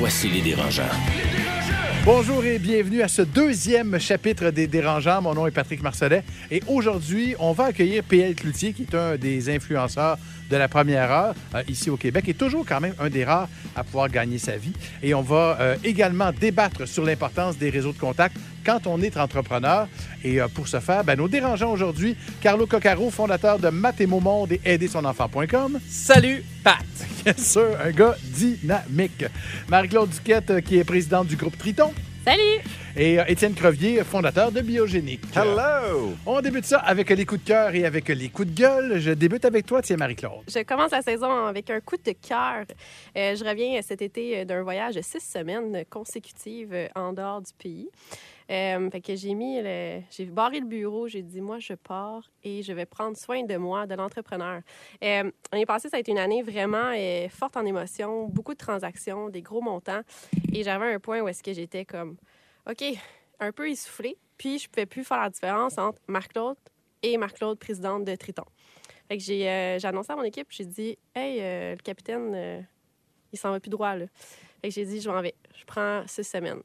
Voici 0.00 0.30
les 0.30 0.40
dérangeants. 0.40 0.88
Bonjour 2.06 2.42
et 2.46 2.58
bienvenue 2.58 3.02
à 3.02 3.08
ce 3.08 3.20
deuxième 3.20 4.00
chapitre 4.00 4.48
des 4.48 4.66
Dérangeants. 4.66 5.20
Mon 5.20 5.34
nom 5.34 5.46
est 5.46 5.50
Patrick 5.50 5.82
Marcelet 5.82 6.24
et 6.50 6.62
aujourd'hui, 6.68 7.34
on 7.38 7.52
va 7.52 7.64
accueillir 7.64 8.02
PL 8.04 8.34
Cloutier, 8.34 8.72
qui 8.72 8.84
est 8.84 8.94
un 8.94 9.18
des 9.18 9.54
influenceurs 9.54 10.16
de 10.48 10.56
la 10.56 10.68
première 10.68 11.12
heure 11.12 11.34
euh, 11.54 11.62
ici 11.68 11.90
au 11.90 11.98
Québec 11.98 12.24
et 12.28 12.34
toujours 12.34 12.64
quand 12.66 12.80
même 12.80 12.94
un 12.98 13.10
des 13.10 13.24
rares 13.24 13.50
à 13.76 13.84
pouvoir 13.84 14.08
gagner 14.08 14.38
sa 14.38 14.56
vie. 14.56 14.72
Et 15.02 15.12
on 15.12 15.20
va 15.20 15.58
euh, 15.60 15.76
également 15.84 16.32
débattre 16.32 16.88
sur 16.88 17.04
l'importance 17.04 17.58
des 17.58 17.68
réseaux 17.68 17.92
de 17.92 17.98
contact 17.98 18.34
quand 18.64 18.86
on 18.86 19.00
est 19.00 19.16
entrepreneur. 19.16 19.88
Et 20.24 20.40
euh, 20.40 20.48
pour 20.48 20.68
ce 20.68 20.80
faire, 20.80 21.04
ben, 21.04 21.16
nos 21.16 21.28
dérangeants 21.28 21.72
aujourd'hui, 21.72 22.16
Carlo 22.40 22.66
Coccaro, 22.66 23.10
fondateur 23.10 23.58
de 23.58 23.68
Mathémo 23.68 24.20
Monde 24.20 24.52
et 24.52 24.60
aidersonenfant.com. 24.64 25.78
Salut, 25.88 26.44
Pat! 26.62 26.78
Bien 27.24 27.34
sûr, 27.36 27.76
un 27.82 27.90
gars 27.90 28.16
dynamique. 28.22 29.24
Marie-Claude 29.68 30.10
Duquette, 30.10 30.50
euh, 30.50 30.60
qui 30.60 30.78
est 30.78 30.84
présidente 30.84 31.26
du 31.26 31.36
groupe 31.36 31.56
Triton. 31.58 31.92
Salut! 32.24 32.60
Et 32.96 33.18
euh, 33.18 33.24
Étienne 33.28 33.54
Crevier, 33.54 34.04
fondateur 34.04 34.52
de 34.52 34.60
Biogénique. 34.60 35.22
Hello! 35.34 36.12
On 36.26 36.40
débute 36.42 36.66
ça 36.66 36.78
avec 36.78 37.08
les 37.08 37.24
coups 37.24 37.42
de 37.42 37.46
cœur 37.46 37.74
et 37.74 37.86
avec 37.86 38.08
les 38.08 38.28
coups 38.28 38.48
de 38.48 38.54
gueule. 38.54 38.98
Je 38.98 39.12
débute 39.12 39.44
avec 39.46 39.64
toi, 39.64 39.80
tiens, 39.80 39.96
Marie-Claude. 39.96 40.42
Je 40.46 40.62
commence 40.64 40.90
la 40.90 41.00
saison 41.00 41.46
avec 41.46 41.70
un 41.70 41.80
coup 41.80 41.96
de 41.96 42.12
cœur. 42.12 42.64
Euh, 43.16 43.34
je 43.34 43.42
reviens 43.42 43.80
cet 43.80 44.02
été 44.02 44.44
d'un 44.44 44.62
voyage 44.62 44.96
de 44.96 45.00
six 45.00 45.20
semaines 45.20 45.84
consécutives 45.88 46.74
en 46.94 47.14
dehors 47.14 47.40
du 47.40 47.52
pays. 47.58 47.88
Euh, 48.50 48.90
fait 48.90 49.00
que 49.00 49.14
j'ai 49.14 49.34
mis 49.34 49.60
le- 49.62 50.00
j'ai 50.10 50.24
barré 50.24 50.58
le 50.58 50.66
bureau, 50.66 51.06
j'ai 51.06 51.22
dit 51.22 51.40
moi 51.40 51.60
je 51.60 51.74
pars 51.74 52.28
et 52.42 52.62
je 52.64 52.72
vais 52.72 52.84
prendre 52.86 53.16
soin 53.16 53.44
de 53.44 53.56
moi, 53.56 53.86
de 53.86 53.94
l'entrepreneur. 53.94 54.62
Euh, 55.04 55.30
L'année 55.52 55.66
passée, 55.66 55.88
ça 55.88 55.96
a 55.98 56.00
été 56.00 56.10
une 56.10 56.18
année 56.18 56.42
vraiment 56.42 56.92
euh, 56.96 57.28
forte 57.28 57.56
en 57.56 57.64
émotions, 57.64 58.26
beaucoup 58.26 58.52
de 58.54 58.58
transactions, 58.58 59.28
des 59.28 59.40
gros 59.42 59.60
montants. 59.60 60.00
Et 60.52 60.64
j'avais 60.64 60.92
un 60.92 60.98
point 60.98 61.20
où 61.20 61.28
est-ce 61.28 61.42
que 61.44 61.52
j'étais 61.52 61.84
comme 61.84 62.16
OK, 62.68 62.82
un 63.38 63.52
peu 63.52 63.70
essoufflée, 63.70 64.18
puis 64.36 64.58
je 64.58 64.68
pouvais 64.68 64.86
plus 64.86 65.04
faire 65.04 65.20
la 65.20 65.30
différence 65.30 65.78
entre 65.78 66.00
Marc-Claude 66.08 66.56
et 67.04 67.16
Marc-Claude, 67.18 67.58
présidente 67.58 68.04
de 68.04 68.14
Triton. 68.16 68.44
Fait 69.08 69.16
que 69.16 69.22
j'ai 69.22 69.48
euh, 69.48 69.78
annoncé 69.84 70.12
à 70.12 70.16
mon 70.16 70.24
équipe, 70.24 70.48
j'ai 70.50 70.64
dit 70.66 70.98
Hey, 71.14 71.38
le 71.76 71.80
capitaine, 71.82 72.66
il 73.32 73.38
s'en 73.38 73.52
va 73.52 73.60
plus 73.60 73.70
droit, 73.70 73.94
là. 73.94 74.06
Fait 74.60 74.68
que 74.68 74.74
j'ai 74.74 74.84
dit 74.84 75.00
Je 75.00 75.08
m'en 75.08 75.22
vais. 75.22 75.34
Je 75.56 75.64
prends 75.64 76.02
six 76.08 76.24
semaines. 76.24 76.60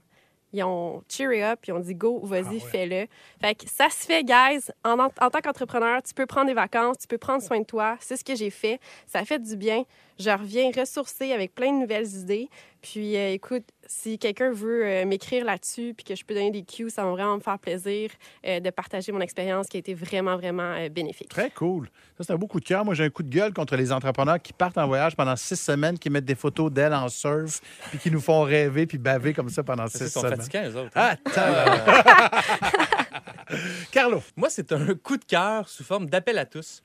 Ils 0.56 0.64
ont 0.64 1.04
cheeré 1.10 1.44
up, 1.44 1.60
ils 1.68 1.74
ont 1.74 1.80
dit 1.80 1.94
Go, 1.96 2.22
vas-y, 2.24 2.44
Ah 2.46 2.50
ouais. 2.52 2.60
fais-le. 2.60 3.08
Fait 3.42 3.56
que 3.56 3.70
ça 3.70 3.90
se 3.90 4.06
fait, 4.06 4.24
guys. 4.24 4.72
En, 4.86 4.98
en 5.00 5.10
tant 5.10 5.42
qu'entrepreneur, 5.44 6.02
tu 6.02 6.14
peux 6.14 6.26
prendre 6.26 6.48
des 6.48 6.54
vacances, 6.54 6.98
tu 7.00 7.08
peux 7.08 7.18
prendre 7.18 7.44
soin 7.44 7.60
de 7.60 7.66
toi. 7.66 7.98
C'est 8.00 8.16
ce 8.16 8.24
que 8.24 8.36
j'ai 8.36 8.50
fait. 8.50 8.80
Ça 9.06 9.26
fait 9.26 9.40
du 9.40 9.58
bien. 9.58 9.84
Je 10.18 10.30
reviens 10.30 10.72
ressourcée 10.76 11.34
avec 11.34 11.54
plein 11.54 11.74
de 11.74 11.80
nouvelles 11.80 12.08
idées. 12.08 12.50
Puis, 12.82 13.18
euh, 13.18 13.34
écoute, 13.34 13.64
si 13.88 14.18
quelqu'un 14.18 14.52
veut 14.52 14.86
euh, 14.86 15.06
m'écrire 15.06 15.46
là-dessus, 15.46 15.94
puis 15.96 16.04
que 16.04 16.16
je 16.16 16.24
peux 16.26 16.34
donner 16.34 16.52
des 16.52 16.64
cues, 16.64 16.90
ça 16.90 17.04
va 17.04 17.12
vraiment 17.12 17.36
me 17.36 17.40
faire 17.42 17.60
plaisir 17.60 18.10
euh, 18.46 18.60
de 18.60 18.70
partager 18.70 19.12
mon 19.12 19.22
expérience 19.22 19.68
qui 19.68 19.78
a 19.78 19.80
été 19.80 19.94
vraiment, 19.94 20.36
vraiment 20.38 20.74
euh, 20.76 20.90
bénéfique. 20.90 21.30
Très 21.30 21.50
cool. 21.52 21.88
Ça, 22.18 22.24
c'est 22.24 22.34
un 22.34 22.38
beau 22.38 22.48
coup 22.48 22.60
de 22.60 22.66
cœur. 22.66 22.84
Moi, 22.86 22.94
j'ai 22.96 23.04
un 23.04 23.10
coup 23.10 23.24
de 23.24 23.30
gueule 23.30 23.54
contre 23.54 23.76
les 23.76 23.92
entrepreneurs 23.92 24.42
qui 24.42 24.54
partent 24.54 24.78
en 24.78 24.88
voyage 24.88 25.16
pendant 25.16 25.36
six 25.36 25.56
semaines, 25.60 26.00
qui 26.00 26.10
mettent 26.10 26.26
des 26.26 26.36
photos 26.36 26.72
d'elles 26.72 26.94
en 26.94 27.10
surf, 27.10 27.62
puis 27.90 28.00
qui 28.00 28.12
nous 28.12 28.22
font 28.22 28.42
rêver 28.42 28.86
puis 28.88 28.98
baver 28.98 29.34
comme 29.34 29.50
ça 29.50 29.64
pendant 29.64 29.86
Ils 29.86 29.92
six 29.92 30.10
sont 30.10 30.22
semaines. 30.22 30.42
fatigants, 30.42 30.64
eux 30.70 30.76
autres. 30.78 30.92
hein? 30.96 31.16
Attends. 31.26 32.06
Carlo. 33.92 34.22
Moi, 34.36 34.50
c'est 34.50 34.72
un 34.72 34.96
coup 34.96 35.18
de 35.18 35.26
cœur 35.26 35.70
sous 35.70 35.84
forme 35.84 36.10
d'appel 36.10 36.38
à 36.38 36.46
tous. 36.46 36.84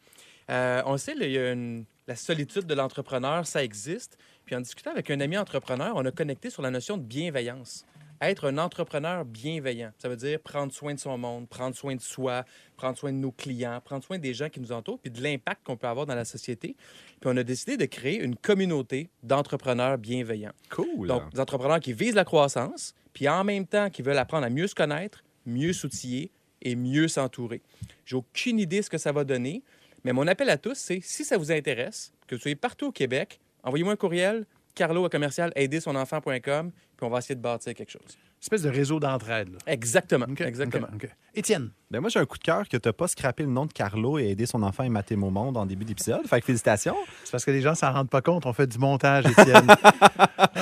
Euh, 0.50 0.82
on 0.86 0.92
le 0.92 0.98
sait, 0.98 1.14
là, 1.14 1.26
il 1.26 1.32
y 1.32 1.38
a 1.38 1.52
une- 1.52 1.84
la 2.06 2.16
solitude 2.16 2.66
de 2.66 2.74
l'entrepreneur, 2.74 3.46
ça 3.46 3.62
existe. 3.62 4.18
Puis 4.50 4.56
en 4.56 4.62
discutant 4.62 4.90
avec 4.90 5.08
un 5.12 5.20
ami 5.20 5.38
entrepreneur, 5.38 5.92
on 5.94 6.04
a 6.04 6.10
connecté 6.10 6.50
sur 6.50 6.60
la 6.60 6.72
notion 6.72 6.96
de 6.96 7.04
bienveillance. 7.04 7.86
Être 8.20 8.48
un 8.48 8.58
entrepreneur 8.58 9.24
bienveillant, 9.24 9.92
ça 9.96 10.08
veut 10.08 10.16
dire 10.16 10.40
prendre 10.40 10.72
soin 10.72 10.92
de 10.92 10.98
son 10.98 11.16
monde, 11.18 11.48
prendre 11.48 11.76
soin 11.76 11.94
de 11.94 12.00
soi, 12.00 12.44
prendre 12.76 12.98
soin 12.98 13.12
de 13.12 13.18
nos 13.18 13.30
clients, 13.30 13.80
prendre 13.84 14.02
soin 14.02 14.18
des 14.18 14.34
gens 14.34 14.48
qui 14.48 14.58
nous 14.58 14.72
entourent, 14.72 14.98
puis 14.98 15.12
de 15.12 15.22
l'impact 15.22 15.60
qu'on 15.62 15.76
peut 15.76 15.86
avoir 15.86 16.04
dans 16.04 16.16
la 16.16 16.24
société. 16.24 16.74
Puis 17.20 17.30
on 17.32 17.36
a 17.36 17.44
décidé 17.44 17.76
de 17.76 17.84
créer 17.84 18.20
une 18.20 18.34
communauté 18.34 19.08
d'entrepreneurs 19.22 19.98
bienveillants. 19.98 20.50
Cool. 20.68 21.06
Donc, 21.06 21.32
des 21.32 21.38
entrepreneurs 21.38 21.78
qui 21.78 21.92
visent 21.92 22.16
la 22.16 22.24
croissance, 22.24 22.96
puis 23.12 23.28
en 23.28 23.44
même 23.44 23.68
temps 23.68 23.88
qui 23.88 24.02
veulent 24.02 24.18
apprendre 24.18 24.46
à 24.46 24.50
mieux 24.50 24.66
se 24.66 24.74
connaître, 24.74 25.22
mieux 25.46 25.72
s'outiller 25.72 26.32
et 26.60 26.74
mieux 26.74 27.06
s'entourer. 27.06 27.62
J'ai 28.04 28.16
aucune 28.16 28.58
idée 28.58 28.82
ce 28.82 28.90
que 28.90 28.98
ça 28.98 29.12
va 29.12 29.22
donner, 29.22 29.62
mais 30.02 30.12
mon 30.12 30.26
appel 30.26 30.50
à 30.50 30.58
tous, 30.58 30.74
c'est 30.74 31.00
si 31.04 31.24
ça 31.24 31.38
vous 31.38 31.52
intéresse, 31.52 32.12
que 32.26 32.34
vous 32.34 32.40
soyez 32.40 32.56
partout 32.56 32.86
au 32.86 32.92
Québec, 32.92 33.38
envoyez-moi 33.62 33.92
un 33.92 33.96
courriel, 33.96 34.46
carlo 34.74 35.04
à 35.04 35.10
commercial 35.10 35.52
aidersonenfant.com, 35.56 36.70
puis 36.70 37.06
on 37.06 37.10
va 37.10 37.18
essayer 37.18 37.34
de 37.34 37.40
bâtir 37.40 37.74
quelque 37.74 37.90
chose. 37.90 38.18
Espèce 38.42 38.62
de 38.62 38.70
réseau 38.70 38.98
d'entraide. 39.00 39.50
Exactement. 39.66 40.26
OK, 40.30 40.40
Exactement. 40.40 40.88
Étienne. 41.34 41.70
Ben 41.90 42.00
moi, 42.00 42.08
j'ai 42.08 42.20
un 42.20 42.24
coup 42.24 42.38
de 42.38 42.42
cœur 42.42 42.68
que 42.68 42.76
tu 42.76 42.88
n'as 42.88 42.92
pas 42.92 43.06
scrappé 43.06 43.42
le 43.42 43.50
nom 43.50 43.66
de 43.66 43.72
Carlo 43.72 44.18
et 44.18 44.30
aidé 44.30 44.46
son 44.46 44.62
enfant 44.62 44.84
et 44.84 44.88
Mathémo 44.88 45.28
Monde 45.28 45.56
en 45.56 45.66
début 45.66 45.84
d'épisode. 45.84 46.26
Fait 46.26 46.40
que 46.40 46.46
félicitations. 46.46 46.96
C'est 47.24 47.32
parce 47.32 47.44
que 47.44 47.50
les 47.50 47.60
gens 47.60 47.74
s'en 47.74 47.92
rendent 47.92 48.08
pas 48.08 48.22
compte. 48.22 48.46
On 48.46 48.52
fait 48.52 48.66
du 48.66 48.78
montage, 48.78 49.26
Étienne. 49.26 49.66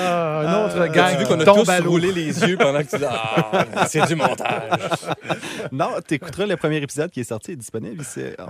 Ah, 0.01 0.41
un 0.41 0.67
autre 0.67 0.81
As-tu 0.81 0.93
gang 0.95 1.19
vu 1.19 1.25
qu'on 1.25 1.41
a 1.41 1.45
tous 1.45 1.69
à 1.69 1.81
roulé 1.81 2.13
les 2.13 2.41
yeux 2.41 2.57
pendant 2.57 2.81
que 2.81 2.89
tu 2.89 2.99
dis 2.99 3.05
Ah, 3.09 3.87
c'est 3.87 4.07
du 4.07 4.15
montage. 4.15 4.81
non, 5.73 5.91
tu 6.07 6.15
écouteras 6.15 6.47
le 6.47 6.57
premier 6.57 6.77
épisode 6.77 7.11
qui 7.11 7.21
est 7.21 7.25
sorti, 7.25 7.53
est 7.53 7.57
disponible. 7.57 8.05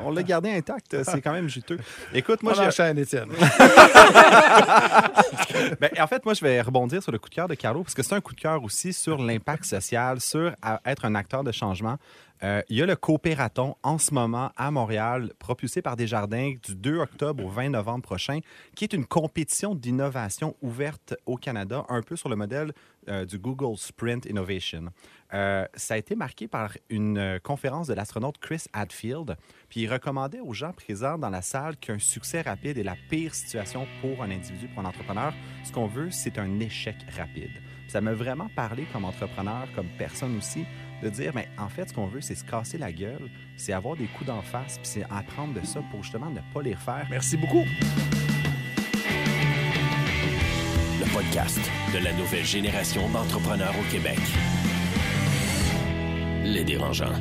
On 0.05 0.11
l'a 0.11 0.23
gardé 0.23 0.51
intact. 0.51 1.03
C'est 1.05 1.21
quand 1.21 1.33
même 1.33 1.49
juteux. 1.49 1.79
Écoute, 2.13 2.43
moi, 2.43 2.55
j'ai 2.55 2.63
enchaîne, 2.63 2.99
Étienne. 2.99 3.29
Ben, 5.81 5.91
en 6.01 6.07
fait, 6.07 6.25
moi, 6.25 6.35
je 6.35 6.45
vais 6.45 6.61
rebondir 6.61 7.03
sur 7.03 7.13
le 7.13 7.19
coup 7.19 7.29
de 7.29 7.35
cœur 7.35 7.49
de 7.49 7.55
Carlo 7.55 7.83
parce 7.83 7.95
que 7.95 8.03
c'est 8.03 8.15
un 8.15 8.21
coup 8.21 8.35
de 8.35 8.41
cœur 8.41 8.63
aussi 8.63 8.93
sur 8.93 9.18
l'impact 9.23 9.65
social, 9.65 10.21
sur 10.21 10.55
être 10.85 11.05
un 11.05 11.15
acteur 11.15 11.45
de 11.45 11.53
changement. 11.53 11.99
Euh, 12.43 12.63
il 12.69 12.77
y 12.77 12.83
a 12.83 12.87
le 12.87 12.97
Coopératon 12.97 13.75
en 13.83 13.99
ce 13.99 14.15
moment 14.15 14.53
à 14.57 14.71
Montréal, 14.71 15.33
propulsé 15.39 15.83
par 15.83 15.97
Desjardins 15.97 16.55
du 16.63 16.77
2 16.77 16.99
octobre 16.99 17.45
au 17.45 17.49
20 17.49 17.71
novembre 17.71 18.03
prochain, 18.03 18.41
qui 18.77 18.85
est 18.85 18.93
une 18.93 19.07
compétition 19.07 19.75
d'innovation 19.75 20.57
ouverte 20.63 21.15
au 21.27 21.37
Canada, 21.37 21.85
un 21.89 22.03
peu 22.03 22.17
sur 22.17 22.29
le 22.29 22.37
modèle 22.37 22.73
euh, 23.09 23.25
du 23.25 23.39
Google 23.39 23.77
Sprint 23.77 24.27
Innovation. 24.27 24.87
Euh, 25.35 25.67
ça 25.75 25.95
a 25.95 25.97
été 25.97 26.15
marqué 26.15 26.47
par 26.49 26.73
une 26.89 27.41
conférence 27.43 27.89
de 27.89 27.95
l'astronaute 27.95 28.39
Chris 28.39 28.65
Hadfield, 28.73 29.37
puis 29.69 29.83
il 29.83 29.93
recommandait 29.93 30.41
aux 30.41 30.55
gens 30.55 30.73
présents 30.73 31.19
dans 31.19 31.31
la 31.31 31.43
salle 31.43 31.77
qu'un 31.77 31.99
succès 31.99 32.43
rapide 32.43 32.79
est 32.79 32.85
la 32.85 32.97
pire 33.11 33.35
situation 33.35 33.87
pour 34.01 34.23
un 34.23 34.31
individu, 34.31 34.69
pour 34.69 34.85
un 34.85 34.89
entrepreneur. 34.89 35.35
Ce 35.65 35.73
qu'on 35.73 35.87
veut, 35.87 36.11
c'est 36.11 36.39
un 36.39 36.61
échec 36.61 36.97
rapide. 37.17 37.51
Ça 37.89 38.03
m'a 38.03 38.13
vraiment 38.13 38.49
parlé 38.55 38.87
comme 38.93 39.07
entrepreneur, 39.07 39.67
comme 39.75 39.89
personne 39.97 40.37
aussi, 40.37 40.67
de 41.03 41.09
dire, 41.09 41.33
mais 41.35 41.49
en 41.59 41.71
fait, 41.71 41.89
ce 41.89 41.95
qu'on 41.95 42.07
veut, 42.07 42.21
c'est 42.21 42.35
se 42.35 42.45
casser 42.45 42.77
la 42.77 42.93
gueule, 42.93 43.31
c'est 43.57 43.73
avoir 43.73 43.97
des 43.97 44.05
coups 44.07 44.27
d'en 44.27 44.43
face, 44.43 44.77
puis 44.77 44.87
c'est 44.87 45.05
apprendre 45.05 45.59
de 45.59 45.65
ça 45.65 45.81
pour 45.91 46.03
justement 46.03 46.29
ne 46.29 46.41
pas 46.53 46.61
les 46.61 46.75
refaire. 46.75 47.07
Merci 47.11 47.39
beaucoup. 47.39 47.65
Le 51.01 51.15
podcast 51.15 51.59
de 51.95 52.05
la 52.05 52.13
nouvelle 52.13 52.45
génération 52.45 53.09
d'entrepreneurs 53.09 53.75
au 53.79 53.91
Québec. 53.91 54.19
Les 56.45 56.65
dérangeants. 56.65 57.15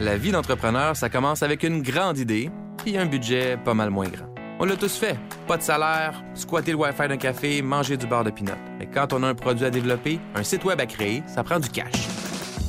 La 0.00 0.16
vie 0.16 0.32
d'entrepreneur, 0.32 0.96
ça 0.96 1.08
commence 1.08 1.44
avec 1.44 1.62
une 1.62 1.82
grande 1.82 2.18
idée 2.18 2.50
puis 2.78 2.98
un 2.98 3.06
budget 3.06 3.58
pas 3.58 3.74
mal 3.74 3.90
moins 3.90 4.08
grand. 4.08 4.29
On 4.62 4.66
l'a 4.66 4.76
tous 4.76 4.94
fait. 4.94 5.18
Pas 5.48 5.56
de 5.56 5.62
salaire, 5.62 6.22
squatter 6.34 6.72
le 6.72 6.76
Wi-Fi 6.76 7.08
d'un 7.08 7.16
café, 7.16 7.62
manger 7.62 7.96
du 7.96 8.06
beurre 8.06 8.24
de 8.24 8.30
pinot. 8.30 8.52
Mais 8.78 8.86
quand 8.86 9.14
on 9.14 9.22
a 9.22 9.28
un 9.28 9.34
produit 9.34 9.64
à 9.64 9.70
développer, 9.70 10.20
un 10.34 10.42
site 10.42 10.64
web 10.64 10.78
à 10.78 10.84
créer, 10.84 11.22
ça 11.26 11.42
prend 11.42 11.58
du 11.58 11.70
cash. 11.70 12.08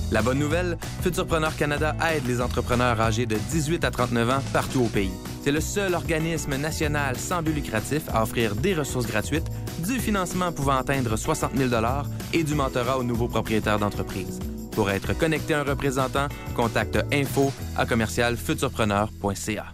La 0.09 0.21
bonne 0.21 0.39
nouvelle, 0.39 0.77
Futurpreneur 1.01 1.53
Canada 1.57 1.93
aide 2.13 2.25
les 2.27 2.39
entrepreneurs 2.39 3.01
âgés 3.01 3.25
de 3.25 3.35
18 3.35 3.83
à 3.83 3.91
39 3.91 4.29
ans 4.29 4.41
partout 4.53 4.83
au 4.83 4.87
pays. 4.87 5.11
C'est 5.43 5.51
le 5.51 5.59
seul 5.59 5.93
organisme 5.93 6.55
national 6.55 7.17
sans 7.17 7.41
but 7.41 7.53
lucratif 7.53 8.03
à 8.13 8.23
offrir 8.23 8.55
des 8.55 8.73
ressources 8.73 9.07
gratuites, 9.07 9.47
du 9.85 9.99
financement 9.99 10.53
pouvant 10.53 10.77
atteindre 10.77 11.17
60 11.17 11.57
000 11.57 11.71
et 12.31 12.43
du 12.45 12.55
mentorat 12.55 12.99
aux 12.99 13.03
nouveaux 13.03 13.27
propriétaires 13.27 13.79
d'entreprise. 13.79 14.39
Pour 14.71 14.89
être 14.91 15.11
connecté 15.17 15.55
à 15.55 15.59
un 15.59 15.63
représentant, 15.63 16.29
contacte 16.55 16.99
info 17.11 17.51
à 17.75 17.85
commercialfuturpreneur.ca. 17.85 19.65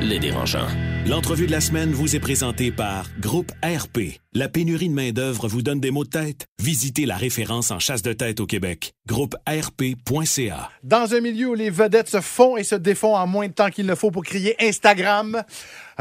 Les 0.00 0.20
dérangeants. 0.20 0.68
L'entrevue 1.06 1.46
de 1.46 1.50
la 1.50 1.60
semaine 1.60 1.90
vous 1.90 2.14
est 2.14 2.20
présentée 2.20 2.70
par 2.70 3.06
Groupe 3.18 3.50
RP. 3.64 4.20
La 4.32 4.48
pénurie 4.48 4.88
de 4.88 4.94
main-d'œuvre 4.94 5.48
vous 5.48 5.60
donne 5.60 5.80
des 5.80 5.90
maux 5.90 6.04
de 6.04 6.10
tête? 6.10 6.46
Visitez 6.62 7.04
la 7.04 7.16
référence 7.16 7.72
en 7.72 7.80
chasse 7.80 8.02
de 8.02 8.12
tête 8.12 8.38
au 8.38 8.46
Québec. 8.46 8.92
Groupe 9.08 9.34
RP.ca. 9.48 10.70
Dans 10.84 11.14
un 11.14 11.20
milieu 11.20 11.48
où 11.48 11.54
les 11.54 11.70
vedettes 11.70 12.08
se 12.08 12.20
font 12.20 12.56
et 12.56 12.62
se 12.62 12.76
défont 12.76 13.16
en 13.16 13.26
moins 13.26 13.48
de 13.48 13.52
temps 13.52 13.70
qu'il 13.70 13.86
ne 13.86 13.94
faut 13.96 14.12
pour 14.12 14.22
crier 14.22 14.54
Instagram, 14.60 15.42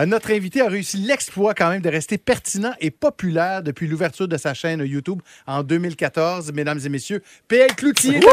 notre 0.05 0.31
invité 0.31 0.61
a 0.61 0.67
réussi 0.67 0.97
l'exploit 0.97 1.55
quand 1.55 1.69
même 1.69 1.81
de 1.81 1.89
rester 1.89 2.19
pertinent 2.19 2.73
et 2.79 2.91
populaire 2.91 3.63
depuis 3.63 3.87
l'ouverture 3.87 4.27
de 4.27 4.37
sa 4.37 4.53
chaîne 4.53 4.81
YouTube 4.85 5.21
en 5.47 5.63
2014. 5.63 6.51
Mesdames 6.53 6.79
et 6.85 6.89
messieurs, 6.89 7.23
PL 7.47 7.73
Cloutier 7.75 8.17
est 8.17 8.23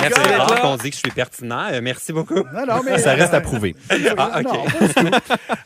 Merci 0.00 0.20
God! 0.20 0.28
d'être 0.28 0.54
là. 0.54 0.60
qu'on 0.60 0.76
dit 0.76 0.90
que 0.90 0.96
je 0.96 1.00
suis 1.00 1.10
pertinent. 1.10 1.66
Euh, 1.72 1.80
merci 1.82 2.12
beaucoup. 2.12 2.34
Non, 2.52 2.66
non, 2.66 2.82
mais... 2.84 2.98
Ça 2.98 3.14
reste 3.14 3.34
à 3.34 3.40
prouver. 3.40 3.74
Ah, 4.16 4.40
OK. 4.40 4.44
Non, 4.44 4.64
pas 4.64 4.86
du 4.86 4.94
tout. 4.94 5.16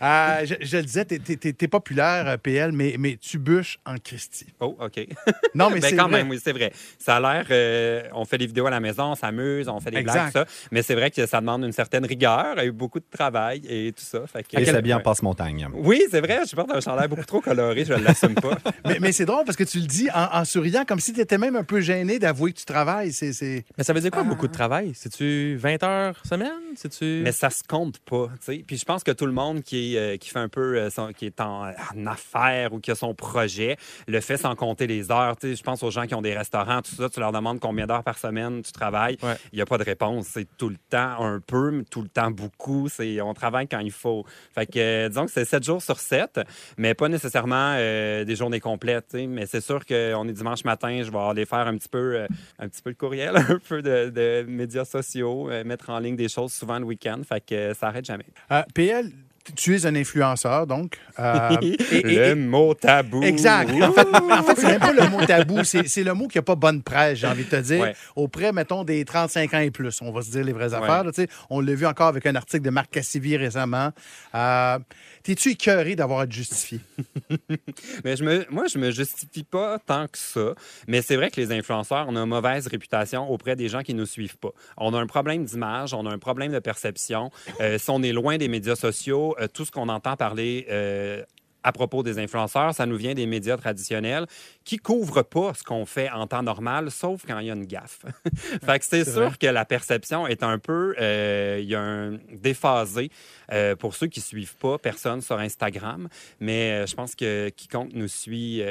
Euh, 0.02 0.46
je, 0.46 0.54
je 0.66 0.76
le 0.78 0.82
disais, 0.82 1.04
t'es, 1.04 1.18
t'es- 1.18 1.36
t'es- 1.36 1.52
t'es 1.52 1.68
populaire, 1.68 2.26
euh, 2.28 2.36
PL, 2.36 2.72
mais, 2.72 2.94
mais 2.98 3.16
tu 3.20 3.38
bûches 3.38 3.78
en 3.84 3.96
Christie. 4.02 4.46
Oh, 4.60 4.76
OK. 4.80 5.06
Non, 5.54 5.70
mais 5.70 5.80
Ben, 5.80 5.90
c'est 5.90 5.96
quand 5.96 6.08
vrai. 6.08 6.18
même, 6.18 6.30
oui, 6.30 6.40
c'est 6.42 6.52
vrai. 6.52 6.72
Ça 6.98 7.16
a 7.16 7.20
l'air. 7.20 7.46
euh, 7.50 8.02
on 8.14 8.24
fait 8.24 8.38
des 8.38 8.46
vidéos 8.46 8.66
à 8.66 8.70
la 8.70 8.80
maison, 8.80 9.12
on 9.12 9.14
s'amuse, 9.14 9.68
on 9.68 9.80
fait 9.80 9.90
des 9.90 9.98
Exact. 9.98 10.32
blagues, 10.32 10.46
tout 10.46 10.50
ça. 10.52 10.68
Mais 10.72 10.82
c'est 10.82 10.94
vrai 10.94 11.10
que 11.10 11.24
ça 11.26 11.40
demande 11.40 11.64
une 11.64 11.72
certaine 11.72 12.04
rigueur 12.06 12.58
et 12.60 12.70
beaucoup 12.70 13.00
de 13.00 13.06
travail 13.10 13.62
et 13.68 13.92
tout 13.92 14.04
ça. 14.04 14.20
Fait 14.26 14.42
que- 14.42 14.58
Et 14.88 14.94
en 14.94 15.00
passe-montagne. 15.00 15.68
Oui, 15.74 16.02
c'est 16.10 16.20
vrai. 16.20 16.40
Je 16.48 16.54
porte 16.56 16.70
un 16.72 16.80
chandail 16.80 17.08
beaucoup 17.08 17.24
trop 17.24 17.40
coloré. 17.40 17.84
Je 17.84 17.92
ne 17.94 18.02
l'assume 18.02 18.34
pas. 18.34 18.56
Mais, 18.84 18.98
mais 19.00 19.12
c'est 19.12 19.24
drôle 19.26 19.44
parce 19.44 19.56
que 19.56 19.64
tu 19.64 19.78
le 19.78 19.86
dis 19.86 20.08
en, 20.14 20.38
en 20.40 20.44
souriant, 20.44 20.84
comme 20.86 21.00
si 21.00 21.12
tu 21.12 21.20
étais 21.20 21.36
même 21.38 21.56
un 21.56 21.64
peu 21.64 21.80
gêné 21.80 22.18
d'avouer 22.18 22.52
que 22.52 22.58
tu 22.58 22.64
travailles. 22.64 23.12
C'est, 23.12 23.32
c'est... 23.32 23.64
Mais 23.76 23.84
ça 23.84 23.92
veut 23.92 24.00
dire 24.00 24.10
Ah. 24.20 24.24
beaucoup 24.24 24.48
de 24.48 24.52
travail? 24.52 24.92
C'est-tu 24.94 25.56
20 25.56 25.82
heures 25.84 26.20
semaine? 26.26 26.50
C'est-tu... 26.76 27.20
Mais 27.24 27.32
ça 27.32 27.50
se 27.50 27.62
compte 27.62 27.98
pas, 28.00 28.28
tu 28.38 28.44
sais. 28.56 28.64
Puis 28.66 28.76
je 28.76 28.84
pense 28.84 29.02
que 29.04 29.10
tout 29.12 29.26
le 29.26 29.32
monde 29.32 29.62
qui, 29.62 29.96
est, 29.96 29.98
euh, 29.98 30.16
qui 30.16 30.28
fait 30.30 30.38
un 30.38 30.48
peu, 30.48 30.76
euh, 30.76 30.90
son- 30.90 31.12
qui 31.12 31.26
est 31.26 31.40
en, 31.40 31.68
en 31.68 32.06
affaires 32.06 32.72
ou 32.72 32.80
qui 32.80 32.90
a 32.90 32.94
son 32.94 33.14
projet, 33.14 33.76
le 34.06 34.20
fait 34.20 34.36
sans 34.36 34.54
compter 34.54 34.86
les 34.86 35.10
heures. 35.10 35.36
Tu 35.36 35.48
sais, 35.50 35.56
je 35.56 35.62
pense 35.62 35.82
aux 35.82 35.90
gens 35.90 36.06
qui 36.06 36.14
ont 36.14 36.22
des 36.22 36.36
restaurants, 36.36 36.82
tout 36.82 36.94
ça, 36.94 37.08
tu 37.08 37.20
leur 37.20 37.32
demandes 37.32 37.60
combien 37.60 37.86
d'heures 37.86 38.04
par 38.04 38.18
semaine 38.18 38.62
tu 38.62 38.72
travailles. 38.72 39.16
Il 39.22 39.26
Ouais. 39.28 39.36
n'y 39.54 39.60
a 39.60 39.66
pas 39.66 39.78
de 39.78 39.84
réponse. 39.84 40.26
C'est 40.28 40.46
tout 40.56 40.68
le 40.68 40.76
temps 40.90 41.22
un 41.24 41.40
peu, 41.40 41.70
mais 41.70 41.84
tout 41.84 42.02
le 42.02 42.08
temps 42.08 42.30
beaucoup. 42.30 42.88
C'est, 42.88 43.20
on 43.20 43.34
travaille 43.34 43.68
quand 43.68 43.80
il 43.80 43.92
faut. 43.92 44.24
Fait 44.54 44.66
que, 44.66 44.78
euh, 44.78 45.08
disons 45.08 45.26
que 45.26 45.32
c'est 45.32 45.44
7 45.44 45.64
jours 45.64 45.82
sur 45.82 45.98
7, 45.98 46.40
mais 46.76 46.94
pas 46.94 47.08
nécessairement 47.08 47.74
euh, 47.78 48.24
des 48.24 48.36
journées 48.36 48.60
complètes. 48.60 49.06
tu 49.10 49.18
sais. 49.18 49.26
Mais 49.26 49.46
c'est 49.46 49.60
sûr 49.60 49.84
qu'on 49.86 50.28
est 50.28 50.32
dimanche 50.32 50.64
matin, 50.64 51.02
je 51.02 51.10
vais 51.10 51.18
aller 51.18 51.44
faire 51.46 51.66
un 51.66 51.76
petit 51.76 51.88
peu, 51.88 52.16
euh, 52.16 52.26
un 52.58 52.68
petit 52.68 52.82
peu 52.82 52.92
de 52.92 52.96
courriel, 52.98 53.36
un 53.36 53.58
peu 53.68 53.82
de, 53.82 54.07
de 54.10 54.44
médias 54.48 54.84
sociaux, 54.84 55.50
euh, 55.50 55.64
mettre 55.64 55.90
en 55.90 55.98
ligne 55.98 56.16
des 56.16 56.28
choses 56.28 56.52
souvent 56.52 56.78
le 56.78 56.84
week-end. 56.84 57.20
Fait 57.26 57.44
que 57.44 57.54
euh, 57.54 57.74
ça 57.74 57.88
arrête 57.88 58.04
jamais. 58.04 58.26
Euh, 58.50 58.62
PL, 58.74 59.12
tu 59.56 59.74
es 59.76 59.86
un 59.86 59.94
influenceur, 59.94 60.66
donc. 60.66 60.98
Euh, 61.18 61.56
et- 61.62 62.02
le 62.02 62.26
et- 62.28 62.34
mot 62.34 62.74
tabou. 62.74 63.22
Exact. 63.22 63.70
En 63.70 63.92
fait, 63.92 64.06
en 64.14 64.42
fait 64.42 64.54
c'est 64.60 64.66
même 64.66 64.80
pas 64.80 64.92
le 64.92 65.08
mot 65.08 65.24
tabou, 65.26 65.64
c'est 65.64 66.02
le 66.04 66.14
mot 66.14 66.28
qui 66.28 66.38
n'a 66.38 66.42
pas 66.42 66.54
bonne 66.54 66.82
presse, 66.82 67.18
j'ai 67.18 67.26
envie 67.26 67.44
de 67.44 67.50
te 67.50 67.56
dire, 67.56 67.80
Ouais. 67.80 67.94
auprès, 68.16 68.52
mettons, 68.52 68.84
des 68.84 69.04
35 69.04 69.54
ans 69.54 69.58
et 69.60 69.70
plus. 69.70 70.00
On 70.02 70.12
va 70.12 70.22
se 70.22 70.30
dire 70.30 70.44
les 70.44 70.52
vraies 70.52 70.68
Ouais. 70.74 70.74
affaires. 70.82 71.04
là, 71.04 71.10
on 71.50 71.60
l'a 71.60 71.74
vu 71.74 71.86
encore 71.86 72.08
avec 72.08 72.24
un 72.26 72.34
article 72.34 72.62
de 72.64 72.70
Marc 72.70 72.90
Cassivi 72.90 73.36
récemment. 73.36 73.90
Euh, 74.34 74.78
T'es-tu 75.24 75.50
écœuré 75.50 75.94
d'avoir 75.94 76.20
à 76.20 76.26
te 76.26 76.32
justifier? 76.32 76.80
Mais 78.04 78.16
je 78.16 78.24
me, 78.24 78.46
moi, 78.50 78.66
je 78.66 78.78
me 78.78 78.90
justifie 78.90 79.44
pas 79.44 79.78
tant 79.78 80.06
que 80.06 80.16
ça. 80.16 80.54
Mais 80.86 81.02
c'est 81.02 81.16
vrai 81.16 81.30
que 81.30 81.38
les 81.40 81.52
influenceurs, 81.52 82.06
on 82.08 82.16
a 82.16 82.20
une 82.20 82.26
mauvaise 82.28 82.66
réputation 82.66 83.28
auprès 83.30 83.54
des 83.56 83.68
gens 83.68 83.82
qui 83.82 83.92
nous 83.94 84.06
suivent 84.06 84.38
pas. 84.38 84.50
On 84.78 84.94
a 84.94 84.98
un 84.98 85.06
problème 85.06 85.44
d'image, 85.44 85.92
on 85.92 86.06
a 86.06 86.10
un 86.10 86.18
problème 86.18 86.52
de 86.52 86.58
perception. 86.60 87.30
Euh, 87.60 87.76
si 87.78 87.90
on 87.90 88.02
est 88.02 88.12
loin 88.12 88.38
des 88.38 88.48
médias 88.48 88.76
sociaux, 88.76 89.34
euh, 89.38 89.48
tout 89.48 89.64
ce 89.64 89.70
qu'on 89.70 89.88
entend 89.88 90.16
parler 90.16 90.66
euh, 90.70 91.22
à 91.68 91.72
propos 91.72 92.02
des 92.02 92.18
influenceurs, 92.18 92.74
ça 92.74 92.86
nous 92.86 92.96
vient 92.96 93.14
des 93.14 93.26
médias 93.26 93.56
traditionnels 93.56 94.26
qui 94.64 94.78
couvrent 94.78 95.22
pas 95.22 95.54
ce 95.54 95.62
qu'on 95.62 95.84
fait 95.86 96.10
en 96.10 96.26
temps 96.26 96.42
normal, 96.42 96.90
sauf 96.90 97.24
quand 97.26 97.38
il 97.40 97.46
y 97.46 97.50
a 97.50 97.54
une 97.54 97.66
gaffe. 97.66 98.00
fait 98.64 98.78
que 98.78 98.84
c'est 98.84 99.04
sûr 99.04 99.28
vrai. 99.28 99.36
que 99.38 99.46
la 99.46 99.64
perception 99.64 100.26
est 100.26 100.42
un 100.42 100.58
peu, 100.58 100.94
euh, 101.00 101.58
il 101.60 101.68
y 101.68 101.74
a 101.74 101.80
un 101.80 102.18
déphasé 102.32 103.10
euh, 103.52 103.76
pour 103.76 103.94
ceux 103.94 104.06
qui 104.06 104.20
suivent 104.20 104.56
pas 104.56 104.78
personne 104.78 105.20
sur 105.20 105.38
Instagram. 105.38 106.08
Mais 106.40 106.72
euh, 106.72 106.86
je 106.86 106.94
pense 106.94 107.14
que 107.14 107.48
quiconque 107.50 107.90
nous 107.92 108.08
suit 108.08 108.62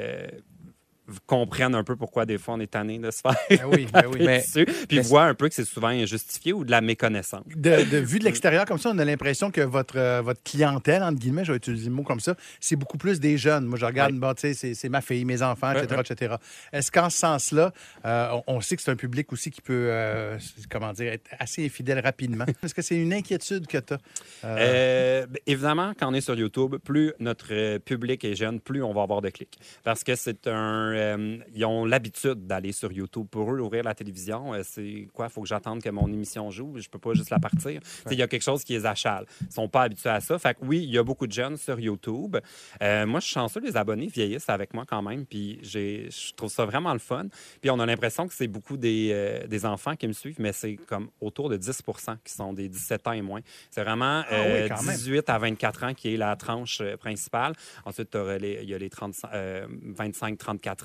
euh, 1.09 1.13
comprenne 1.25 1.75
un 1.75 1.83
peu 1.83 1.95
pourquoi 1.95 2.25
des 2.25 2.38
fois 2.38 2.56
on 2.56 2.59
est 2.59 2.68
tanné 2.71 2.98
de 3.00 3.12
se 3.12 3.21
faire 3.21 3.36
Ben 3.50 3.59
oui, 3.71 3.88
ben 3.92 4.04
oui. 4.13 4.21
Mais- 4.25 4.44
puis 4.88 4.98
mais- 4.98 5.01
voit 5.01 5.24
un 5.24 5.33
peu 5.33 5.48
que 5.50 5.56
c'est 5.56 5.65
souvent 5.65 5.88
injustifié 5.88 6.54
ou 6.54 6.63
de 6.65 6.71
la 6.71 6.81
méconnaissance. 6.81 7.44
De, 7.56 7.89
de 7.89 7.98
vue 7.98 8.19
de 8.19 8.24
l'extérieur, 8.25 8.65
comme 8.65 8.77
ça, 8.77 8.89
on 8.94 8.98
a 8.98 9.06
l'impression 9.06 9.51
que 9.51 9.62
votre, 9.62 9.98
euh, 9.98 10.21
votre 10.21 10.42
clientèle, 10.44 11.04
entre 11.04 11.19
guillemets, 11.19 11.45
je 11.45 11.51
vais 11.51 11.57
utiliser 11.57 11.89
le 11.89 11.95
mot 11.95 12.04
comme 12.04 12.19
ça, 12.19 12.36
c'est 12.59 12.75
beaucoup 12.75 12.98
plus 12.98 13.19
des 13.19 13.38
jeunes. 13.38 13.65
Moi, 13.65 13.77
je 13.77 13.86
regarde, 13.86 14.13
bon, 14.15 14.33
tu 14.33 14.54
sais, 14.54 14.74
c'est- 14.74 14.89
ma 14.89 15.01
fille, 15.01 15.25
mes 15.25 15.42
enfants, 15.42 15.71
etc., 15.74 16.01
etc. 16.09 16.36
Est-ce 16.74 16.92
qu'en 16.92 17.09
ce 17.09 17.18
sens-là, 17.18 17.74
euh, 18.06 18.30
on, 18.48 18.56
on 18.57 18.62
sait 18.62 18.75
que 18.75 18.81
c'est 18.81 18.92
un 18.92 18.95
public 18.95 19.31
aussi 19.33 19.51
qui 19.51 19.62
peut, 19.62 19.88
euh, 19.92 20.38
comment 20.69 20.94
dire, 20.94 21.12
être 21.13 21.30
assez 21.39 21.65
infidèle 21.65 22.00
rapidement? 22.00 22.45
Est-ce 22.63 22.74
que 22.74 22.81
c'est 22.81 22.95
une 22.95 23.13
inquiétude 23.13 23.68
que 23.68 23.77
tu 23.77 23.94
as? 23.94 23.98
Ben, 24.44 25.27
évidemment, 25.45 25.94
quand 26.00 26.09
on 26.09 26.13
est 26.13 26.21
sur 26.21 26.36
YouTube, 26.36 26.75
plus 26.83 27.13
notre 27.19 27.77
public 27.80 28.24
est 28.24 28.36
jeune, 28.36 28.59
plus 28.59 28.83
on 28.83 28.94
va 28.94 29.01
avoir 29.04 29.21
de 29.21 29.30
clics. 29.30 29.57
Parce 29.83 30.04
que 30.04 30.15
c'est 30.15 30.48
un. 30.48 30.94
Euh, 30.97 31.38
ils 31.53 31.65
ont 31.65 31.85
l'habitude 31.85 32.47
d'aller 32.47 32.71
sur 32.71 32.91
YouTube. 32.91 33.27
Pour 33.29 33.51
eux, 33.53 33.59
ouvrir 33.59 33.83
la 33.83 33.94
télévision, 33.94 34.53
euh, 34.53 34.61
c'est 34.63 35.07
quoi? 35.13 35.27
Il 35.27 35.31
faut 35.31 35.41
que 35.41 35.47
j'attende 35.47 35.81
que 35.81 35.89
mon 35.89 36.07
émission 36.07 36.49
joue. 36.51 36.73
Je 36.77 36.89
peux 36.89 36.99
pas 36.99 37.13
juste 37.13 37.29
la 37.29 37.39
partir. 37.39 37.81
Il 38.09 38.17
y 38.17 38.21
a 38.21 38.27
quelque 38.27 38.44
chose 38.44 38.63
qui 38.63 38.73
les 38.73 38.85
achale. 38.85 39.25
Ils 39.41 39.51
sont 39.51 39.69
pas 39.69 39.83
habitués 39.83 40.09
à 40.09 40.21
ça. 40.21 40.38
Fait 40.39 40.53
que 40.53 40.65
oui, 40.65 40.83
il 40.83 40.89
y 40.89 40.97
a 40.97 41.03
beaucoup 41.03 41.27
de 41.27 41.31
jeunes 41.31 41.57
sur 41.57 41.79
YouTube. 41.79 42.38
Euh, 42.81 43.05
moi, 43.05 43.19
je 43.19 43.25
suis 43.25 43.33
chanceux, 43.33 43.59
les 43.59 43.77
abonnés 43.77 44.07
vieillissent 44.07 44.49
avec 44.49 44.73
moi 44.73 44.85
quand 44.88 45.01
même. 45.01 45.25
Puis 45.25 45.59
je 45.63 46.33
trouve 46.33 46.51
ça 46.51 46.65
vraiment 46.65 46.94
le 46.94 46.99
fun. 46.99 47.25
Puis 47.61 47.69
on 47.69 47.79
a 47.79 47.85
l'impression 47.85 48.27
que 48.27 48.33
c'est 48.33 48.47
beaucoup 48.47 48.77
des, 48.77 49.45
des 49.47 49.65
enfants 49.65 49.95
qui 49.95 50.07
me 50.07 50.13
suivent, 50.13 50.39
mais 50.39 50.53
c'est 50.53 50.75
comme 50.75 51.09
autour 51.21 51.49
de 51.49 51.57
10 51.57 51.81
qui 52.23 52.33
sont 52.33 52.53
des 52.53 52.69
17 52.69 53.07
ans 53.07 53.11
et 53.11 53.21
moins. 53.21 53.41
C'est 53.69 53.83
vraiment 53.83 54.23
Ah 54.29 54.31
oui, 54.31 54.38
euh, 54.38 54.67
quand 54.67 54.83
même. 54.83 54.95
18 54.95 55.29
à 55.29 55.38
24 55.38 55.83
ans 55.83 55.94
qui 55.94 56.13
est 56.13 56.17
la 56.17 56.35
tranche 56.35 56.81
principale. 56.99 57.53
Ensuite, 57.85 58.15
il 58.15 58.69
y 58.69 58.73
a 58.73 58.77
les 58.77 58.89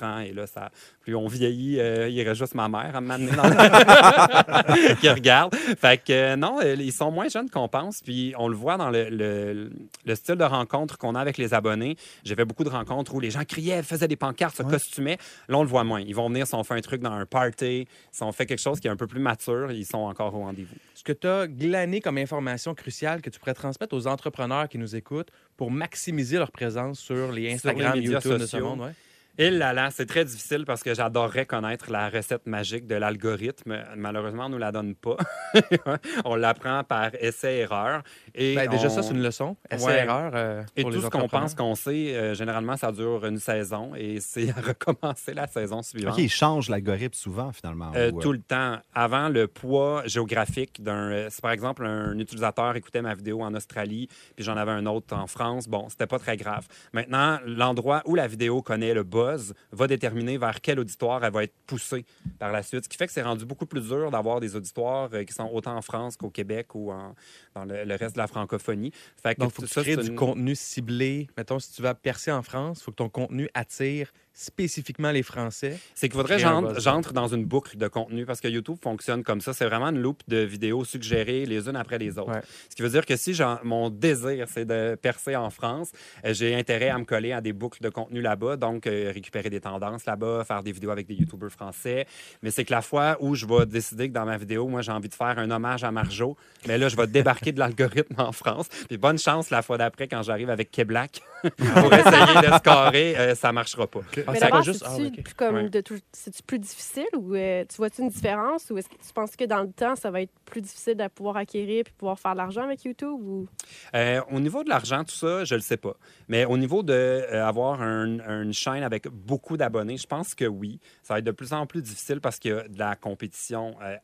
25-34 0.03 0.05
ans. 0.05 0.19
Et 0.21 0.33
là, 0.33 0.47
ça, 0.47 0.71
plus 1.01 1.15
on 1.15 1.27
vieillit, 1.27 1.79
euh, 1.81 2.09
il 2.09 2.23
reste 2.27 2.41
juste 2.41 2.55
ma 2.55 2.69
mère 2.69 2.95
à 2.95 3.01
m'amener 3.01 3.33
dans 3.33 3.45
le... 3.45 4.95
qui 5.01 5.09
regarde. 5.09 5.55
Fait 5.55 5.99
que 6.03 6.13
euh, 6.13 6.37
non, 6.37 6.59
euh, 6.63 6.75
ils 6.79 6.93
sont 6.93 7.11
moins 7.11 7.29
jeunes 7.29 7.51
qu'on 7.51 7.69
pense. 7.69 8.01
Puis 8.03 8.35
on 8.39 8.49
le 8.49 8.57
voit 8.57 8.77
dans 8.77 8.91
le, 8.91 9.09
le- 9.09 9.71
le 10.05 10.15
style 10.15 10.37
de 10.37 10.45
rencontre 10.45 10.99
qu'on 10.99 11.15
a 11.15 11.21
avec 11.21 11.39
les 11.39 11.55
abonnés. 11.55 11.97
J'ai 12.25 12.35
fait 12.35 12.45
beaucoup 12.45 12.65
de 12.65 12.69
rencontres 12.71 13.15
où 13.15 13.21
les 13.21 13.31
gens 13.31 13.45
criaient, 13.45 13.83
faisaient 13.83 14.09
des 14.09 14.17
pancartes, 14.17 14.57
se 14.57 14.63
costumaient. 14.63 15.19
Là, 15.49 15.59
on 15.59 15.63
le 15.63 15.69
voit 15.69 15.85
moins. 15.85 16.01
Ils 16.01 16.15
vont 16.15 16.29
venir 16.29 16.47
si 16.47 16.55
on 16.55 16.65
fait 16.65 16.75
un 16.75 16.81
truc 16.81 17.01
dans 17.03 17.13
un 17.13 17.27
party, 17.27 17.87
si 18.11 18.23
on 18.23 18.33
fait 18.33 18.47
quelque 18.47 18.61
chose 18.61 18.81
qui 18.81 18.89
est 18.89 18.91
un 18.91 18.97
peu 18.97 19.07
plus 19.07 19.21
mature, 19.21 19.71
ils 19.73 19.87
sont 19.87 19.99
encore 19.99 20.35
au 20.35 20.41
rendez-vous. 20.41 20.75
Ce 20.95 21.03
que 21.03 21.13
tu 21.13 21.27
as 21.27 21.47
glané 21.47 22.01
comme 22.01 22.19
information 22.19 22.75
cruciale 22.75 23.23
que 23.23 23.31
tu 23.31 23.39
pourrais 23.39 23.55
transmettre 23.55 23.95
aux 23.95 24.07
entrepreneurs 24.07 24.69
qui 24.69 24.79
nous 24.79 24.95
écoutent 24.97 25.31
pour 25.57 25.71
maximiser 25.71 26.39
leur 26.39 26.51
présence 26.51 26.99
sur 27.01 27.33
les 27.33 27.53
Instagram, 27.53 27.95
médias 27.95 28.13
YouTube 28.15 28.33
de 28.35 28.39
ce 28.39 28.47
sociaux. 28.47 28.69
monde. 28.69 28.81
ouais. 28.81 28.93
Et 29.39 29.51
là 29.51 29.73
là, 29.73 29.89
c'est 29.91 30.07
très 30.07 30.25
difficile 30.25 30.65
parce 30.67 30.83
que 30.83 30.95
j'adorerais 30.95 31.47
connaître 31.47 31.91
la 31.91 32.11
recette 32.11 32.47
magique 32.47 32.87
de 32.87 32.95
l'algorithme. 32.97 33.79
Malheureusement, 33.97 34.45
on 34.45 34.49
ne 34.49 34.55
nous 34.55 34.59
la 34.59 34.73
donne 34.73 34.95
pas. 34.95 35.17
on 36.25 36.35
l'apprend 36.35 36.85
par 36.85 37.11
essai-erreur. 37.19 38.03
Et 38.35 38.55
Ben, 38.55 38.69
déjà, 38.69 38.87
on- 38.89 38.91
ça, 38.91 39.03
c'est 39.03 39.13
une 39.15 39.23
leçon. 39.23 39.57
Ouais. 39.71 39.77
Essai-erreur. 39.77 40.33
euh, 40.35 40.63
Et 40.77 40.85
tout 40.85 41.01
ce 41.01 41.07
qu'on 41.09 41.29
pense 41.29 41.55
qu'on 41.55 41.75
sait, 41.75 42.15
euh, 42.15 42.35
généralement, 42.35 42.77
ça 42.77 42.93
dure 42.93 43.25
une 43.25 43.39
saison 43.39 43.95
et 43.97 44.21
c'est 44.21 44.51
à 44.51 44.61
recommencer 44.61 45.35
la 45.35 45.47
saison 45.47 45.83
suivante. 45.83 46.15
OK, 46.15 46.23
ils 46.23 46.29
changent 46.31 46.69
l'algorithme 46.69 47.15
souvent, 47.15 47.53
finalement. 47.53 47.91
Euh, 47.95 48.11
ou, 48.11 48.19
euh, 48.19 48.23
tout 48.23 48.33
le 48.33 48.41
temps. 48.43 48.79
Avant, 48.95 49.29
le 49.29 49.47
poids 49.49 50.03
géographique 50.07 50.83
d'un. 50.83 51.29
Si 51.31 51.41
par 51.41 51.53
exemple 51.53 51.85
un 51.87 52.19
utilisateur 52.19 52.77
écoutait 52.77 53.03
ma 53.03 53.15
vidéo 53.15 53.43
en 53.43 53.55
Australie, 53.55 54.09
puis 54.37 54.45
j'en 54.45 54.57
avais 54.57 54.73
un 54.73 54.87
autre 54.87 55.15
en 55.17 55.27
France, 55.27 55.69
bon, 55.69 55.89
c'était 55.89 56.07
pas 56.07 56.19
très 56.19 56.37
grave. 56.37 56.67
Maintenant, 56.93 57.39
l'endroit 57.47 58.03
où 58.05 58.15
la 58.15 58.27
vidéo 58.27 58.63
connaît 58.63 58.95
le 58.95 59.03
buzz 59.23 59.55
va 59.71 59.87
déterminer 59.87 60.39
vers 60.39 60.61
quel 60.61 60.79
auditoire 60.81 61.25
elle 61.25 61.33
va 61.33 61.45
être 61.45 61.55
poussée 61.67 62.05
par 62.39 62.51
la 62.53 62.63
suite. 62.63 62.85
Ce 62.85 62.89
qui 62.89 62.97
fait 62.97 63.07
que 63.07 63.13
c'est 63.13 63.23
rendu 63.23 63.45
beaucoup 63.45 63.67
plus 63.67 63.81
dur 63.89 64.11
d'avoir 64.11 64.41
des 64.41 64.57
auditoires 64.57 65.09
euh, 65.13 65.25
qui 65.25 65.33
sont 65.33 65.49
autant 65.53 65.77
en 65.77 65.83
France 65.83 66.17
qu'au 66.17 66.31
Québec 66.31 66.75
ou 66.75 66.91
en- 66.93 67.15
dans 67.55 67.65
le, 67.65 67.85
le 67.85 67.95
reste 67.97 68.15
de 68.17 68.21
la 68.21 68.27
francophonie. 68.27 68.93
Fait 69.23 69.35
que 69.35 69.41
Donc, 69.41 69.51
il 69.53 69.55
faut 69.55 69.63
que 69.63 69.67
tu 69.69 69.81
crées 69.81 69.97
du 69.97 70.09
une- 70.09 70.15
contenu 70.17 70.55
ciblé. 70.55 71.29
Mettons, 71.37 71.59
si 71.59 71.73
tu 71.73 71.83
vas 71.83 71.95
percer 71.95 72.33
en 72.33 72.43
France, 72.43 72.79
il 72.81 72.85
faut 72.85 72.91
que 72.91 72.97
ton 72.97 73.09
contenu 73.09 73.49
attire 73.55 74.13
spécifiquement 74.35 75.11
les 75.11 75.23
Français. 75.23 75.79
C'est 75.95 76.09
qu'il 76.09 76.17
faudrait 76.17 76.37
que 76.37 76.81
j'entre 76.81 77.13
dans 77.13 77.29
une 77.29 77.45
boucle 77.45 77.77
de 77.77 77.89
contenu 77.89 78.25
parce 78.25 78.41
que 78.41 78.49
YouTube 78.49 78.77
fonctionne 78.83 79.23
comme 79.23 79.41
ça. 79.41 79.53
C'est 79.53 79.67
vraiment 79.67 79.89
une 79.89 80.01
loupe 80.01 80.23
de 80.29 80.39
vidéos 80.39 80.85
suggérées 80.85 81.45
les 81.47 81.69
unes 81.69 81.77
après 81.77 81.99
les 81.99 82.19
autres. 82.19 82.33
Ouais. 82.33 82.43
Ce 82.69 82.75
qui 82.75 82.83
veut 82.83 82.89
dire 82.89 83.07
que 83.07 83.17
si 83.17 83.39
mon 83.63 83.91
désir, 83.91 84.47
c'est 84.49 84.65
de 84.65 84.97
percer 85.01 85.37
en 85.37 85.51
France, 85.51 85.93
euh, 86.25 86.33
j'ai 86.33 86.55
intérêt 86.55 86.89
à 86.89 86.99
me 86.99 87.05
coller 87.05 87.33
à 87.33 87.41
des 87.41 87.53
boucles 87.53 87.83
de 87.83 87.89
contenu 87.89 88.21
là-bas, 88.21 88.57
donc 88.57 88.87
euh, 88.87 89.11
récupérer 89.13 89.51
des 89.51 89.61
tendances 89.61 90.07
là-bas, 90.07 90.45
faire 90.45 90.63
des 90.63 90.73
vidéos 90.73 90.91
avec 90.91 91.07
des 91.07 91.15
YouTubers 91.15 91.51
français. 91.51 92.07
Mais 92.43 92.51
c'est 92.51 92.65
que 92.65 92.73
la 92.73 92.83
fois 92.83 93.17
où 93.21 93.35
je 93.35 93.47
vais 93.47 93.67
décider 93.67 94.09
que 94.09 94.15
dans 94.15 94.25
ma 94.25 94.37
vidéo, 94.37 94.67
moi, 94.69 94.83
j'ai 94.83 94.93
envie 94.93 95.09
de 95.09 95.15
faire 95.15 95.39
un 95.39 95.51
hommage 95.51 95.85
à 95.85 95.91
Marjo, 95.91 96.37
mais 96.67 96.79
là, 96.79 96.89
je 96.89 96.97
vais 96.97 97.07
débarquer 97.07 97.53
de 97.53 97.59
l'algorithme 97.59 98.15
en 98.19 98.33
France. 98.33 98.69
Puis 98.89 98.97
bonne 98.97 99.19
chance 99.19 99.51
la 99.51 99.63
fois 99.63 99.79
d'après 99.79 100.09
quand 100.09 100.23
j'arrive 100.23 100.51
avec 100.51 100.71
Québec 100.71 101.23
pour 101.43 101.93
essayer 101.93 102.49
de 102.49 102.53
scorer, 102.59 103.17
euh, 103.17 103.35
ça 103.35 103.53
marchera 103.53 103.87
pas. 103.87 104.01
Mais 104.29 104.35
c'est 104.35 104.41
d'abord, 104.41 104.63
juste- 104.63 104.85
c'est-tu 104.97 105.21
ah, 105.27 105.31
comme 105.37 105.55
Ouais. 105.57 105.69
de 105.69 105.81
tout- 105.81 105.99
c'est-tu 106.13 106.43
plus 106.43 106.59
difficile 106.59 107.07
ou 107.17 107.35
euh, 107.35 107.65
tu 107.69 107.77
vois-tu 107.77 108.03
une 108.03 108.09
différence 108.09 108.71
ou 108.71 108.79
est-ce 108.79 108.89
que 108.89 108.95
tu 108.95 109.13
penses 109.15 109.37
que 109.37 109.45
dans 109.45 109.63
le 109.63 109.73
temps, 109.73 109.97
ça 109.97 110.11
va 110.11 110.23
être 110.23 110.33
plus 110.45 110.61
difficile 110.61 110.95
de 110.97 111.09
pouvoir 111.09 111.37
acquérir 111.37 111.85
puis 111.85 111.95
pouvoir 111.97 112.19
faire 112.19 112.33
de 112.33 112.39
l'argent 112.39 112.63
avec 112.63 112.85
YouTube 112.85 113.21
ou? 113.23 113.47
Euh, 113.95 114.21
au 114.31 114.41
niveau 114.41 114.63
de 114.65 114.69
l'argent, 114.69 115.05
tout 115.05 115.15
ça, 115.15 115.45
je 115.45 115.55
le 115.55 115.61
sais 115.61 115.77
pas. 115.77 115.95
Mais 116.29 116.45
au 116.45 116.57
niveau 116.57 116.83
d'avoir 116.83 117.81
une 117.83 118.53
chaîne 118.53 118.83
avec 118.83 119.09
beaucoup 119.09 119.57
d'abonnés, 119.57 119.97
je 119.97 120.07
pense 120.07 120.35
que 120.35 120.45
oui. 120.45 120.81
Ça 121.03 121.15
va 121.15 121.19
être 121.19 121.25
de 121.25 121.31
plus 121.31 121.53
en 121.53 121.67
plus 121.67 121.83
difficile 121.83 122.21
parce 122.21 122.39
qu'il 122.39 122.51
y 122.53 122.55
a 122.55 122.69
de 122.69 122.79
la 122.79 122.97
compétition 122.97 123.75
euh, 123.83 123.97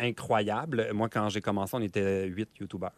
incroyable. 0.00 0.88
Moi, 0.92 1.08
quand 1.08 1.28
j'ai 1.28 1.40
commencé, 1.40 1.76
on 1.76 1.80
était 1.82 2.26
huit 2.26 2.48
YouTubeurs. 2.58 2.92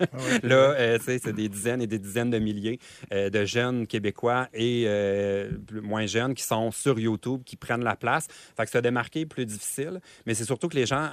Là, 0.42 0.72
euh, 0.78 0.98
c'est 1.02 1.32
des 1.32 1.48
dizaines 1.48 1.82
et 1.82 1.86
des 1.86 1.98
dizaines 1.98 2.30
de 2.30 2.38
milliers 2.38 2.78
euh, 3.12 3.30
de 3.30 3.44
jeunes 3.44 3.86
Québécois 3.86 4.48
et 4.54 4.84
euh, 4.86 5.50
plus- 5.66 5.80
moins 5.80 6.06
jeunes 6.06 6.34
qui 6.34 6.42
sont 6.44 6.70
sur 6.70 6.98
YouTube, 6.98 7.42
qui 7.44 7.56
prennent 7.56 7.84
la 7.84 7.96
place. 7.96 8.26
Fait 8.56 8.64
que 8.64 8.70
se 8.70 8.78
démarquer 8.78 9.20
est 9.20 9.26
plus 9.26 9.46
difficile. 9.46 10.00
Mais 10.26 10.34
c'est 10.34 10.44
surtout 10.44 10.68
que 10.68 10.76
les 10.76 10.86
gens, 10.86 11.10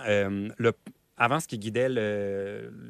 le- 0.57 0.73
avant, 1.17 1.39
ce 1.39 1.47
qui 1.47 1.57
guidait 1.59 1.89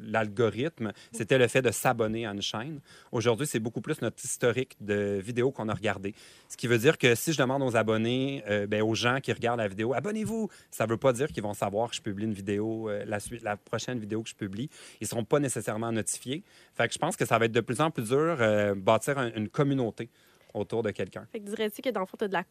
l'algorithme, 0.06 0.92
c'était 1.12 1.38
le 1.38 1.48
fait 1.48 1.62
de 1.62 1.70
s'abonner 1.70 2.26
à 2.26 2.30
une 2.32 2.42
chaîne. 2.42 2.80
Aujourd'hui, 3.12 3.46
c'est 3.46 3.60
beaucoup 3.60 3.80
plus 3.80 4.00
notre 4.02 4.24
historique 4.24 4.76
de 4.80 5.20
vidéos 5.22 5.50
qu'on 5.50 5.68
a 5.68 5.74
regardées. 5.74 6.14
Ce 6.48 6.56
qui 6.56 6.66
veut 6.66 6.78
dire 6.78 6.98
que 6.98 7.14
si 7.14 7.32
je 7.32 7.38
demande 7.38 7.62
aux 7.62 7.76
abonnés, 7.76 8.42
euh, 8.48 8.66
ben, 8.66 8.82
aux 8.82 8.94
gens 8.94 9.20
qui 9.20 9.32
regardent 9.32 9.60
la 9.60 9.68
vidéo, 9.68 9.94
abonnez-vous, 9.94 10.48
ça 10.70 10.84
ne 10.86 10.90
veut 10.90 10.96
pas 10.96 11.12
dire 11.12 11.28
qu'ils 11.28 11.42
vont 11.42 11.54
savoir 11.54 11.90
que 11.90 11.96
je 11.96 12.02
publie 12.02 12.24
une 12.24 12.32
vidéo, 12.32 12.88
euh, 12.88 13.04
la, 13.42 13.56
prochaine 13.56 13.98
vidéo 13.98 14.22
que 14.22 14.28
je 14.28 14.34
publie. 14.34 14.68
Ils 15.00 15.04
ne 15.04 15.08
seront 15.08 15.24
pas 15.24 15.38
nécessairement 15.40 15.92
notifiés. 15.92 16.42
Fait 16.74 16.92
je 16.92 16.98
pense 16.98 17.16
que 17.16 17.24
ça 17.24 17.38
va 17.38 17.46
être 17.46 17.52
de 17.52 17.60
plus 17.60 17.80
en 17.80 17.90
plus 17.90 18.08
dur 18.08 18.36
euh, 18.40 18.74
bâtir 18.74 19.18
un- 19.18 19.32
une 19.34 19.48
communauté 19.48 20.10
autour 20.52 20.82
de 20.82 20.90
quelqu'un. 20.90 21.26
Fait 21.32 21.40
que 21.40 21.44
dirais-tu 21.46 21.82
que 21.82 21.90
dans 21.90 22.00
le 22.00 22.06
fond, 22.06 22.16
tu 22.16 22.24
as 22.24 22.28
de 22.28 22.32
la 22.32 22.44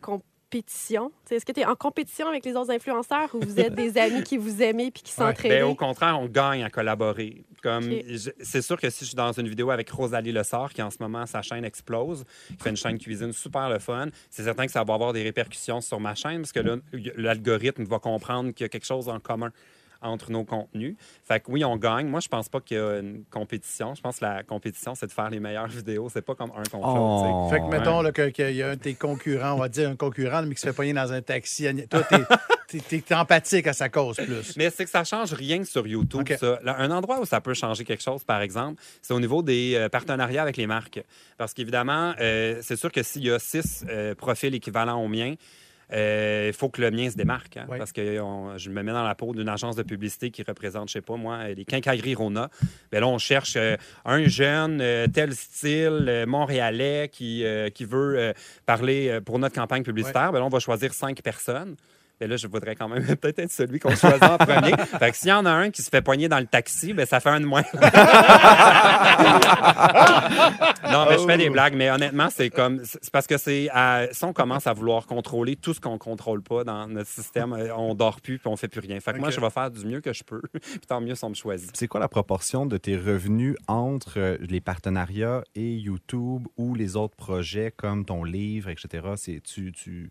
compétition? 0.63 1.11
Est-ce 1.31 1.45
que 1.45 1.51
tu 1.51 1.61
es 1.61 1.65
en 1.65 1.75
compétition 1.75 2.27
avec 2.27 2.45
les 2.45 2.55
autres 2.55 2.71
influenceurs 2.71 3.29
ou 3.33 3.39
vous 3.41 3.59
êtes 3.59 3.73
des 3.73 3.97
amis 3.97 4.23
qui 4.23 4.37
vous 4.37 4.61
aimez 4.61 4.91
puis 4.91 5.01
qui 5.03 5.11
Ouais. 5.19 5.27
s'entraident? 5.27 5.51
Ben, 5.51 5.63
au 5.63 5.75
contraire, 5.75 6.19
on 6.19 6.27
gagne 6.27 6.63
à 6.63 6.69
collaborer. 6.69 7.43
Comme 7.63 7.89
c'est 8.41 8.61
sûr 8.61 8.77
que 8.79 8.89
si 8.89 8.99
je 9.05 9.09
suis 9.11 9.15
dans 9.15 9.31
une 9.31 9.47
vidéo 9.47 9.71
avec 9.71 9.89
Rosalie 9.89 10.33
Lessard, 10.33 10.73
qui 10.73 10.81
en 10.81 10.89
ce 10.91 10.97
moment 10.99 11.25
sa 11.25 11.41
chaîne 11.41 11.63
explose, 11.63 12.25
qui 12.49 12.57
fait 12.61 12.69
une 12.71 12.75
chaîne 12.75 12.97
cuisine 12.99 13.31
super 13.31 13.69
le 13.69 13.79
fun, 13.79 14.07
c'est 14.29 14.43
certain 14.43 14.65
que 14.65 14.71
ça 14.71 14.83
va 14.83 14.93
avoir 14.93 15.13
des 15.13 15.23
répercussions 15.23 15.79
sur 15.79 15.99
ma 16.01 16.13
chaîne 16.13 16.41
parce 16.41 16.51
que 16.51 16.59
là, 16.59 16.75
l'algorithme 17.15 17.85
va 17.85 17.99
comprendre 17.99 18.51
qu'il 18.53 18.65
y 18.65 18.67
a 18.67 18.69
quelque 18.69 18.85
chose 18.85 19.07
en 19.07 19.19
commun 19.21 19.51
entre 20.03 20.31
nos 20.31 20.43
contenus. 20.43 20.95
Fait 21.23 21.39
que 21.39 21.51
oui, 21.51 21.63
on 21.65 21.77
gagne. 21.77 22.07
Moi, 22.07 22.19
je 22.19 22.27
pense 22.27 22.49
pas 22.49 22.59
qu'il 22.59 22.77
y 22.77 22.79
a 22.79 22.99
une 22.99 23.23
compétition. 23.31 23.95
Je 23.95 24.01
pense 24.01 24.19
que 24.19 24.25
la 24.25 24.43
compétition, 24.43 24.95
c'est 24.95 25.07
de 25.07 25.11
faire 25.11 25.29
les 25.29 25.39
meilleures 25.39 25.67
vidéos. 25.67 26.09
C'est 26.09 26.21
pas 26.21 26.35
comme 26.35 26.51
un 26.51 26.63
contre. 26.63 26.87
Oh. 26.87 27.47
Fait 27.49 27.59
que, 27.59 27.65
mettons 27.65 28.03
qu'il 28.31 28.55
y 28.55 28.61
a 28.61 28.69
un 28.69 28.75
de 28.75 28.79
tes 28.79 28.95
concurrents, 28.95 29.53
on 29.53 29.59
va 29.59 29.69
dire 29.69 29.89
un 29.89 29.95
concurrent, 29.95 30.43
mais 30.43 30.55
qui 30.55 30.61
se 30.61 30.67
fait 30.67 30.73
pogner 30.73 30.93
dans 30.93 31.11
un 31.11 31.21
taxi. 31.21 31.67
Toi, 31.89 32.03
t'es 32.03 32.17
es, 32.91 33.13
empathique 33.13 33.67
à 33.67 33.73
sa 33.73 33.89
cause 33.89 34.17
plus. 34.17 34.55
Mais 34.57 34.69
c'est 34.69 34.85
que 34.85 34.89
ça 34.89 35.03
change 35.03 35.33
rien 35.33 35.63
sur 35.63 35.85
YouTube. 35.87 36.27
Ça. 36.39 36.59
Un 36.65 36.91
endroit 36.91 37.19
où 37.19 37.25
ça 37.25 37.41
peut 37.41 37.53
changer 37.53 37.83
quelque 37.83 38.03
chose, 38.03 38.23
par 38.23 38.41
exemple, 38.41 38.81
c'est 39.01 39.13
au 39.13 39.19
niveau 39.19 39.41
des 39.41 39.75
euh, 39.75 39.89
partenariats 39.89 40.41
avec 40.41 40.57
les 40.57 40.67
marques. 40.67 41.03
Parce 41.37 41.53
qu'évidemment, 41.53 42.13
euh, 42.19 42.59
c'est 42.61 42.75
sûr 42.75 42.91
que 42.91 43.03
s'il 43.03 43.25
y 43.25 43.31
a 43.31 43.39
six 43.39 43.85
euh, 43.89 44.15
profils 44.15 44.53
équivalents 44.53 45.01
au 45.01 45.07
mien, 45.07 45.35
euh, 45.93 46.45
il 46.47 46.53
faut 46.53 46.69
que 46.69 46.81
le 46.81 46.91
mien 46.91 47.09
se 47.09 47.15
démarque. 47.15 47.57
hein, 47.57 47.65
Oui. 47.69 47.77
Parce 47.77 47.91
que 47.91 48.19
on- 48.19 48.57
je 48.57 48.69
me 48.69 48.81
mets 48.83 48.91
dans 48.91 49.03
la 49.03 49.15
peau 49.15 49.33
d'une 49.33 49.49
agence 49.49 49.75
de 49.75 49.83
publicité 49.83 50.31
qui 50.31 50.43
représente, 50.43 50.89
je 50.89 50.93
sais 50.93 51.01
pas 51.01 51.15
moi, 51.15 51.47
les 51.49 51.65
quincailleries 51.65 52.15
Rona. 52.15 52.49
Ben 52.91 52.99
là, 53.01 53.07
on 53.07 53.17
cherche 53.17 53.55
euh, 53.57 53.77
un 54.05 54.23
jeune, 54.27 54.81
euh, 54.81 55.07
tel 55.07 55.33
style, 55.35 56.05
euh, 56.07 56.25
montréalais, 56.25 57.09
qui, 57.11 57.45
euh, 57.45 57.69
qui 57.69 57.85
veut 57.85 58.17
euh, 58.17 58.33
parler 58.65 59.09
euh, 59.09 59.21
pour 59.21 59.39
notre 59.39 59.55
campagne 59.55 59.83
publicitaire. 59.83 60.31
Ben 60.31 60.39
là, 60.39 60.45
on 60.45 60.49
va 60.49 60.59
choisir 60.59 60.93
cinq 60.93 61.21
personnes. 61.21 61.75
Ben 62.19 62.29
là, 62.29 62.37
je 62.37 62.47
voudrais 62.47 62.75
quand 62.75 62.87
même 62.87 63.03
peut-être 63.17 63.39
être 63.39 63.51
celui 63.51 63.79
qu'on 63.79 63.95
choisit 63.95 64.23
en 64.23 64.37
premier. 64.37 64.73
Fait 64.99 65.11
que 65.11 65.17
s'il 65.17 65.29
y 65.29 65.33
en 65.33 65.45
a 65.45 65.51
un 65.51 65.71
qui 65.71 65.81
se 65.81 65.89
fait 65.89 66.01
poigner 66.01 66.29
dans 66.29 66.39
le 66.39 66.45
taxi, 66.45 66.93
ben 66.93 67.05
ça 67.05 67.19
fait 67.19 67.29
un 67.29 67.39
de 67.39 67.45
moins. 67.45 67.63
non, 70.91 71.05
mais 71.09 71.17
je 71.17 71.25
fais 71.25 71.37
des 71.37 71.49
blagues, 71.49 71.75
mais 71.75 71.89
honnêtement, 71.89 72.29
c'est 72.29 72.49
comme. 72.49 72.81
C'est 72.83 73.11
parce 73.11 73.27
que 73.27 73.37
c'est. 73.37 73.69
à- 73.71 74.07
si 74.11 74.23
on 74.23 74.33
commence 74.33 74.67
à 74.67 74.73
vouloir 74.73 75.05
contrôler 75.05 75.55
tout 75.55 75.73
ce 75.73 75.79
qu'on 75.79 75.97
contrôle 75.97 76.41
pas 76.41 76.63
dans 76.63 76.87
notre 76.87 77.09
système, 77.09 77.53
euh, 77.53 77.75
on 77.75 77.95
dort 77.95 78.21
plus 78.21 78.37
puis 78.37 78.47
on 78.47 78.55
fait 78.55 78.67
plus 78.67 78.79
rien. 78.81 78.99
Fait 78.99 79.13
que 79.13 79.19
moi, 79.19 79.29
je 79.29 79.39
vais 79.39 79.49
faire 79.49 79.71
du 79.71 79.85
mieux 79.85 80.01
que 80.01 80.13
je 80.13 80.23
peux. 80.23 80.41
puis 80.53 80.79
tant 80.87 81.01
mieux 81.01 81.15
si 81.15 81.23
on 81.23 81.29
me 81.29 81.35
choisit. 81.35 81.71
C'est 81.75 81.87
quoi 81.87 81.99
la 81.99 82.07
proportion 82.07 82.65
de 82.65 82.77
tes 82.77 82.95
revenus 82.95 83.55
entre 83.67 84.19
euh, 84.19 84.37
les 84.41 84.61
partenariats 84.61 85.43
et 85.55 85.73
YouTube 85.75 86.47
ou 86.57 86.75
les 86.75 86.95
autres 86.95 87.15
projets 87.15 87.71
comme 87.75 88.05
ton 88.05 88.23
livre, 88.23 88.69
etc.? 88.69 89.07
C'est, 89.15 89.41
tu, 89.41 89.71
tu, 89.71 90.09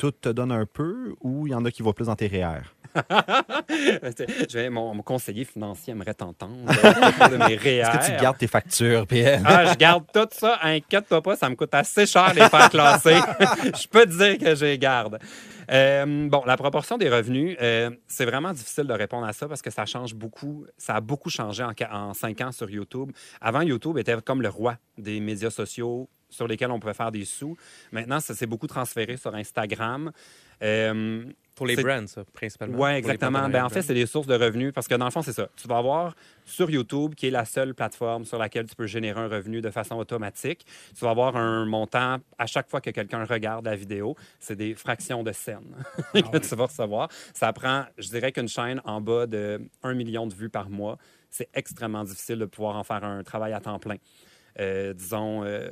tout 0.00 0.12
te 0.12 0.30
donne 0.30 0.50
un 0.50 0.64
peu 0.64 1.14
ou 1.20 1.46
il 1.46 1.50
y 1.50 1.54
en 1.54 1.62
a 1.66 1.70
qui 1.70 1.82
vont 1.82 1.92
plus 1.92 2.06
dans 2.06 2.16
tes 2.16 2.26
REER? 2.26 2.62
je 3.68 4.52
vais, 4.54 4.70
mon, 4.70 4.94
mon 4.94 5.02
conseiller 5.02 5.44
financier 5.44 5.92
aimerait 5.92 6.14
t'entendre. 6.14 6.56
euh, 6.70 7.38
mes 7.48 7.54
Est-ce 7.54 7.90
que 7.90 8.16
tu 8.16 8.22
gardes 8.22 8.38
tes 8.38 8.46
factures, 8.46 9.06
PN? 9.06 9.42
Ah, 9.44 9.66
je 9.66 9.76
garde 9.76 10.04
tout 10.10 10.26
ça. 10.32 10.58
Inquiète-toi 10.62 11.20
pas, 11.20 11.36
ça 11.36 11.50
me 11.50 11.54
coûte 11.54 11.74
assez 11.74 12.06
cher 12.06 12.32
les 12.32 12.48
faire 12.48 12.70
classer. 12.70 13.14
je 13.78 13.86
peux 13.88 14.06
te 14.06 14.16
dire 14.16 14.38
que 14.38 14.54
je 14.54 14.64
les 14.64 14.78
garde. 14.78 15.18
Euh, 15.70 16.28
bon, 16.30 16.42
la 16.46 16.56
proportion 16.56 16.96
des 16.96 17.10
revenus, 17.10 17.58
euh, 17.60 17.90
c'est 18.08 18.24
vraiment 18.24 18.52
difficile 18.52 18.84
de 18.84 18.94
répondre 18.94 19.26
à 19.26 19.34
ça 19.34 19.48
parce 19.48 19.60
que 19.60 19.70
ça 19.70 19.84
change 19.84 20.14
beaucoup. 20.14 20.64
Ça 20.78 20.96
a 20.96 21.00
beaucoup 21.02 21.28
changé 21.28 21.62
en 21.62 22.14
cinq 22.14 22.40
ans 22.40 22.52
sur 22.52 22.70
YouTube. 22.70 23.12
Avant, 23.42 23.60
YouTube 23.60 23.98
était 23.98 24.16
comme 24.22 24.40
le 24.40 24.48
roi 24.48 24.78
des 24.96 25.20
médias 25.20 25.50
sociaux 25.50 26.08
sur 26.30 26.46
lesquels 26.46 26.70
on 26.70 26.80
pouvait 26.80 26.94
faire 26.94 27.12
des 27.12 27.24
sous. 27.24 27.56
Maintenant, 27.92 28.20
ça 28.20 28.34
s'est 28.34 28.46
beaucoup 28.46 28.66
transféré 28.66 29.16
sur 29.16 29.34
Instagram. 29.34 30.12
Euh, 30.62 31.24
Pour 31.54 31.66
les 31.66 31.76
brands, 31.76 32.06
ça, 32.06 32.22
principalement. 32.32 32.78
oui, 32.78 32.90
exactement. 32.90 33.48
Ben, 33.48 33.64
en 33.64 33.68
fait, 33.68 33.82
c'est 33.82 33.94
des 33.94 34.06
sources 34.06 34.26
de 34.26 34.34
revenus 34.34 34.72
parce 34.74 34.88
que 34.88 34.94
dans 34.94 35.06
le 35.06 35.10
fond, 35.10 35.22
c'est 35.22 35.32
ça. 35.32 35.48
Tu 35.56 35.66
vas 35.66 35.78
avoir 35.78 36.14
sur 36.44 36.70
YouTube, 36.70 37.14
qui 37.14 37.28
est 37.28 37.30
la 37.30 37.44
seule 37.44 37.74
plateforme 37.74 38.24
sur 38.24 38.38
laquelle 38.38 38.66
tu 38.66 38.74
peux 38.74 38.86
générer 38.86 39.20
un 39.20 39.28
revenu 39.28 39.60
de 39.60 39.70
façon 39.70 39.96
automatique, 39.96 40.66
tu 40.96 41.04
vas 41.04 41.10
avoir 41.10 41.36
un 41.36 41.64
montant 41.64 42.18
à 42.38 42.46
chaque 42.46 42.68
fois 42.68 42.80
que 42.80 42.90
quelqu'un 42.90 43.24
regarde 43.24 43.64
la 43.64 43.76
vidéo. 43.76 44.16
C'est 44.38 44.56
des 44.56 44.74
fractions 44.74 45.22
de 45.22 45.32
scènes 45.32 45.76
que 46.14 46.38
tu 46.38 46.54
vas 46.54 46.66
recevoir. 46.66 47.08
Ça 47.32 47.52
prend, 47.52 47.84
je 47.98 48.08
dirais 48.08 48.32
qu'une 48.32 48.48
chaîne 48.48 48.80
en 48.84 49.00
bas 49.00 49.26
de 49.26 49.60
1 49.82 49.94
million 49.94 50.26
de 50.26 50.34
vues 50.34 50.50
par 50.50 50.68
mois, 50.68 50.98
c'est 51.30 51.48
extrêmement 51.54 52.04
difficile 52.04 52.38
de 52.38 52.44
pouvoir 52.46 52.76
en 52.76 52.84
faire 52.84 53.04
un 53.04 53.22
travail 53.22 53.52
à 53.52 53.60
temps 53.60 53.78
plein. 53.78 53.96
Euh, 54.58 54.92
disons, 54.92 55.44
euh, 55.44 55.70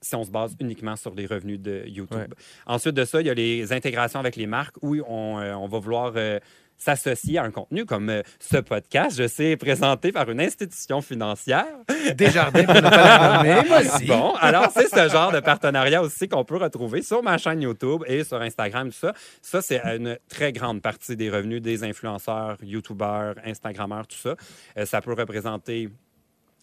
si 0.00 0.14
on 0.14 0.24
se 0.24 0.30
base 0.30 0.56
uniquement 0.60 0.96
sur 0.96 1.14
les 1.14 1.26
revenus 1.26 1.60
de 1.60 1.84
YouTube. 1.86 2.16
Ouais. 2.16 2.26
Ensuite 2.66 2.94
de 2.94 3.04
ça, 3.04 3.20
il 3.20 3.26
y 3.26 3.30
a 3.30 3.34
les 3.34 3.72
intégrations 3.72 4.18
avec 4.18 4.36
les 4.36 4.46
marques 4.46 4.76
où 4.82 4.96
on, 5.06 5.38
euh, 5.38 5.54
on 5.54 5.68
va 5.68 5.78
vouloir 5.78 6.12
euh, 6.16 6.38
s'associer 6.78 7.38
à 7.38 7.44
un 7.44 7.50
contenu 7.50 7.84
comme 7.84 8.08
euh, 8.08 8.22
ce 8.38 8.56
podcast, 8.56 9.16
je 9.18 9.28
sais, 9.28 9.56
présenté 9.58 10.12
par 10.12 10.30
une 10.30 10.40
institution 10.40 11.02
financière. 11.02 11.66
Desjardins, 12.14 12.62
la 12.62 13.36
nommer, 13.36 13.68
vas-y. 13.68 14.06
Bon, 14.06 14.34
alors 14.36 14.70
c'est 14.72 14.88
ce 14.88 15.08
genre 15.10 15.32
de 15.32 15.40
partenariat 15.40 16.00
aussi 16.00 16.28
qu'on 16.28 16.44
peut 16.44 16.56
retrouver 16.56 17.02
sur 17.02 17.22
ma 17.22 17.36
chaîne 17.36 17.60
YouTube 17.60 18.02
et 18.06 18.24
sur 18.24 18.40
Instagram, 18.40 18.88
tout 18.88 18.96
ça. 18.98 19.12
Ça, 19.42 19.60
c'est 19.60 19.80
une 19.84 20.18
très 20.28 20.52
grande 20.52 20.80
partie 20.80 21.14
des 21.14 21.28
revenus 21.28 21.60
des 21.60 21.84
influenceurs, 21.84 22.56
YouTubeurs, 22.62 23.34
Instagrammeurs, 23.44 24.06
tout 24.06 24.16
ça. 24.16 24.34
Ça 24.86 25.02
peut 25.02 25.12
représenter 25.12 25.90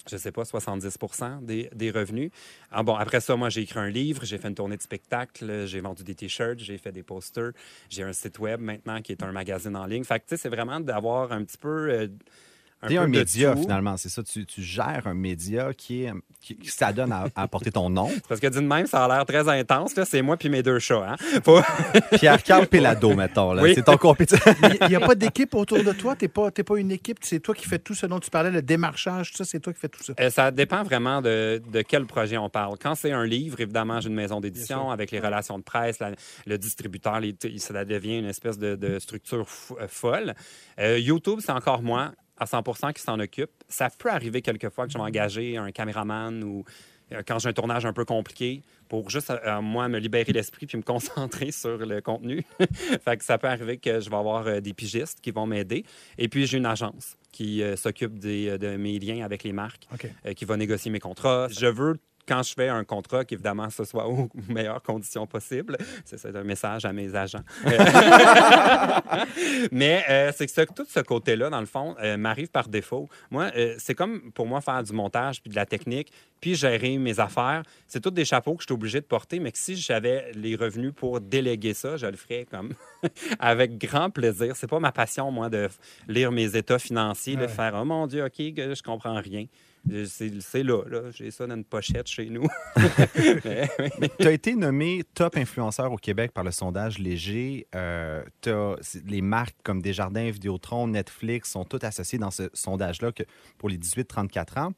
je 0.09 0.17
sais 0.17 0.31
pas, 0.31 0.45
70 0.45 0.97
des, 1.41 1.69
des 1.73 1.91
revenus. 1.91 2.31
Ah 2.71 2.83
bon, 2.83 2.95
après 2.95 3.19
ça, 3.19 3.35
moi, 3.35 3.49
j'ai 3.49 3.61
écrit 3.61 3.79
un 3.79 3.89
livre, 3.89 4.23
j'ai 4.25 4.37
fait 4.37 4.47
une 4.47 4.55
tournée 4.55 4.77
de 4.77 4.81
spectacle, 4.81 5.65
j'ai 5.65 5.79
vendu 5.79 6.03
des 6.03 6.15
T-shirts, 6.15 6.59
j'ai 6.59 6.77
fait 6.77 6.91
des 6.91 7.03
posters, 7.03 7.51
j'ai 7.89 8.03
un 8.03 8.13
site 8.13 8.39
web 8.39 8.59
maintenant 8.59 9.01
qui 9.01 9.11
est 9.11 9.23
un 9.23 9.31
magazine 9.31 9.75
en 9.75 9.85
ligne. 9.85 10.03
Fait 10.03 10.19
tu 10.19 10.25
sais, 10.29 10.37
c'est 10.37 10.49
vraiment 10.49 10.79
d'avoir 10.79 11.31
un 11.31 11.43
petit 11.43 11.57
peu... 11.57 11.89
euh, 11.89 12.07
un 12.81 12.87
T'es 12.89 12.95
peu 12.95 13.01
un 13.01 13.07
média, 13.07 13.53
tout. 13.53 13.61
finalement, 13.61 13.97
c'est 13.97 14.09
ça. 14.09 14.21
Tu, 14.23 14.45
tu 14.45 14.61
gères 14.61 15.03
un 15.07 15.13
média 15.15 15.73
qui, 15.73 16.03
est, 16.03 16.13
qui, 16.39 16.55
qui 16.57 16.69
s'adonne 16.69 17.11
à, 17.11 17.25
à 17.35 17.47
porter 17.47 17.71
ton 17.71 17.89
nom. 17.89 18.09
Parce 18.29 18.39
que 18.39 18.47
dit 18.47 18.57
de 18.57 18.61
même, 18.61 18.85
ça 18.85 19.05
a 19.05 19.07
l'air 19.07 19.25
très 19.25 19.47
intense. 19.49 19.95
là. 19.95 20.05
C'est 20.05 20.21
moi 20.21 20.37
puis 20.37 20.49
mes 20.49 20.61
deux 20.61 20.77
chats. 20.79 21.11
Hein? 21.11 21.15
Faut- 21.43 21.61
Pierre-Carl 22.19 22.67
Pelado, 22.67 23.15
mettons. 23.15 23.53
là. 23.53 23.63
Oui. 23.63 23.73
C'est 23.75 23.83
ton 23.83 23.97
compétiteur. 23.97 24.53
Il 24.81 24.89
n'y 24.89 24.95
a 24.95 24.99
pas 24.99 25.15
d'équipe 25.15 25.53
autour 25.55 25.83
de 25.83 25.91
toi? 25.91 26.15
Tu 26.15 26.25
n'es 26.25 26.29
pas, 26.29 26.51
t'es 26.51 26.63
pas 26.63 26.77
une 26.77 26.91
équipe? 26.91 27.17
C'est 27.21 27.39
toi 27.39 27.55
qui 27.55 27.67
fais 27.67 27.79
tout 27.79 27.93
ce 27.95 28.05
dont 28.05 28.19
tu 28.19 28.29
parlais, 28.29 28.51
le 28.51 28.61
démarchage, 28.61 29.31
tout 29.31 29.37
ça, 29.37 29.45
c'est 29.45 29.59
toi 29.59 29.73
qui 29.73 29.79
fais 29.79 29.89
tout 29.89 30.03
ça? 30.03 30.13
Euh, 30.19 30.29
ça 30.29 30.51
dépend 30.51 30.83
vraiment 30.83 31.21
de, 31.21 31.61
de 31.71 31.81
quel 31.81 32.05
projet 32.05 32.37
on 32.37 32.49
parle. 32.49 32.77
Quand 32.79 32.95
c'est 32.95 33.11
un 33.11 33.25
livre, 33.25 33.59
évidemment, 33.59 33.99
j'ai 34.01 34.09
une 34.09 34.15
maison 34.15 34.39
d'édition 34.39 34.91
avec 34.91 35.11
les 35.11 35.19
relations 35.19 35.57
de 35.57 35.63
presse, 35.63 35.99
la- 35.99 36.11
le 36.45 36.57
distributeur, 36.57 37.19
les- 37.19 37.35
ça 37.57 37.83
devient 37.85 38.19
une 38.19 38.25
espèce 38.25 38.57
de, 38.59 38.75
de 38.75 38.99
structure 38.99 39.47
fou- 39.49 39.77
euh, 39.81 39.87
folle. 39.87 40.33
Euh, 40.79 40.99
YouTube, 40.99 41.39
c'est 41.41 41.51
encore 41.51 41.81
moi 41.81 42.11
à 42.37 42.45
100% 42.45 42.93
qui 42.93 43.01
s'en 43.01 43.19
occupe. 43.19 43.51
Ça 43.67 43.89
peut 43.89 44.09
arriver 44.09 44.41
quelquefois 44.41 44.85
que 44.85 44.93
je 44.93 44.97
vais 44.97 45.03
engager 45.03 45.57
un 45.57 45.71
caméraman 45.71 46.43
ou 46.43 46.63
euh, 47.11 47.21
quand 47.25 47.39
j'ai 47.39 47.49
un 47.49 47.53
tournage 47.53 47.85
un 47.85 47.93
peu 47.93 48.05
compliqué 48.05 48.61
pour 48.87 49.09
juste, 49.09 49.29
euh, 49.29 49.37
euh, 49.45 49.61
moi, 49.61 49.87
me 49.87 49.99
libérer 49.99 50.31
l'esprit 50.33 50.65
puis 50.65 50.77
me 50.77 50.83
concentrer 50.83 51.51
sur 51.51 51.77
le 51.77 52.01
contenu. 52.01 52.43
fait 53.03 53.17
que 53.17 53.23
ça 53.23 53.37
peut 53.37 53.47
arriver 53.47 53.77
que 53.77 53.99
je 53.99 54.09
vais 54.09 54.15
avoir 54.15 54.47
euh, 54.47 54.59
des 54.59 54.73
pigistes 54.73 55.19
qui 55.21 55.31
vont 55.31 55.45
m'aider. 55.45 55.85
Et 56.17 56.27
puis, 56.27 56.47
j'ai 56.47 56.57
une 56.57 56.65
agence 56.65 57.17
qui 57.31 57.61
s'occupe 57.75 58.17
de 58.17 58.77
mes 58.77 58.97
liens 58.97 59.23
avec 59.23 59.43
les 59.43 59.51
marques 59.51 59.87
qui 60.35 60.43
va 60.43 60.57
négocier 60.57 60.89
mes 60.89 60.99
contrats. 60.99 61.47
Je 61.49 61.67
veux, 61.67 61.99
quand 62.27 62.43
je 62.43 62.53
fais 62.53 62.67
un 62.69 62.83
contrat, 62.83 63.25
qu'évidemment, 63.25 63.69
ce 63.69 63.83
soit 63.85 64.07
aux 64.07 64.29
meilleures 64.49 64.81
conditions 64.83 65.25
possibles. 65.27 65.77
C'est 66.05 66.17
c'est 66.17 66.35
un 66.35 66.43
message 66.43 66.85
à 66.85 66.93
mes 66.93 67.13
agents. 67.15 67.43
Mais 69.71 70.03
euh, 70.09 70.31
c'est 70.35 70.45
que 70.45 70.51
ce- 70.51 70.61
tout 70.73 70.85
ce 70.87 70.99
côté-là, 70.99 71.49
dans 71.49 71.59
le 71.59 71.65
fond, 71.65 71.95
euh, 72.01 72.17
m'arrive 72.17 72.49
par 72.49 72.67
défaut. 72.67 73.07
Moi, 73.31 73.49
euh, 73.55 73.75
c'est 73.77 73.95
comme 73.95 74.31
pour 74.31 74.45
moi 74.47 74.61
faire 74.61 74.83
du 74.83 74.93
montage 74.93 75.41
puis 75.41 75.49
de 75.49 75.55
la 75.55 75.65
technique, 75.65 76.11
puis 76.41 76.55
gérer 76.55 76.97
mes 76.97 77.19
affaires. 77.19 77.63
C'est 77.87 78.01
tous 78.01 78.11
des 78.11 78.25
chapeaux 78.25 78.55
que 78.55 78.61
je 78.63 78.67
suis 78.67 78.73
obligé 78.73 78.99
de 79.01 79.05
porter, 79.05 79.39
mais 79.39 79.51
que 79.51 79.57
si 79.57 79.75
j'avais 79.75 80.31
les 80.33 80.55
revenus 80.55 80.93
pour 80.95 81.19
déléguer 81.21 81.73
ça, 81.73 81.97
je 81.97 82.05
le 82.05 82.17
ferais 82.17 82.45
comme 82.49 82.73
avec 83.39 83.77
grand 83.77 84.09
plaisir. 84.09 84.55
C'est 84.55 84.67
pas 84.67 84.79
ma 84.79 84.91
passion, 84.91 85.31
moi, 85.31 85.49
de 85.49 85.67
lire 86.07 86.31
mes 86.31 86.55
états 86.55 86.79
financiers, 86.79 87.35
de 87.35 87.47
faire 87.47 87.73
Oh 87.79 87.85
mon 87.85 88.07
Dieu, 88.07 88.23
OK, 88.25 88.33
je 88.37 88.81
comprends 88.83 89.19
rien. 89.19 89.45
C'est 90.05 90.63
là, 90.63 90.83
là. 90.87 91.11
J'ai 91.11 91.31
ça 91.31 91.47
dans 91.47 91.55
une 91.55 91.63
pochette 91.63 92.07
chez 92.07 92.29
nous. 92.29 92.47
Tu 94.19 94.27
as 94.27 94.31
été 94.31 94.55
nommé 94.55 95.03
top 95.13 95.37
influenceur 95.37 95.91
au 95.91 95.97
Québec 95.97 96.31
par 96.33 96.43
le 96.43 96.51
sondage 96.51 96.99
Léger. 96.99 97.67
Euh, 97.75 98.23
les 99.05 99.21
marques 99.21 99.55
comme 99.63 99.81
Desjardins, 99.81 100.29
Vidéotron, 100.29 100.87
Netflix 100.87 101.51
sont 101.51 101.63
toutes 101.63 101.83
associées 101.83 102.19
dans 102.19 102.31
ce 102.31 102.49
sondage-là 102.53 103.11
que 103.11 103.23
pour 103.57 103.69
les 103.69 103.77
18-34 103.77 104.59
ans. 104.59 104.73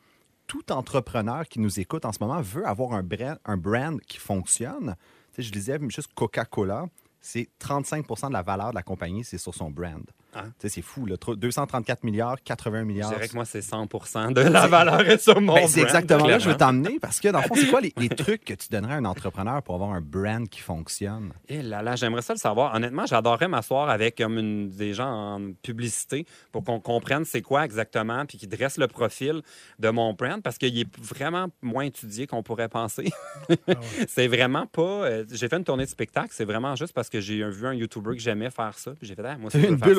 Tout 0.48 0.72
entrepreneur 0.72 1.48
qui 1.48 1.60
nous 1.60 1.80
écoute 1.80 2.06
en 2.06 2.12
ce 2.12 2.18
moment 2.22 2.42
veut 2.42 2.66
avoir 2.66 2.94
un 2.94 3.04
brand, 3.04 3.38
un 3.46 3.58
brand 3.58 4.00
qui 4.02 4.18
fonctionne. 4.18 4.96
Je 5.38 5.52
disais, 5.52 5.80
juste 5.90 6.10
Coca-Cola, 6.16 6.88
c'est 7.22 7.50
35% 7.62 8.30
de 8.30 8.34
la 8.34 8.42
valeur 8.42 8.72
de 8.72 8.76
la 8.76 8.84
compagnie, 8.84 9.24
c'est 9.24 9.38
sur 9.38 9.54
son 9.54 9.70
brand. 9.70 10.04
Ah. 10.34 10.44
Sais, 10.60 10.70
C'est 10.70 10.82
fou, 10.82 11.06
là. 11.06 11.18
Trop- 11.18 11.36
234 11.36 12.04
milliards, 12.04 12.38
80 12.44 12.80
Je 12.82 12.86
milliards. 12.86 13.10
dirais 13.10 13.28
que 13.28 13.34
moi, 13.34 13.46
c'est 13.46 13.62
100% 13.62 14.32
de 14.34 14.42
la 14.42 14.68
valeur 14.68 15.20
sur 15.20 15.42
mon 15.42 15.56
Ben, 15.56 15.68
c'est 15.68 15.82
brand, 15.82 15.88
exactement 15.96 16.28
là 16.28 16.38
que 16.38 16.44
je 16.44 16.50
veux 16.50 16.58
t'emmener 16.58 17.00
parce 17.00 17.20
que 17.20 17.30
dans 17.30 17.40
le 17.42 17.48
fond, 17.48 17.56
c'est 17.56 17.68
quoi 17.68 17.82
les, 17.82 17.94
les 17.98 18.10
trucs 18.10 18.46
que 18.46 18.54
tu 18.54 18.70
donnerais 18.70 18.94
à 18.94 18.98
un 18.98 19.06
entrepreneur 19.06 19.64
pour 19.64 19.76
avoir 19.76 19.92
un 19.92 20.02
brand 20.02 20.48
qui 20.48 20.60
fonctionne? 20.62 21.32
Eh 21.48 21.62
là 21.64 21.82
là, 21.82 21.96
j'aimerais 21.96 22.22
ça 22.22 22.34
le 22.34 22.40
savoir. 22.40 22.76
Honnêtement, 22.76 23.06
j'adorerais 23.08 23.48
m'asseoir 23.48 23.90
avec 23.90 24.18
comme 24.18 24.38
une- 24.38 24.70
des 24.70 24.94
gens 24.94 25.10
en 25.36 25.52
publicité 25.64 26.26
pour 26.52 26.64
qu'on 26.64 26.80
comprenne 26.80 27.26
c'est 27.26 27.42
quoi 27.42 27.66
exactement, 27.66 28.26
puis 28.26 28.38
qu'ils 28.38 28.50
dressent 28.50 28.78
le 28.78 28.88
profil 28.88 29.42
de 29.80 29.90
mon 29.90 30.14
brand, 30.14 30.42
parce 30.44 30.58
qu'il 30.58 30.78
est 30.80 30.98
vraiment 31.04 31.48
moins 31.62 31.86
étudié 31.86 32.28
qu'on 32.28 32.44
pourrait 32.44 32.70
penser. 32.70 33.10
c'est 34.08 34.28
vraiment 34.28 34.66
pas... 34.68 34.82
euh, 34.82 35.26
j'ai 35.32 35.48
fait 35.48 35.58
une 35.58 35.64
tournée 35.64 35.86
de 35.86 35.90
spectacle, 35.90 36.30
c'est 36.32 36.46
vraiment 36.46 36.76
juste 36.76 36.94
parce 36.94 37.10
que 37.10 37.20
j'ai 37.20 37.44
vu 37.50 37.66
un 37.68 37.74
YouTuber 37.74 38.12
que 38.16 38.22
j'aimais 38.22 38.50
faire 38.52 38.78
ça, 38.78 38.92
puis 38.92 39.08
j'ai 39.08 39.16
fait, 39.16 39.24
Ah, 39.26 39.38
moi 39.38 39.50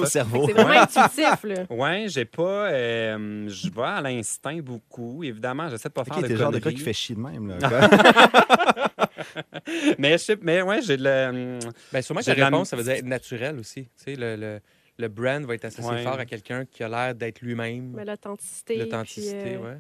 aussi, 0.03 0.20
cerveau. 0.25 0.47
C'est 0.47 0.53
vraiment 0.53 0.81
intuitif, 0.83 1.45
là. 1.45 1.65
Ouais, 1.71 2.07
j'ai 2.09 2.25
pas... 2.25 2.71
euh, 2.71 3.49
je 3.49 3.71
vais 3.71 3.83
à 3.83 4.01
l'instinct 4.01 4.59
beaucoup. 4.61 5.23
Évidemment, 5.25 5.69
j'essaie 5.69 5.89
de 5.89 5.95
pas 5.95 6.03
Ok, 6.03 6.09
faire 6.15 6.23
de 6.23 6.29
le 6.29 6.37
genre 6.37 6.51
de 6.51 6.59
gars 6.59 6.63
conneries. 6.65 6.77
qui 6.79 6.83
fait 6.85 6.93
chier 6.93 7.15
de 7.15 7.21
même. 7.21 7.49
Là, 7.49 7.59
mais, 9.99 10.13
je 10.13 10.17
sais, 10.19 10.37
mais 10.41 10.63
ouais, 10.63 10.83
j'ai 10.83 10.97
le... 10.97 11.59
Ben, 11.93 12.03
sûrement 12.03 12.21
que 12.21 12.31
la- 12.31 12.45
réponse, 12.47 12.69
ça 12.71 12.77
veut 12.77 12.83
dire 12.83 12.93
être 12.95 13.05
naturel 13.05 13.59
aussi. 13.59 13.85
Tu 13.85 13.91
sais, 13.97 14.15
le, 14.17 14.37
le, 14.37 14.61
le 14.99 15.09
brand 15.09 15.45
va 15.45 15.55
être 15.55 15.65
associé 15.67 15.91
Ouais. 15.91 16.03
fort 16.03 16.19
à 16.19 16.27
quelqu'un 16.27 16.65
qui 16.65 16.83
a 16.83 16.89
l'air 16.89 17.15
d'être 17.15 17.41
lui-même. 17.41 17.93
Mais 17.97 18.05
L'authenticité. 18.05 18.77
L'authenticité, 18.77 19.55
euh, 19.57 19.59
ouais. 19.59 19.77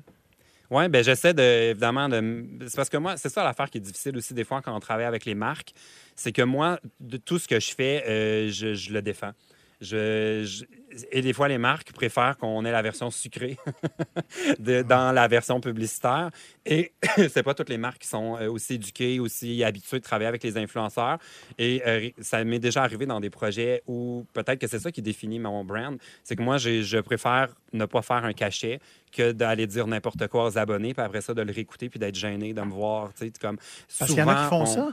Oui, 0.73 0.88
ben 0.88 1.02
j'essaie 1.02 1.35
de, 1.35 1.70
évidemment 1.70 2.09
de. 2.09 2.47
C'est 2.68 2.76
parce 2.76 2.88
que 2.88 2.97
moi, 2.97 3.16
c'est 3.16 3.28
ça 3.28 3.42
l'affaire 3.42 3.68
qui 3.68 3.78
est 3.78 3.80
difficile 3.80 4.16
aussi 4.16 4.35
des 4.35 4.44
fois 4.44 4.62
quand 4.62 4.73
on 4.75 4.78
travaille 4.78 5.04
avec 5.06 5.25
les 5.25 5.35
marques. 5.35 5.73
C'est 6.14 6.30
que 6.30 6.42
moi, 6.42 6.78
de 7.00 7.16
tout 7.16 7.40
ce 7.40 7.49
que 7.49 7.59
je 7.59 7.75
fais, 7.75 8.04
euh, 8.09 8.49
je, 8.52 8.75
je 8.75 8.92
le 8.92 9.02
défends. 9.02 9.32
Je, 9.81 10.45
je- 10.45 10.65
et 11.13 11.23
des 11.23 11.33
fois, 11.33 11.49
les 11.49 11.57
marques 11.59 11.93
préfèrent 11.93 12.37
qu'on 12.37 12.65
ait 12.65 12.73
la 12.73 12.83
version 12.83 13.11
sucrée 13.11 13.57
de- 14.59 14.83
dans 14.83 15.13
la 15.13 15.29
version 15.29 15.61
publicitaire. 15.61 16.31
Et 16.67 16.93
c'est 17.31 17.43
pas 17.43 17.55
toutes 17.55 17.69
les 17.69 17.79
marques 17.79 17.99
qui 18.03 18.09
sont 18.09 18.37
euh, 18.37 18.51
aussi 18.51 18.75
éduquées, 18.75 19.21
aussi 19.21 19.63
habituées 19.65 19.99
de 19.99 20.05
travailler 20.05 20.29
avec 20.29 20.43
les 20.43 20.57
influenceurs. 20.59 21.19
Et 21.59 21.83
euh, 21.87 22.11
ça 22.21 22.43
m'est 22.45 22.59
déjà 22.59 22.83
arrivé 22.83 23.07
dans 23.07 23.21
des 23.21 23.31
projets 23.31 23.83
où 23.87 24.27
peut-être 24.33 24.59
que 24.59 24.66
c'est 24.66 24.81
ça 24.81 24.90
qui 24.93 25.01
définit 25.03 25.38
mon 25.38 25.64
brand. 25.64 25.97
C'est 26.25 26.37
que 26.37 26.43
moi, 26.43 26.59
je 26.59 27.01
préfère 27.01 27.55
ne 27.73 27.85
pas 27.87 28.03
faire 28.03 28.25
un 28.25 28.33
cachet 28.33 28.81
que 29.12 29.33
d'aller 29.33 29.66
dire 29.66 29.87
n'importe 29.87 30.27
quoi 30.29 30.45
aux 30.47 30.59
abonnés, 30.59 30.93
puis 30.93 31.03
après 31.03 31.21
ça, 31.21 31.35
de 31.35 31.43
le 31.43 31.53
réécouter, 31.53 31.88
puis 31.88 31.99
d'être 31.99 32.14
gêné 32.16 32.53
de 32.53 32.61
me 32.62 32.71
voir. 32.73 33.12
tu 33.14 33.27
sais, 33.27 33.33
Comme, 33.40 33.57
Parce 33.99 34.11
qu'il 34.11 34.19
y 34.21 34.23
en 34.23 34.29
a 34.29 34.43
qui 34.45 34.49
font 34.49 34.62
on- 34.62 34.66
ça. 34.66 34.88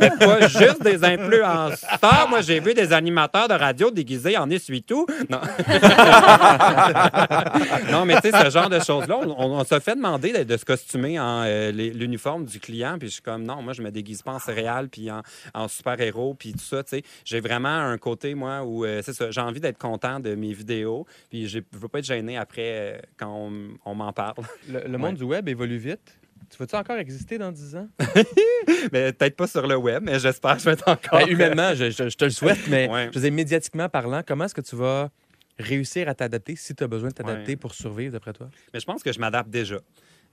Mais 0.00 0.10
pas 0.18 0.46
juste 0.48 0.82
des 0.82 1.02
influenceurs. 1.04 2.28
Moi, 2.28 2.40
j'ai 2.42 2.60
vu 2.60 2.74
des 2.74 2.92
animateurs 2.92 3.48
de 3.48 3.54
radio 3.54 3.90
déguisés 3.90 4.36
en 4.36 4.50
essuie-tout. 4.50 5.06
Non. 5.30 5.40
non, 7.90 8.04
mais 8.04 8.20
tu 8.20 8.30
sais, 8.30 8.44
ce 8.44 8.50
genre 8.50 8.68
de 8.68 8.80
choses-là, 8.80 9.18
on, 9.22 9.30
on- 9.30 9.54
on 9.60 9.64
se 9.64 9.78
fait 9.80 9.94
demander 9.96 10.32
de, 10.32 10.42
de 10.44 10.56
se 10.56 10.64
costumer 10.64 11.18
en 11.20 11.42
euh, 11.44 11.70
l'uniforme 11.72 12.44
du 12.44 12.60
client. 12.60 12.96
Puis 12.98 13.08
je 13.08 13.14
suis 13.14 13.22
comme, 13.22 13.42
non, 13.44 13.62
moi, 13.62 13.72
je 13.72 13.82
me 13.82 13.90
déguise 13.90 14.22
pas 14.22 14.32
en 14.32 14.38
céréales 14.38 14.88
puis 14.88 15.10
en, 15.10 15.22
en 15.54 15.68
super-héros 15.68 16.34
puis 16.34 16.52
tout 16.52 16.58
ça. 16.60 16.82
Tu 16.82 16.90
sais, 16.98 17.02
j'ai 17.24 17.40
vraiment 17.40 17.68
un 17.68 17.98
côté, 17.98 18.34
moi, 18.34 18.62
où 18.64 18.84
euh, 18.84 19.00
c'est 19.04 19.12
ça, 19.12 19.30
j'ai 19.30 19.40
envie 19.40 19.60
d'être 19.60 19.78
content 19.78 20.20
de 20.20 20.34
mes 20.34 20.52
vidéos. 20.52 21.06
Puis 21.30 21.48
je 21.48 21.60
veux 21.72 21.88
pas 21.88 21.98
être 22.00 22.04
gêné 22.04 22.36
après 22.36 22.62
euh, 22.64 22.98
quand 23.16 23.28
on, 23.32 23.52
on 23.84 23.94
m'en 23.94 24.12
parle. 24.12 24.34
Le, 24.70 24.80
le 24.88 24.98
monde 24.98 25.16
du 25.16 25.24
web 25.24 25.48
évolue 25.48 25.78
vite. 25.78 26.16
Tu 26.50 26.56
vas-tu 26.58 26.76
encore 26.76 26.96
exister 26.98 27.38
dans 27.38 27.50
10 27.52 27.76
ans? 27.76 27.88
mais 28.92 29.12
peut-être 29.12 29.36
pas 29.36 29.46
sur 29.46 29.66
le 29.66 29.76
web, 29.76 30.02
mais 30.04 30.18
j'espère 30.18 30.54
que 30.54 30.60
je 30.60 30.64
vais 30.66 30.72
être 30.72 30.88
encore. 30.88 31.18
Ben, 31.20 31.28
humainement, 31.28 31.74
je, 31.74 31.90
je- 31.90 32.08
je 32.08 32.16
te 32.16 32.24
le 32.24 32.30
souhaite, 32.30 32.58
mais 32.68 32.88
Ouais. 32.88 33.08
je 33.12 33.18
veux 33.18 33.24
dire, 33.24 33.32
médiatiquement 33.32 33.88
parlant, 33.88 34.22
comment 34.26 34.44
est-ce 34.44 34.54
que 34.54 34.60
tu 34.60 34.76
vas 34.76 35.10
réussir 35.58 36.08
à 36.08 36.14
t'adapter 36.14 36.56
si 36.56 36.74
tu 36.74 36.82
as 36.84 36.88
besoin 36.88 37.08
de 37.10 37.14
t'adapter 37.14 37.52
Ouais. 37.52 37.56
pour 37.56 37.74
survivre, 37.74 38.12
d'après 38.12 38.32
toi? 38.32 38.48
Mais 38.72 38.80
je 38.80 38.84
pense 38.86 39.02
que 39.02 39.12
je 39.12 39.18
m'adapte 39.20 39.50
déjà. 39.50 39.78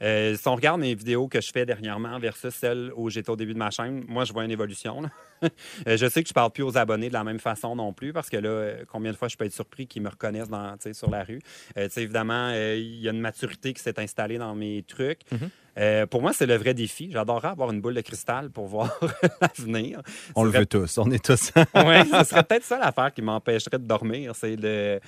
Euh, 0.01 0.35
si 0.35 0.47
on 0.47 0.55
regarde 0.55 0.79
mes 0.79 0.95
vidéos 0.95 1.27
que 1.27 1.41
je 1.41 1.51
fais 1.51 1.65
dernièrement 1.65 2.17
versus 2.19 2.53
celles 2.53 2.91
où 2.95 3.09
j'étais 3.09 3.29
au 3.29 3.35
début 3.35 3.53
de 3.53 3.59
ma 3.59 3.69
chaîne, 3.69 4.03
moi, 4.07 4.25
je 4.25 4.33
vois 4.33 4.45
une 4.45 4.51
évolution. 4.51 5.03
Euh, 5.87 5.97
je 5.97 6.07
sais 6.07 6.21
que 6.21 6.29
je 6.29 6.33
parle 6.35 6.51
plus 6.51 6.61
aux 6.61 6.77
abonnés 6.77 7.07
de 7.07 7.13
la 7.13 7.23
même 7.23 7.39
façon 7.39 7.75
non 7.75 7.93
plus 7.93 8.13
parce 8.13 8.29
que 8.29 8.37
là, 8.37 8.49
euh, 8.49 8.83
combien 8.87 9.11
de 9.11 9.17
fois 9.17 9.27
je 9.27 9.35
peux 9.35 9.45
être 9.45 9.51
surpris 9.51 9.87
qu'ils 9.87 10.03
me 10.03 10.09
reconnaissent 10.09 10.49
dans, 10.49 10.75
sur 10.93 11.09
la 11.09 11.23
rue. 11.23 11.39
Euh, 11.77 11.89
évidemment, 11.97 12.51
il 12.51 13.01
y 13.01 13.07
a 13.07 13.11
une 13.11 13.21
maturité 13.21 13.73
qui 13.73 13.81
s'est 13.81 13.99
installée 13.99 14.37
dans 14.37 14.53
mes 14.53 14.83
trucs. 14.83 15.21
Mhm. 15.31 15.49
Euh, 15.77 16.05
pour 16.05 16.21
moi, 16.21 16.33
c'est 16.33 16.45
le 16.45 16.55
vrai 16.55 16.73
défi. 16.73 17.09
J'adorerais 17.11 17.49
avoir 17.49 17.71
une 17.71 17.81
boule 17.81 17.93
de 17.93 18.01
cristal 18.01 18.49
pour 18.49 18.67
voir 18.67 18.99
l'avenir. 19.41 20.01
On 20.35 20.43
le 20.43 20.51
serait 20.51 20.59
veut 20.61 20.65
tous. 20.65 20.97
On 20.97 21.09
est 21.11 21.23
tous. 21.23 21.51
oui, 21.55 22.09
ce 22.11 22.23
serait 22.29 22.43
peut-être 22.43 22.65
ça 22.65 22.77
l'affaire 22.77 23.13
qui 23.13 23.21
m'empêcherait 23.21 23.79
de 23.79 23.85
dormir. 23.85 24.33
C'est 24.35 24.55
le. 24.55 24.99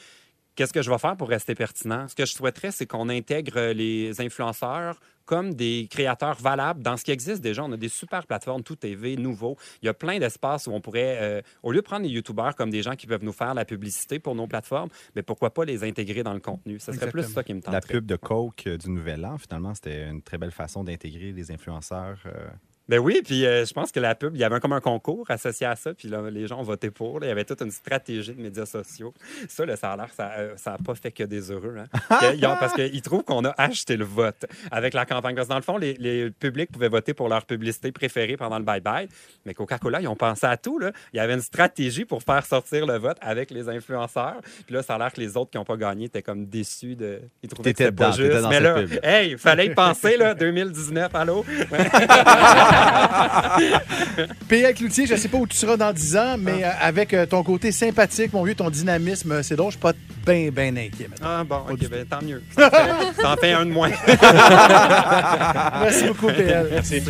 Qu'est-ce 0.56 0.72
que 0.74 0.82
je 0.84 0.92
vais 0.92 0.98
faire 1.00 1.18
pour 1.18 1.30
rester 1.30 1.56
pertinent? 1.56 2.08
Ce 2.08 2.14
que 2.16 2.26
je 2.26 2.34
souhaiterais, 2.34 2.72
c'est 2.72 2.86
qu'on 2.86 3.10
intègre 3.10 3.72
les 3.72 4.22
influenceurs 4.22 5.00
comme 5.26 5.54
des 5.56 5.88
créateurs 5.90 6.36
valables 6.36 6.84
dans 6.84 6.98
ce 6.98 7.04
qui 7.04 7.12
existe 7.12 7.42
déjà. 7.42 7.64
On 7.64 7.72
a 7.72 7.78
des 7.78 7.88
super 7.90 8.28
plateformes, 8.28 8.62
tout 8.62 8.76
TV, 8.76 9.16
nouveau. 9.16 9.58
Il 9.82 9.86
y 9.86 9.90
a 9.90 9.94
plein 9.94 10.20
d'espaces 10.20 10.68
où 10.68 10.72
on 10.72 10.82
pourrait, 10.82 11.18
euh, 11.22 11.42
au 11.64 11.72
lieu 11.72 11.80
de 11.80 11.86
prendre 11.86 12.04
les 12.04 12.10
YouTubeurs 12.10 12.56
comme 12.56 12.70
des 12.70 12.84
gens 12.84 12.96
qui 12.96 13.08
peuvent 13.08 13.24
nous 13.24 13.32
faire 13.32 13.54
la 13.54 13.66
publicité 13.66 14.20
pour 14.20 14.36
nos 14.36 14.48
plateformes, 14.48 14.90
mais 15.16 15.24
pourquoi 15.24 15.54
pas 15.54 15.64
les 15.66 15.84
intégrer 15.86 16.24
dans 16.24 16.34
le 16.34 16.40
contenu? 16.42 16.78
Ce 16.80 16.92
serait 16.92 17.10
plus 17.10 17.24
ça 17.24 17.44
qui 17.44 17.54
me 17.54 17.62
La 17.66 17.80
tenterait. 17.80 17.94
pub 17.94 18.06
de 18.06 18.16
Coke 18.18 18.68
euh, 18.68 18.78
du 18.78 18.90
Nouvel 18.90 19.26
An, 19.26 19.38
finalement, 19.38 19.74
c'était 19.74 20.08
une 20.10 20.22
très 20.22 20.38
belle 20.38 20.52
façon 20.52 20.84
d'intégrer 20.84 21.32
les 21.32 21.52
influenceurs. 21.52 22.20
euh, 22.26 22.48
Ben 22.90 23.00
oui, 23.00 23.22
puis 23.24 23.46
euh, 23.46 23.66
je 23.66 23.74
pense 23.74 23.92
que 23.94 24.00
la 24.02 24.14
pub, 24.14 24.36
il 24.36 24.42
y 24.42 24.44
avait 24.44 24.60
comme 24.60 24.74
un 24.74 24.82
concours 24.82 25.26
associé 25.30 25.66
à 25.66 25.76
ça, 25.78 25.94
puis 25.94 26.10
là, 26.10 26.22
les 26.30 26.48
gens 26.48 26.60
ont 26.60 26.64
voté 26.64 26.92
pour. 26.92 27.20
là. 27.22 27.28
il 27.28 27.30
y 27.30 27.32
avait 27.32 27.46
toute 27.46 27.62
une 27.62 27.72
stratégie 27.72 28.34
de 28.34 28.42
médias 28.42 28.66
sociaux. 28.66 29.14
Ça, 29.48 29.66
le 29.66 29.76
ça 29.78 29.94
a 29.94 29.96
l'air, 29.98 30.10
ça 30.58 30.72
n'a 30.72 30.78
pas 30.78 30.94
fait 30.96 31.12
que 31.12 31.24
des 31.24 31.50
heureux. 31.50 31.76
Hein. 31.80 31.86
Que- 32.20 32.36
ils 32.36 32.46
ont- 32.46 32.58
parce 32.60 32.74
qu'ils 32.74 33.02
trouvent 33.02 33.24
qu'on 33.24 33.46
a 33.46 33.54
acheté 33.58 33.96
le 33.96 34.04
vote 34.04 34.46
avec 34.70 34.94
la 34.94 35.06
campagne. 35.06 35.34
Parce 35.36 35.48
que 35.48 35.54
dans 35.54 35.58
le 35.58 35.64
fond, 35.64 35.78
les, 35.78 35.94
les 35.94 36.30
publics 36.30 36.72
pouvaient 36.72 36.90
voter 36.90 37.14
pour 37.14 37.30
leur 37.30 37.46
publicité 37.46 37.92
préférée 37.94 38.36
pendant 38.36 38.60
le 38.60 38.66
bye-bye. 38.66 39.08
Mais 39.46 39.54
Coca-Cola, 39.54 40.02
ils 40.02 40.08
ont 40.10 40.16
pensé 40.18 40.46
à 40.46 40.58
tout. 40.58 40.78
Là. 40.78 40.92
Il 41.14 41.18
y 41.18 41.20
avait 41.22 41.34
une 41.36 41.42
stratégie 41.42 42.04
pour 42.06 42.22
faire 42.22 42.46
sortir 42.46 42.86
le 42.86 42.98
vote 42.98 43.18
avec 43.22 43.50
les 43.52 43.70
influenceurs. 43.70 44.42
Puis 44.66 44.76
là, 44.76 44.84
ça 44.84 44.96
a 44.96 44.98
l'air 44.98 45.14
que 45.14 45.22
les 45.22 45.38
autres 45.38 45.52
qui 45.52 45.58
n'ont 45.58 45.64
pas 45.66 45.78
gagné 45.78 46.06
étaient 46.08 46.22
comme 46.22 46.46
déçus 46.48 46.96
de. 46.98 47.22
Ils 47.42 47.50
trouvaient 47.50 47.72
que 47.74 47.78
c'était 47.78 47.92
pas 47.94 48.12
dedans, 48.12 48.34
juste. 48.42 48.48
Mais 48.50 48.60
là, 48.60 48.78
hey, 49.04 49.32
il 49.32 49.38
fallait 49.38 49.68
y 49.68 49.74
penser, 49.74 50.18
là, 50.18 50.34
2019, 50.34 51.16
allô? 51.16 51.46
P.A. 54.48 54.74
Cloutier, 54.74 55.06
je 55.06 55.14
ne 55.14 55.18
sais 55.18 55.28
pas 55.28 55.38
où 55.38 55.48
tu 55.48 55.58
seras 55.58 55.78
dans 55.78 55.94
10 55.94 56.18
ans, 56.18 56.36
mais 56.38 56.64
euh, 56.64 56.70
avec 56.82 57.14
euh, 57.14 57.26
ton 57.26 57.44
côté 57.44 57.72
sympathique, 57.72 58.34
mon 58.34 58.44
vieux, 58.44 58.56
ton 58.56 58.70
dynamisme, 58.70 59.32
euh, 59.32 59.44
c'est 59.44 59.56
drôle, 59.56 59.72
je 59.72 59.78
suis 59.78 59.82
pas 59.82 59.94
bien, 60.26 60.50
bien 60.52 60.76
inquiet 60.76 61.08
maintenant. 61.10 61.28
Ah 61.28 61.44
bon, 61.44 61.62
ok, 61.70 61.90
ben, 61.90 62.06
tant 62.06 62.22
mieux. 62.22 62.42
Ça 62.56 62.68
en 62.68 62.72
fait, 62.72 63.22
ça 63.22 63.34
en 63.34 63.36
fait 63.36 63.54
un 63.54 63.66
de 63.66 63.72
moins. 63.72 63.90
Merci 65.82 66.06
beaucoup, 66.08 66.28
PL. 66.28 66.68
Merci. 66.72 67.02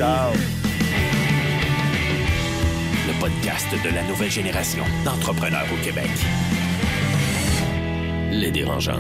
Le 3.06 3.20
podcast 3.20 3.68
de 3.84 3.90
la 3.94 4.04
nouvelle 4.04 4.32
génération 4.32 4.84
d'entrepreneurs 5.06 5.66
au 5.74 5.78
Québec. 5.84 6.10
Les 8.32 8.52
dérangeants. 8.52 9.00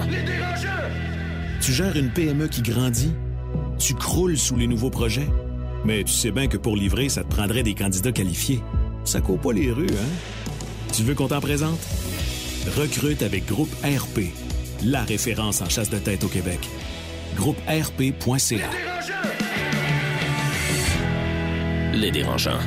Tu 1.62 1.72
gères 1.72 1.96
une 1.96 2.10
PME 2.10 2.48
qui 2.48 2.62
grandit? 2.62 3.14
Tu 3.80 3.96
croules 3.96 4.38
sous 4.38 4.56
les 4.56 4.68
nouveaux 4.68 4.90
projets? 4.90 5.28
Mais 5.86 6.04
tu 6.04 6.14
sais 6.14 6.32
bien 6.32 6.48
que 6.48 6.58
pour 6.58 6.76
livrer, 6.76 7.10
ça 7.10 7.24
te 7.24 7.30
prendrait 7.30 7.64
des 7.64 7.76
candidats 7.76 8.12
qualifiés. 8.12 8.62
Ça 9.04 9.20
court 9.20 9.40
pas 9.40 9.52
les 9.52 9.72
rues, 9.72 9.88
hein? 9.92 10.54
Tu 10.94 11.04
veux 11.04 11.16
qu'on 11.16 11.28
t'en 11.28 11.42
présente? 11.42 11.80
Recrute 12.78 13.22
avec 13.22 13.46
Groupe 13.46 13.74
RP, 13.84 14.32
la 14.86 15.04
référence 15.04 15.62
en 15.62 15.68
chasse 15.68 15.90
de 15.90 15.98
tête 15.98 16.24
au 16.24 16.30
Québec. 16.30 16.60
GroupeRP.ca. 17.36 18.70
Les 21.94 22.12
dérangeants. 22.12 22.60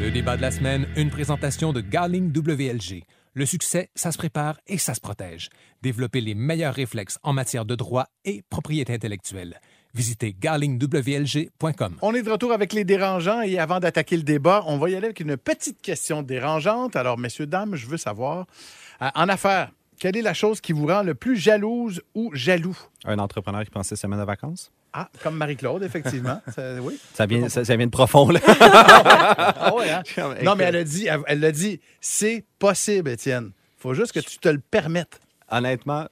Le 0.00 0.10
débat 0.10 0.36
de 0.36 0.42
la 0.42 0.52
semaine, 0.52 0.86
une 0.96 1.10
présentation 1.10 1.72
de 1.72 1.80
Garling 1.80 2.32
WLG. 2.32 3.02
Le 3.34 3.46
succès, 3.46 3.90
ça 3.94 4.12
se 4.12 4.18
prépare 4.18 4.58
et 4.66 4.78
ça 4.78 4.94
se 4.94 5.00
protège. 5.00 5.48
Développer 5.82 6.20
les 6.20 6.34
meilleurs 6.34 6.74
réflexes 6.74 7.18
en 7.22 7.32
matière 7.32 7.64
de 7.64 7.74
droit 7.74 8.06
et 8.24 8.42
propriété 8.48 8.92
intellectuelle. 8.94 9.60
Visitez 9.94 10.34
garlingwlg.com. 10.38 11.96
On 12.02 12.14
est 12.14 12.22
de 12.22 12.30
retour 12.30 12.52
avec 12.52 12.72
les 12.72 12.84
dérangeants 12.84 13.40
et 13.42 13.58
avant 13.58 13.80
d'attaquer 13.80 14.16
le 14.16 14.22
débat, 14.22 14.62
on 14.66 14.78
va 14.78 14.90
y 14.90 14.94
aller 14.94 15.06
avec 15.06 15.20
une 15.20 15.36
petite 15.36 15.80
question 15.80 16.22
dérangeante. 16.22 16.94
Alors, 16.96 17.18
messieurs, 17.18 17.46
dames, 17.46 17.74
je 17.74 17.86
veux 17.86 17.96
savoir, 17.96 18.46
euh, 19.02 19.08
en 19.14 19.28
affaires, 19.28 19.70
quelle 19.98 20.16
est 20.16 20.22
la 20.22 20.34
chose 20.34 20.60
qui 20.60 20.72
vous 20.72 20.86
rend 20.86 21.02
le 21.02 21.14
plus 21.14 21.36
jalouse 21.36 22.02
ou 22.14 22.30
jaloux? 22.34 22.76
Un 23.04 23.18
entrepreneur 23.18 23.64
qui 23.64 23.70
prend 23.70 23.82
six 23.82 23.96
semaines 23.96 24.20
de 24.20 24.24
vacances? 24.24 24.70
Ah, 24.92 25.08
comme 25.22 25.36
Marie-Claude, 25.36 25.82
effectivement. 25.82 26.40
Ça- 26.54 26.74
oui. 26.80 26.98
Ça 27.14 27.26
vient, 27.26 27.48
ça, 27.48 27.64
ça 27.64 27.76
vient 27.76 27.86
de 27.86 27.90
profond, 27.90 28.28
là. 28.30 28.40
Ah 28.46 29.74
ouais, 29.74 29.90
hein? 29.90 30.02
Non, 30.44 30.54
mais 30.54 30.64
elle 30.64 30.76
a 30.76 30.84
dit, 30.84 31.06
elle, 31.06 31.20
elle 31.26 31.40
l'a 31.40 31.52
dit, 31.52 31.80
c'est 32.00 32.44
possible, 32.58 33.10
Étienne. 33.10 33.50
faut 33.78 33.94
juste 33.94 34.12
que 34.12 34.20
tu 34.20 34.38
te 34.38 34.48
le 34.48 34.58
permettes. 34.60 35.20
Honnêtement, 35.50 36.06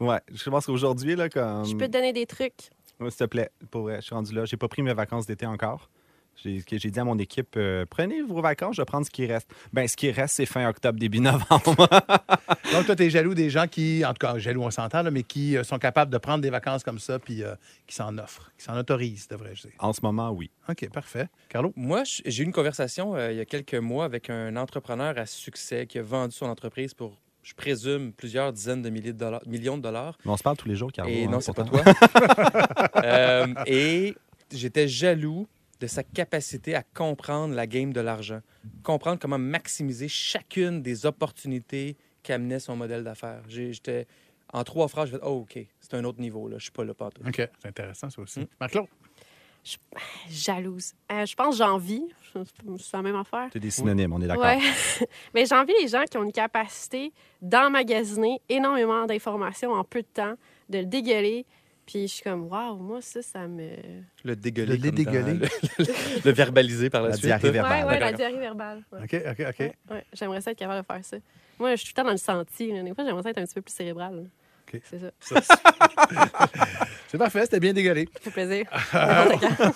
ouais. 0.00 0.20
Je 0.32 0.48
pense 0.50 0.66
qu'aujourd'hui, 0.66 1.16
là, 1.16 1.28
comme. 1.28 1.64
Je 1.66 1.74
peux 1.74 1.86
te 1.86 1.92
donner 1.92 2.12
des 2.12 2.26
trucs. 2.26 2.70
S'il 3.10 3.18
te 3.18 3.24
plaît, 3.24 3.50
pour 3.70 3.82
vrai, 3.82 3.96
je 3.96 4.02
suis 4.02 4.14
rendu 4.14 4.34
là. 4.34 4.44
J'ai 4.44 4.56
pas 4.56 4.68
pris 4.68 4.82
mes 4.82 4.94
vacances 4.94 5.26
d'été 5.26 5.46
encore. 5.46 5.88
J'ai 6.36 6.90
dit 6.90 6.98
à 6.98 7.04
mon 7.04 7.18
équipe, 7.18 7.54
euh, 7.56 7.84
prenez 7.88 8.22
vos 8.22 8.40
vacances, 8.40 8.76
je 8.76 8.82
vais 8.82 8.86
prendre 8.86 9.06
ce 9.06 9.10
qui 9.10 9.26
reste. 9.26 9.48
Ben, 9.72 9.86
ce 9.86 9.96
qui 9.96 10.10
reste, 10.10 10.36
c'est 10.36 10.46
fin 10.46 10.66
octobre, 10.68 10.98
début 10.98 11.20
novembre. 11.20 11.88
Donc, 12.72 12.86
toi, 12.86 12.96
tu 12.96 13.02
es 13.04 13.10
jaloux 13.10 13.34
des 13.34 13.50
gens 13.50 13.68
qui, 13.68 14.02
en 14.04 14.14
tout 14.14 14.26
cas, 14.26 14.38
jaloux, 14.38 14.62
on 14.62 14.70
s'entend, 14.70 15.04
mais 15.10 15.22
qui 15.22 15.56
euh, 15.56 15.62
sont 15.62 15.78
capables 15.78 16.10
de 16.10 16.18
prendre 16.18 16.40
des 16.40 16.50
vacances 16.50 16.82
comme 16.82 16.98
ça 16.98 17.18
puis 17.18 17.42
euh, 17.42 17.54
qui 17.86 17.94
s'en 17.94 18.16
offrent, 18.18 18.50
qui 18.56 18.64
s'en 18.64 18.76
autorisent, 18.76 19.28
devrais-je 19.28 19.62
dire. 19.62 19.72
en 19.78 19.92
ce 19.92 20.00
moment, 20.02 20.30
oui. 20.30 20.50
OK, 20.68 20.88
parfait. 20.90 21.28
Carlo? 21.48 21.72
Moi, 21.76 22.02
j'ai 22.04 22.42
eu 22.42 22.46
une 22.46 22.52
conversation 22.52 23.14
euh, 23.14 23.30
il 23.30 23.36
y 23.36 23.40
a 23.40 23.44
quelques 23.44 23.74
mois 23.74 24.04
avec 24.06 24.30
un 24.30 24.56
entrepreneur 24.56 25.18
à 25.18 25.26
succès 25.26 25.86
qui 25.86 25.98
a 25.98 26.02
vendu 26.02 26.34
son 26.34 26.46
entreprise 26.46 26.94
pour, 26.94 27.20
je 27.42 27.54
présume, 27.54 28.12
plusieurs 28.12 28.52
dizaines 28.52 28.82
de 28.82 28.90
milliers 28.90 29.12
de 29.12 29.18
dollars, 29.18 29.42
millions 29.46 29.76
de 29.76 29.82
dollars. 29.82 30.16
Mais 30.24 30.30
on 30.30 30.36
se 30.36 30.42
parle 30.42 30.56
tous 30.56 30.68
les 30.68 30.76
jours, 30.76 30.92
Carlo. 30.92 31.12
Et 31.12 31.24
hein, 31.24 31.30
non, 31.30 31.40
c'est 31.40 31.54
pas 31.54 31.64
toi. 31.64 31.82
Euh, 33.04 33.46
et 33.66 34.14
j'étais 34.52 34.86
jaloux 34.86 35.48
de 35.80 35.86
sa 35.86 36.04
capacité 36.04 36.74
à 36.74 36.82
comprendre 36.82 37.54
la 37.54 37.66
game 37.66 37.92
de 37.92 38.00
l'argent, 38.00 38.40
comprendre 38.84 39.18
comment 39.18 39.38
maximiser 39.38 40.08
chacune 40.08 40.82
des 40.82 41.04
opportunités 41.06 41.96
qu'amenait 42.22 42.60
son 42.60 42.76
modèle 42.76 43.02
d'affaires. 43.02 43.42
J'étais 43.48 44.06
en 44.52 44.62
trois 44.62 44.86
phrases, 44.88 45.10
je 45.10 45.16
fais 45.16 45.22
oh 45.24 45.40
ok, 45.40 45.66
c'est 45.80 45.94
un 45.94 46.04
autre 46.04 46.20
niveau 46.20 46.48
là, 46.48 46.58
je 46.58 46.64
suis 46.64 46.72
pas 46.72 46.84
là 46.84 46.94
pas 46.94 47.06
OK, 47.26 47.36
c'est 47.36 47.68
intéressant, 47.68 48.10
ça 48.10 48.20
aussi. 48.20 48.40
Mm. 48.40 48.46
Marc-Claude? 48.60 48.86
Jalouse. 50.28 50.92
Euh, 51.10 51.24
je 51.26 51.34
pense 51.34 51.56
j'envie. 51.56 52.04
C'est 52.78 52.96
la 52.96 53.02
même 53.02 53.16
affaire. 53.16 53.48
C'est 53.52 53.60
des 53.60 53.70
synonymes, 53.70 54.12
on 54.12 54.20
est 54.22 54.26
d'accord. 54.26 54.44
Ouais. 54.44 54.58
Mais 55.34 55.44
j'envie 55.46 55.74
les 55.80 55.88
gens 55.88 56.02
qui 56.10 56.16
ont 56.16 56.24
une 56.24 56.32
capacité 56.32 57.12
d'emmagasiner 57.42 58.40
énormément 58.48 59.04
d'informations 59.06 59.72
en 59.72 59.84
peu 59.84 60.00
de 60.02 60.06
temps, 60.12 60.34
de 60.68 60.78
le 60.78 60.86
dégueuler. 60.86 61.44
Puis 61.84 62.02
je 62.02 62.14
suis 62.14 62.22
comme, 62.22 62.44
waouh, 62.46 62.76
moi, 62.76 63.02
ça, 63.02 63.20
ça 63.22 63.46
me. 63.46 63.68
Le 64.24 64.34
dégueuler. 64.36 64.78
Le 64.78 64.90
dégueuler. 64.92 65.34
Le, 65.78 65.86
le 66.24 66.30
verbaliser 66.32 66.88
par 66.90 67.02
la, 67.02 67.08
La 67.10 67.14
suite. 67.16 67.26
diarrhée 67.26 67.50
verbale. 67.50 67.84
Ouais, 67.84 67.92
ouais, 67.92 68.00
la 68.00 68.12
diarrhée 68.12 68.38
verbale. 68.38 68.82
Ouais. 68.92 69.00
OK, 69.02 69.14
OK, 69.30 69.46
OK. 69.48 69.58
Ouais, 69.58 69.72
ouais. 69.90 70.04
J'aimerais 70.12 70.40
ça 70.40 70.52
être 70.52 70.58
capable 70.58 70.80
de 70.80 70.86
faire 70.86 71.04
ça. 71.04 71.16
Moi, 71.58 71.72
je 71.74 71.84
suis 71.84 71.86
tout 71.86 72.00
le 72.00 72.02
temps 72.02 72.06
dans 72.06 72.12
le 72.12 72.16
senti. 72.18 72.72
là. 72.72 72.82
Des 72.82 72.94
fois, 72.94 73.04
j'aimerais 73.04 73.22
ça 73.24 73.30
être 73.30 73.38
un 73.38 73.44
petit 73.44 73.54
peu 73.54 73.62
plus 73.62 73.74
cérébral. 73.74 74.28
C'est 74.90 74.98
ça. 75.00 75.10
C'est 77.08 77.18
parfait, 77.18 77.42
c'était 77.42 77.60
bien 77.60 77.74
dégueulé. 77.74 78.08
Ça 78.14 78.20
fait 78.20 78.30
plaisir. 78.30 78.64
Quand. 78.92 79.72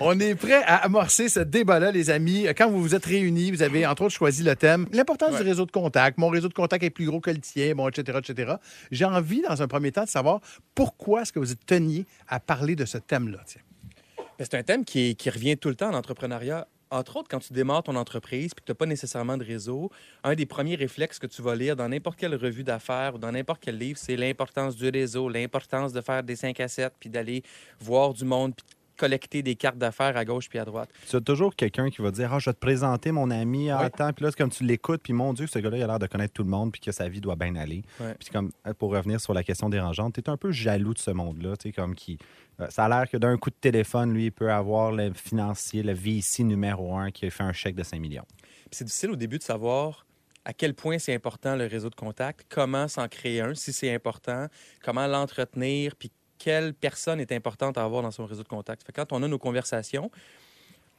On 0.00 0.18
est 0.18 0.34
prêt 0.34 0.62
à 0.64 0.76
amorcer 0.84 1.28
ce 1.28 1.38
débat-là, 1.40 1.92
les 1.92 2.10
amis. 2.10 2.46
Quand 2.56 2.68
vous 2.68 2.82
vous 2.82 2.94
êtes 2.96 3.04
réunis, 3.06 3.52
vous 3.52 3.62
avez 3.62 3.86
entre 3.86 4.02
autres 4.02 4.14
choisi 4.14 4.42
le 4.42 4.56
thème 4.56 4.86
l'importance 4.92 5.36
du 5.36 5.42
réseau 5.42 5.66
de 5.66 5.70
contact. 5.70 6.18
Mon 6.18 6.28
réseau 6.28 6.48
de 6.48 6.54
contact 6.54 6.82
est 6.82 6.90
plus 6.90 7.06
gros 7.06 7.20
que 7.20 7.30
le 7.30 7.38
tien, 7.38 7.74
bon, 7.76 7.88
etc., 7.88 8.18
etc. 8.18 8.54
J'ai 8.90 9.04
envie, 9.04 9.42
dans 9.42 9.62
un 9.62 9.68
premier 9.68 9.92
temps, 9.92 10.02
de 10.04 10.08
savoir 10.08 10.40
pourquoi 10.74 11.22
est-ce 11.22 11.32
que 11.32 11.38
vous 11.38 11.54
teniez 11.66 12.06
à 12.28 12.40
parler 12.40 12.74
de 12.74 12.84
ce 12.86 12.98
thème-là. 12.98 13.38
tiens. 13.46 13.60
Ben, 14.38 14.44
C'est 14.50 14.54
un 14.54 14.62
thème 14.64 14.84
qui, 14.84 15.10
est- 15.10 15.14
qui 15.14 15.30
revient 15.30 15.56
tout 15.56 15.68
le 15.68 15.76
temps 15.76 15.90
en 15.90 15.94
entrepreneuriat. 15.94 16.66
Entre 16.90 17.16
autres, 17.16 17.28
quand 17.28 17.40
tu 17.40 17.52
démarres 17.52 17.82
ton 17.82 17.96
entreprise 17.96 18.52
et 18.52 18.54
que 18.54 18.64
tu 18.64 18.70
n'as 18.70 18.76
pas 18.76 18.86
nécessairement 18.86 19.36
de 19.36 19.44
réseau, 19.44 19.90
un 20.22 20.34
des 20.34 20.46
premiers 20.46 20.76
réflexes 20.76 21.18
que 21.18 21.26
tu 21.26 21.42
vas 21.42 21.56
lire 21.56 21.74
dans 21.74 21.88
n'importe 21.88 22.16
quelle 22.18 22.34
revue 22.36 22.62
d'affaires 22.62 23.16
ou 23.16 23.18
dans 23.18 23.32
n'importe 23.32 23.60
quel 23.60 23.76
livre, 23.76 23.98
c'est 23.98 24.16
l'importance 24.16 24.76
du 24.76 24.88
réseau, 24.88 25.28
l'importance 25.28 25.92
de 25.92 26.00
faire 26.00 26.22
des 26.22 26.36
5 26.36 26.60
à 26.60 26.68
7, 26.68 26.92
puis 27.00 27.10
d'aller 27.10 27.42
voir 27.80 28.14
du 28.14 28.24
monde, 28.24 28.54
puis 28.54 28.64
de 28.70 28.75
collecter 28.96 29.42
des 29.42 29.54
cartes 29.54 29.78
d'affaires 29.78 30.16
à 30.16 30.24
gauche 30.24 30.48
puis 30.48 30.58
à 30.58 30.64
droite. 30.64 30.88
Tu 31.08 31.16
as 31.16 31.20
toujours 31.20 31.54
quelqu'un 31.54 31.90
qui 31.90 32.02
va 32.02 32.10
dire 32.10 32.32
Ah, 32.32 32.38
je 32.38 32.50
vais 32.50 32.54
te 32.54 32.58
présenter 32.58 33.12
mon 33.12 33.30
ami. 33.30 33.70
Ah, 33.70 33.78
Oui. 33.80 33.84
attends. 33.86 34.12
Puis 34.12 34.24
là, 34.24 34.30
c'est 34.30 34.38
comme 34.38 34.50
tu 34.50 34.64
l'écoutes, 34.64 35.02
puis 35.02 35.12
mon 35.12 35.32
Dieu, 35.32 35.46
ce 35.46 35.58
gars-là, 35.58 35.76
il 35.76 35.82
a 35.82 35.86
l'air 35.86 35.98
de 35.98 36.06
connaître 36.06 36.32
tout 36.34 36.42
le 36.42 36.48
monde, 36.50 36.72
puis 36.72 36.80
que 36.80 36.92
sa 36.92 37.08
vie 37.08 37.20
doit 37.20 37.36
bien 37.36 37.54
aller. 37.56 37.82
Ouais. 38.00 38.14
Puis 38.18 38.28
comme, 38.30 38.50
euh, 38.66 38.74
pour 38.74 38.90
revenir 38.90 39.20
sur 39.20 39.34
la 39.34 39.42
question 39.44 39.68
dérangeante, 39.68 40.14
tu 40.14 40.20
es 40.20 40.28
un 40.30 40.36
peu 40.36 40.50
jaloux 40.52 40.94
de 40.94 40.98
ce 40.98 41.10
monde-là. 41.10 41.56
Tu 41.56 41.68
sais, 41.68 41.72
comme 41.72 41.94
qui. 41.94 42.18
euh, 42.60 42.66
ça 42.70 42.86
a 42.86 42.88
l'air 42.88 43.10
que 43.10 43.16
d'un 43.16 43.36
coup 43.36 43.50
de 43.50 43.56
téléphone, 43.60 44.12
lui, 44.12 44.26
il 44.26 44.32
peut 44.32 44.50
avoir 44.52 44.92
le 44.92 45.12
financier, 45.12 45.82
le 45.82 45.92
VIC 45.92 46.40
numéro 46.40 46.96
un 46.96 47.10
qui 47.10 47.26
a 47.26 47.30
fait 47.30 47.42
un 47.44 47.52
chèque 47.52 47.74
de 47.76 47.82
5 47.82 48.00
millions. 48.00 48.24
Puis 48.40 48.70
c'est 48.78 48.84
difficile 48.84 49.10
au 49.10 49.16
début 49.16 49.38
de 49.38 49.42
savoir 49.42 50.06
à 50.44 50.52
quel 50.52 50.74
point 50.74 50.98
c'est 50.98 51.12
important 51.14 51.56
le 51.56 51.66
réseau 51.66 51.90
de 51.90 51.94
contact, 51.96 52.46
comment 52.48 52.86
s'en 52.88 53.08
créer 53.08 53.40
un, 53.40 53.54
si 53.54 53.72
c'est 53.72 53.92
important, 53.92 54.46
comment 54.82 55.06
l'entretenir, 55.08 55.96
puis 55.96 56.10
quelle 56.38 56.74
personne 56.74 57.20
est 57.20 57.32
importante 57.32 57.78
à 57.78 57.84
avoir 57.84 58.02
dans 58.02 58.10
son 58.10 58.26
réseau 58.26 58.42
de 58.42 58.48
contact. 58.48 58.84
Fait 58.84 58.92
que 58.92 59.00
quand 59.00 59.12
on 59.12 59.22
a 59.22 59.28
nos 59.28 59.38
conversations, 59.38 60.10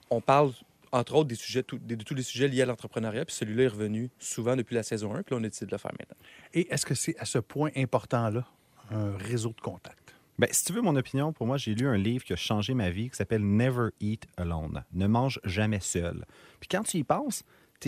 on 0.10 0.22
parle 0.22 0.52
entre 0.92 1.16
autres 1.16 1.28
des 1.28 1.36
sujets, 1.36 1.64
tout- 1.64 1.80
de 1.80 1.96
tous 1.96 2.16
les 2.16 2.24
sujets 2.24 2.48
liés 2.48 2.62
à 2.62 2.66
l'entrepreneuriat, 2.66 3.26
puis 3.26 3.36
celui-là 3.36 3.64
est 3.64 3.68
revenu 3.68 4.10
souvent 4.20 4.56
depuis 4.56 4.74
la 4.76 4.84
saison 4.84 5.14
1, 5.14 5.24
puis 5.24 5.36
là 5.36 5.42
on 5.42 5.44
a 5.44 5.50
décidé 5.50 5.66
de 5.66 5.72
le 5.72 5.78
faire 5.78 5.92
maintenant. 6.00 6.16
Et 6.54 6.72
est-ce 6.74 6.86
que 6.86 6.96
c'est 6.96 7.18
à 7.20 7.26
ce 7.26 7.40
point 7.40 7.72
important-là, 7.76 8.46
un 8.92 9.18
réseau 9.18 9.50
de 9.50 9.60
contact? 9.62 10.16
Ben, 10.40 10.48
si 10.52 10.64
tu 10.66 10.72
veux 10.74 10.82
mon 10.82 10.96
opinion, 10.96 11.34
pour 11.34 11.48
moi, 11.48 11.58
j'ai 11.58 11.74
lu 11.74 11.88
un 11.88 11.98
livre 11.98 12.24
qui 12.24 12.32
a 12.32 12.36
changé 12.36 12.74
ma 12.76 12.90
vie 12.92 13.10
qui 13.10 13.16
s'appelle 13.18 13.42
Never 13.44 13.90
Eat 14.00 14.28
Alone. 14.38 14.84
Ne 14.94 15.08
mange 15.08 15.40
jamais 15.44 15.80
seul. 15.80 16.26
Puis 16.60 16.70
quand 16.70 16.84
tu 16.84 16.98
y 16.98 17.04
penses, 17.04 17.44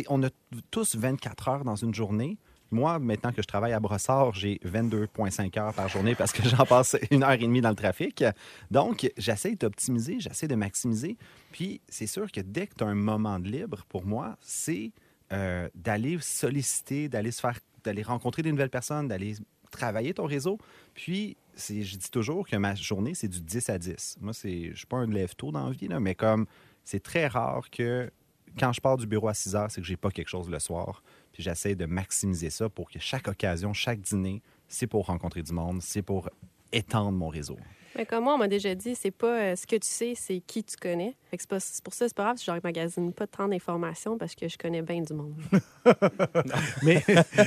on 0.08 0.24
a 0.24 0.30
tous 0.72 0.96
24 0.96 1.48
heures 1.48 1.64
dans 1.64 1.76
une 1.76 1.94
journée. 1.94 2.38
Moi, 2.72 3.00
maintenant 3.00 3.32
que 3.32 3.42
je 3.42 3.48
travaille 3.48 3.74
à 3.74 3.80
Brossard, 3.80 4.34
j'ai 4.34 4.60
22,5 4.66 5.60
heures 5.60 5.74
par 5.74 5.88
journée 5.88 6.16
parce 6.16 6.32
que 6.32 6.44
j'en 6.48 6.66
passe 6.66 6.96
une 7.12 7.24
heure 7.24 7.32
et 7.32 7.38
demie 7.38 7.62
dans 7.62 7.70
le 7.70 7.76
trafic. 7.76 8.24
Donc, 8.70 9.12
j'essaie 9.18 9.56
d'optimiser, 9.56 10.20
j'essaie 10.20 10.48
de 10.48 10.56
maximiser. 10.56 11.18
Puis, 11.52 11.82
c'est 11.88 12.08
sûr 12.08 12.32
que 12.32 12.42
dès 12.42 12.68
que 12.68 12.76
tu 12.76 12.84
as 12.84 12.88
un 12.88 12.96
moment 12.96 13.40
de 13.40 13.48
libre, 13.48 13.86
pour 13.90 14.06
moi, 14.06 14.38
c'est 14.42 14.92
euh, 15.34 15.70
d'aller 15.76 16.18
solliciter, 16.22 17.10
d'aller 17.10 17.32
se 17.32 17.42
faire, 17.42 17.60
d'aller 17.84 18.04
rencontrer 18.04 18.42
des 18.42 18.52
nouvelles 18.52 18.70
personnes, 18.70 19.08
d'aller 19.08 19.36
travailler 19.72 20.14
ton 20.14 20.26
réseau. 20.26 20.58
Puis, 20.94 21.38
je 21.56 21.98
dis 21.98 22.12
toujours 22.12 22.48
que 22.48 22.56
ma 22.56 22.76
journée, 22.76 23.14
c'est 23.14 23.28
du 23.28 23.42
10 23.42 23.70
à 23.70 23.78
10. 23.78 24.18
Moi, 24.22 24.34
je 24.34 24.74
suis 24.76 24.86
pas 24.88 24.98
un 24.98 25.08
lève-tôt 25.08 25.52
dans 25.52 25.68
la 25.68 25.72
vie, 25.72 25.90
mais 26.00 26.16
comme 26.16 26.46
c'est 26.84 27.04
très 27.04 27.28
rare 27.28 27.70
que 27.70 28.10
quand 28.58 28.74
je 28.74 28.82
pars 28.82 28.98
du 28.98 29.06
bureau 29.06 29.28
à 29.28 29.34
6 29.34 29.56
heures, 29.56 29.72
c'est 29.72 29.82
que 29.82 29.88
j'ai 29.88 29.98
pas 29.98 30.12
quelque 30.12 30.30
chose 30.30 30.50
le 30.50 30.60
soir. 30.60 31.04
J'essaie 31.40 31.74
de 31.74 31.86
maximiser 31.86 32.50
ça 32.50 32.68
pour 32.68 32.92
que 32.92 33.00
chaque 33.00 33.30
occasion, 33.30 33.72
chaque 33.72 34.02
dîner, 34.02 34.42
c'est 34.68 34.88
pour 34.88 35.06
rencontrer 35.06 35.42
du 35.42 35.54
monde, 35.54 35.82
c'est 35.82 36.02
pour 36.02 36.30
étendre 36.72 37.18
mon 37.18 37.30
réseau. 37.30 37.58
Mais 37.96 38.06
comme 38.06 38.24
moi, 38.24 38.36
on 38.36 38.38
m'a 38.38 38.48
déjà 38.48 38.76
dit, 38.76 38.96
c'est 38.96 39.12
pas 39.12 39.40
euh, 39.40 39.56
ce 39.56 39.66
que 39.66 39.76
tu 39.76 39.88
sais, 39.88 40.14
c'est 40.16 40.40
qui 40.40 40.64
tu 40.64 40.78
connais. 40.78 41.16
C'est 41.38 41.84
pour 41.84 41.94
ça, 41.94 42.08
c'est 42.08 42.16
pas 42.16 42.24
grave 42.24 42.38
si 42.38 42.46
je 42.46 42.52
magasine 42.64 43.14
pas 43.14 43.28
tant 43.28 43.48
d'informations 43.48 44.18
parce 44.18 44.36
que 44.36 44.48
je 44.48 44.58
connais 44.58 44.82
bien 44.82 45.02
du 45.02 45.14
monde. 45.14 45.36
Mais, 46.84 47.04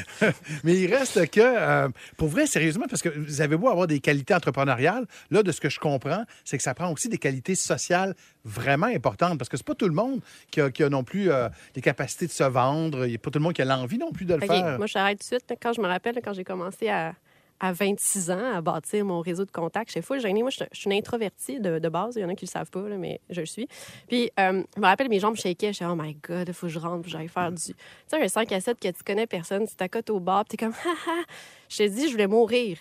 mais 0.65 0.81
il 0.81 0.93
reste 0.93 1.31
que, 1.31 1.41
euh, 1.41 1.89
pour 2.17 2.29
vrai, 2.29 2.47
sérieusement, 2.47 2.87
parce 2.89 3.03
que 3.03 3.09
vous 3.09 3.41
avez 3.41 3.57
beau 3.57 3.69
avoir 3.69 3.87
des 3.87 4.01
qualités 4.01 4.35
entrepreneuriales, 4.35 5.07
là, 5.31 5.43
de 5.43 5.53
ce 5.53 5.61
que 5.61 5.71
je 5.71 5.79
comprends, 5.79 6.25
c'est 6.45 6.57
que 6.57 6.63
ça 6.63 6.75
prend 6.75 6.91
aussi 6.93 7.09
des 7.09 7.19
qualités 7.19 7.55
sociales 7.55 8.15
vraiment 8.45 8.87
importantes, 8.87 9.39
parce 9.39 9.49
que 9.49 9.57
c'est 9.57 9.67
pas 9.67 9.75
tout 9.75 9.89
le 9.89 9.95
monde 9.95 10.21
qui 10.51 10.61
a, 10.61 10.71
qui 10.71 10.83
a 10.83 10.89
non 10.89 11.05
plus 11.05 11.31
euh, 11.31 11.49
des 11.75 11.81
capacités 11.81 12.27
de 12.27 12.33
se 12.33 12.45
vendre, 12.45 13.07
il 13.07 13.11
n'y 13.11 13.15
a 13.15 13.19
pas 13.19 13.31
tout 13.31 13.39
le 13.39 13.45
monde 13.45 13.55
qui 13.55 13.63
a 13.63 13.65
l'envie 13.65 13.99
non 13.99 14.13
plus 14.13 14.27
de 14.27 14.35
le 14.35 14.43
OK, 14.43 14.51
faire. 14.51 14.77
moi, 14.77 14.87
je 14.87 14.95
t'arrête 14.95 15.19
tout 15.19 15.35
de 15.35 15.41
suite. 15.41 15.59
Quand 15.63 15.73
je 15.73 15.81
me 15.81 15.87
rappelle, 15.87 16.21
quand 16.23 16.33
j'ai 16.33 16.45
commencé 16.45 16.89
à, 16.89 17.15
à 17.62 17.72
26 17.72 18.31
ans 18.33 18.55
à 18.57 18.61
bâtir 18.61 19.05
mon 19.05 19.20
réseau 19.20 19.44
de 19.44 19.51
contacts, 19.53 19.98
full 20.03 20.18
gênée. 20.20 20.42
Moi, 20.42 20.51
je 20.51 20.64
suis- 20.72 20.87
une 20.90 20.92
introvertie 20.94 21.61
de, 21.61 21.79
de 21.79 21.88
base. 21.88 22.16
Il 22.16 22.22
y 22.22 22.25
en 22.25 22.29
a 22.29 22.35
qui 22.35 22.44
le 22.44 22.51
savent 22.51 22.70
pas, 22.70 22.88
là, 22.88 22.96
mais 22.98 23.20
je 23.31 23.40
le 23.40 23.46
suis. 23.46 23.68
Puis, 24.09 24.31
euh, 24.40 24.64
je 24.77 24.81
me 24.81 24.87
rappelle, 24.87 25.09
mes 25.09 25.20
jambes 25.20 25.37
shakeaient. 25.37 25.72
J'étais, 25.72 25.85
oh 25.87 25.94
my 25.96 26.14
God, 26.29 26.48
il 26.48 26.55
faut 26.55 26.66
que 26.66 26.72
je 26.72 26.79
rentre, 26.81 27.09
j'aille 27.09 27.29
faire 27.29 27.53
du. 27.53 27.62
Tu 27.62 27.75
sais, 28.09 28.20
un 28.20 28.27
5 28.29 28.51
à 28.51 28.61
7 28.61 28.81
que 28.81 28.88
tu 28.88 29.05
connais 29.05 29.29
personne, 29.29 29.66
tu 29.66 29.77
t'accotes 29.77 30.11
au 30.11 30.18
bar, 30.18 30.44
puis 30.44 30.57
t'es 30.59 30.64
comme, 30.66 30.75
haha. 30.85 31.22
Je 31.68 31.77
t'ai 31.79 31.88
dit, 31.88 32.07
je 32.09 32.12
voulais 32.12 32.27
mourir. 32.27 32.79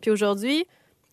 Puis 0.00 0.10
aujourd'hui, 0.10 0.66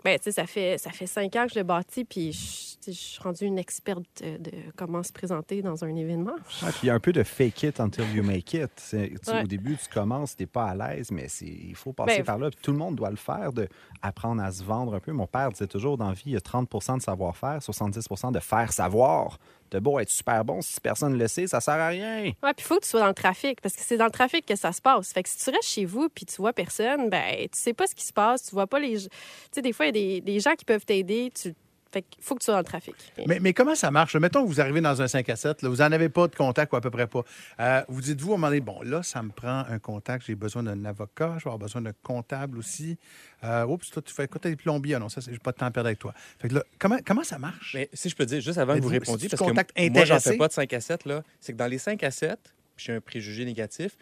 ben, 0.03 0.17
tu 0.17 0.23
sais, 0.25 0.31
ça 0.31 0.45
fait, 0.47 0.77
ça 0.77 0.91
fait 0.91 1.07
cinq 1.07 1.35
ans 1.35 1.45
que 1.45 1.49
je 1.53 1.55
l'ai 1.55 1.63
bâti, 1.63 2.05
puis 2.05 2.31
je, 2.31 2.91
suis 2.91 3.21
rendue 3.21 3.45
une 3.45 3.59
experte 3.59 4.03
de, 4.21 4.37
de 4.37 4.51
comment 4.75 5.03
se 5.03 5.11
présenter 5.11 5.61
dans 5.61 5.83
un 5.83 5.93
événement. 5.95 6.35
Ouais, 6.63 6.69
puis 6.71 6.79
il 6.83 6.85
y 6.87 6.89
a 6.89 6.93
un 6.93 6.99
peu 6.99 7.11
de 7.11 7.23
fake 7.23 7.63
it 7.63 7.79
until 7.79 8.05
you 8.15 8.23
make 8.23 8.53
it. 8.53 8.71
C'est- 8.77 9.13
tu- 9.23 9.29
Ouais. 9.31 9.43
Au 9.43 9.47
début, 9.47 9.75
tu 9.77 9.89
commences, 9.93 10.35
tu 10.37 10.43
n'es 10.43 10.47
pas 10.47 10.67
à 10.69 10.75
l'aise, 10.75 11.11
mais 11.11 11.27
il 11.41 11.75
faut 11.75 11.91
passer 11.93 12.17
Ben, 12.19 12.23
par 12.25 12.37
là. 12.37 12.49
Puis 12.49 12.59
tout 12.63 12.71
le 12.71 12.77
monde 12.77 12.95
doit 12.95 13.09
le 13.09 13.15
faire, 13.17 13.51
de 13.53 13.67
apprendre 14.01 14.41
à 14.41 14.51
se 14.51 14.63
vendre 14.63 14.95
un 14.95 14.99
peu. 14.99 15.11
Mon 15.11 15.27
père 15.27 15.49
disait 15.51 15.67
toujours 15.67 15.97
dans 15.97 16.07
la 16.07 16.13
vie, 16.13 16.23
il 16.27 16.31
y 16.33 16.37
a 16.37 16.41
30% 16.41 16.97
de 16.97 17.01
savoir-faire, 17.01 17.59
70% 17.61 18.31
de 18.31 18.39
faire 18.39 18.71
savoir. 18.71 19.37
De 19.71 19.79
beau 19.79 19.99
être 19.99 20.09
super 20.09 20.43
bon, 20.43 20.61
si 20.61 20.79
personne 20.81 21.13
ne 21.13 21.17
le 21.17 21.27
sait, 21.27 21.47
ça 21.47 21.61
sert 21.61 21.75
à 21.75 21.89
rien. 21.89 22.23
Ouais, 22.23 22.33
puis 22.41 22.53
il 22.59 22.63
faut 22.63 22.75
que 22.77 22.83
tu 22.83 22.89
sois 22.89 23.01
dans 23.01 23.07
le 23.07 23.13
trafic 23.13 23.61
parce 23.61 23.75
que 23.75 23.81
c'est 23.83 23.97
dans 23.97 24.05
le 24.05 24.11
trafic 24.11 24.45
que 24.45 24.55
ça 24.55 24.71
se 24.71 24.81
passe. 24.81 25.13
Fait 25.13 25.23
que 25.23 25.29
si 25.29 25.37
tu 25.37 25.49
restes 25.49 25.69
chez 25.69 25.85
vous 25.85 26.09
puis 26.09 26.25
tu 26.25 26.35
vois 26.37 26.53
personne, 26.53 27.09
ben 27.09 27.35
tu 27.51 27.59
sais 27.59 27.73
pas 27.73 27.87
ce 27.87 27.95
qui 27.95 28.03
se 28.03 28.13
passe, 28.13 28.43
tu 28.43 28.51
vois 28.51 28.67
pas 28.67 28.79
les 28.79 28.97
tu 28.97 29.07
sais 29.51 29.61
des 29.61 29.73
fois 29.73 29.85
il 29.85 29.89
y 29.89 29.89
a 29.89 29.91
des, 29.91 30.21
des 30.21 30.39
gens 30.39 30.55
qui 30.55 30.65
peuvent 30.65 30.85
t'aider, 30.85 31.31
tu 31.33 31.53
fait 31.91 32.03
qu'il 32.03 32.23
faut 32.23 32.35
que 32.35 32.41
tu 32.41 32.45
sois 32.45 32.53
dans 32.53 32.59
le 32.59 32.65
trafic. 32.65 32.95
Mais, 33.25 33.39
mais 33.39 33.53
comment 33.53 33.75
ça 33.75 33.89
marche? 33.89 34.15
Mettons 34.15 34.43
que 34.43 34.47
vous 34.47 34.61
arrivez 34.61 34.81
dans 34.81 35.01
un 35.01 35.07
5 35.07 35.27
à 35.29 35.35
7, 35.35 35.61
là, 35.63 35.69
vous 35.69 35.77
n'en 35.77 35.91
avez 35.91 36.09
pas 36.09 36.27
de 36.27 36.35
contact 36.35 36.71
ou 36.73 36.75
à 36.75 36.81
peu 36.81 36.91
près 36.91 37.07
pas. 37.07 37.23
Euh, 37.59 37.81
vous 37.87 38.01
dites-vous 38.01 38.31
à 38.31 38.35
un 38.35 38.37
moment 38.37 38.47
donné, 38.47 38.61
bon, 38.61 38.81
là, 38.83 39.01
ça 39.01 39.23
me 39.23 39.31
prend 39.31 39.65
un 39.67 39.79
contact, 39.79 40.25
j'ai 40.27 40.35
besoin 40.35 40.63
d'un 40.63 40.85
avocat, 40.85 41.35
je 41.39 41.45
vais 41.45 41.49
avoir 41.49 41.57
besoin 41.57 41.81
d'un 41.81 41.93
comptable 42.03 42.57
aussi. 42.59 42.97
Euh, 43.43 43.65
oups, 43.65 43.89
toi, 43.89 44.01
tu 44.01 44.13
fais? 44.13 44.27
T'as 44.27 44.49
des 44.49 44.55
plombiers? 44.55 44.95
Ah 44.95 44.99
non, 44.99 45.09
ça, 45.09 45.21
j'ai 45.21 45.37
pas 45.39 45.51
de 45.51 45.57
temps 45.57 45.65
à 45.65 45.71
perdre 45.71 45.87
avec 45.87 45.99
toi. 45.99 46.13
Fait 46.39 46.47
que 46.49 46.55
là, 46.55 46.63
comment, 46.77 46.99
comment 47.05 47.23
ça 47.23 47.39
marche? 47.39 47.73
Mais 47.73 47.89
si 47.93 48.09
je 48.09 48.15
peux 48.15 48.25
dire, 48.25 48.41
juste 48.41 48.57
avant 48.57 48.75
que 48.75 48.81
vous 48.81 48.89
répondiez, 48.89 49.27
c'est-tu 49.27 49.37
parce 49.37 49.41
que 49.41 49.49
contact 49.49 49.77
moi, 49.77 50.05
j'en 50.05 50.15
intéressé? 50.15 50.31
fais 50.31 50.37
pas 50.37 50.47
de 50.47 50.53
5 50.53 50.73
à 50.73 50.81
7, 50.81 51.05
là, 51.05 51.23
c'est 51.39 51.53
que 51.53 51.57
dans 51.57 51.67
les 51.67 51.77
5 51.77 52.03
à 52.03 52.11
7, 52.11 52.39
puis 52.75 52.85
j'ai 52.85 52.93
un 52.93 53.01
préjugé 53.01 53.45
négatif, 53.45 53.97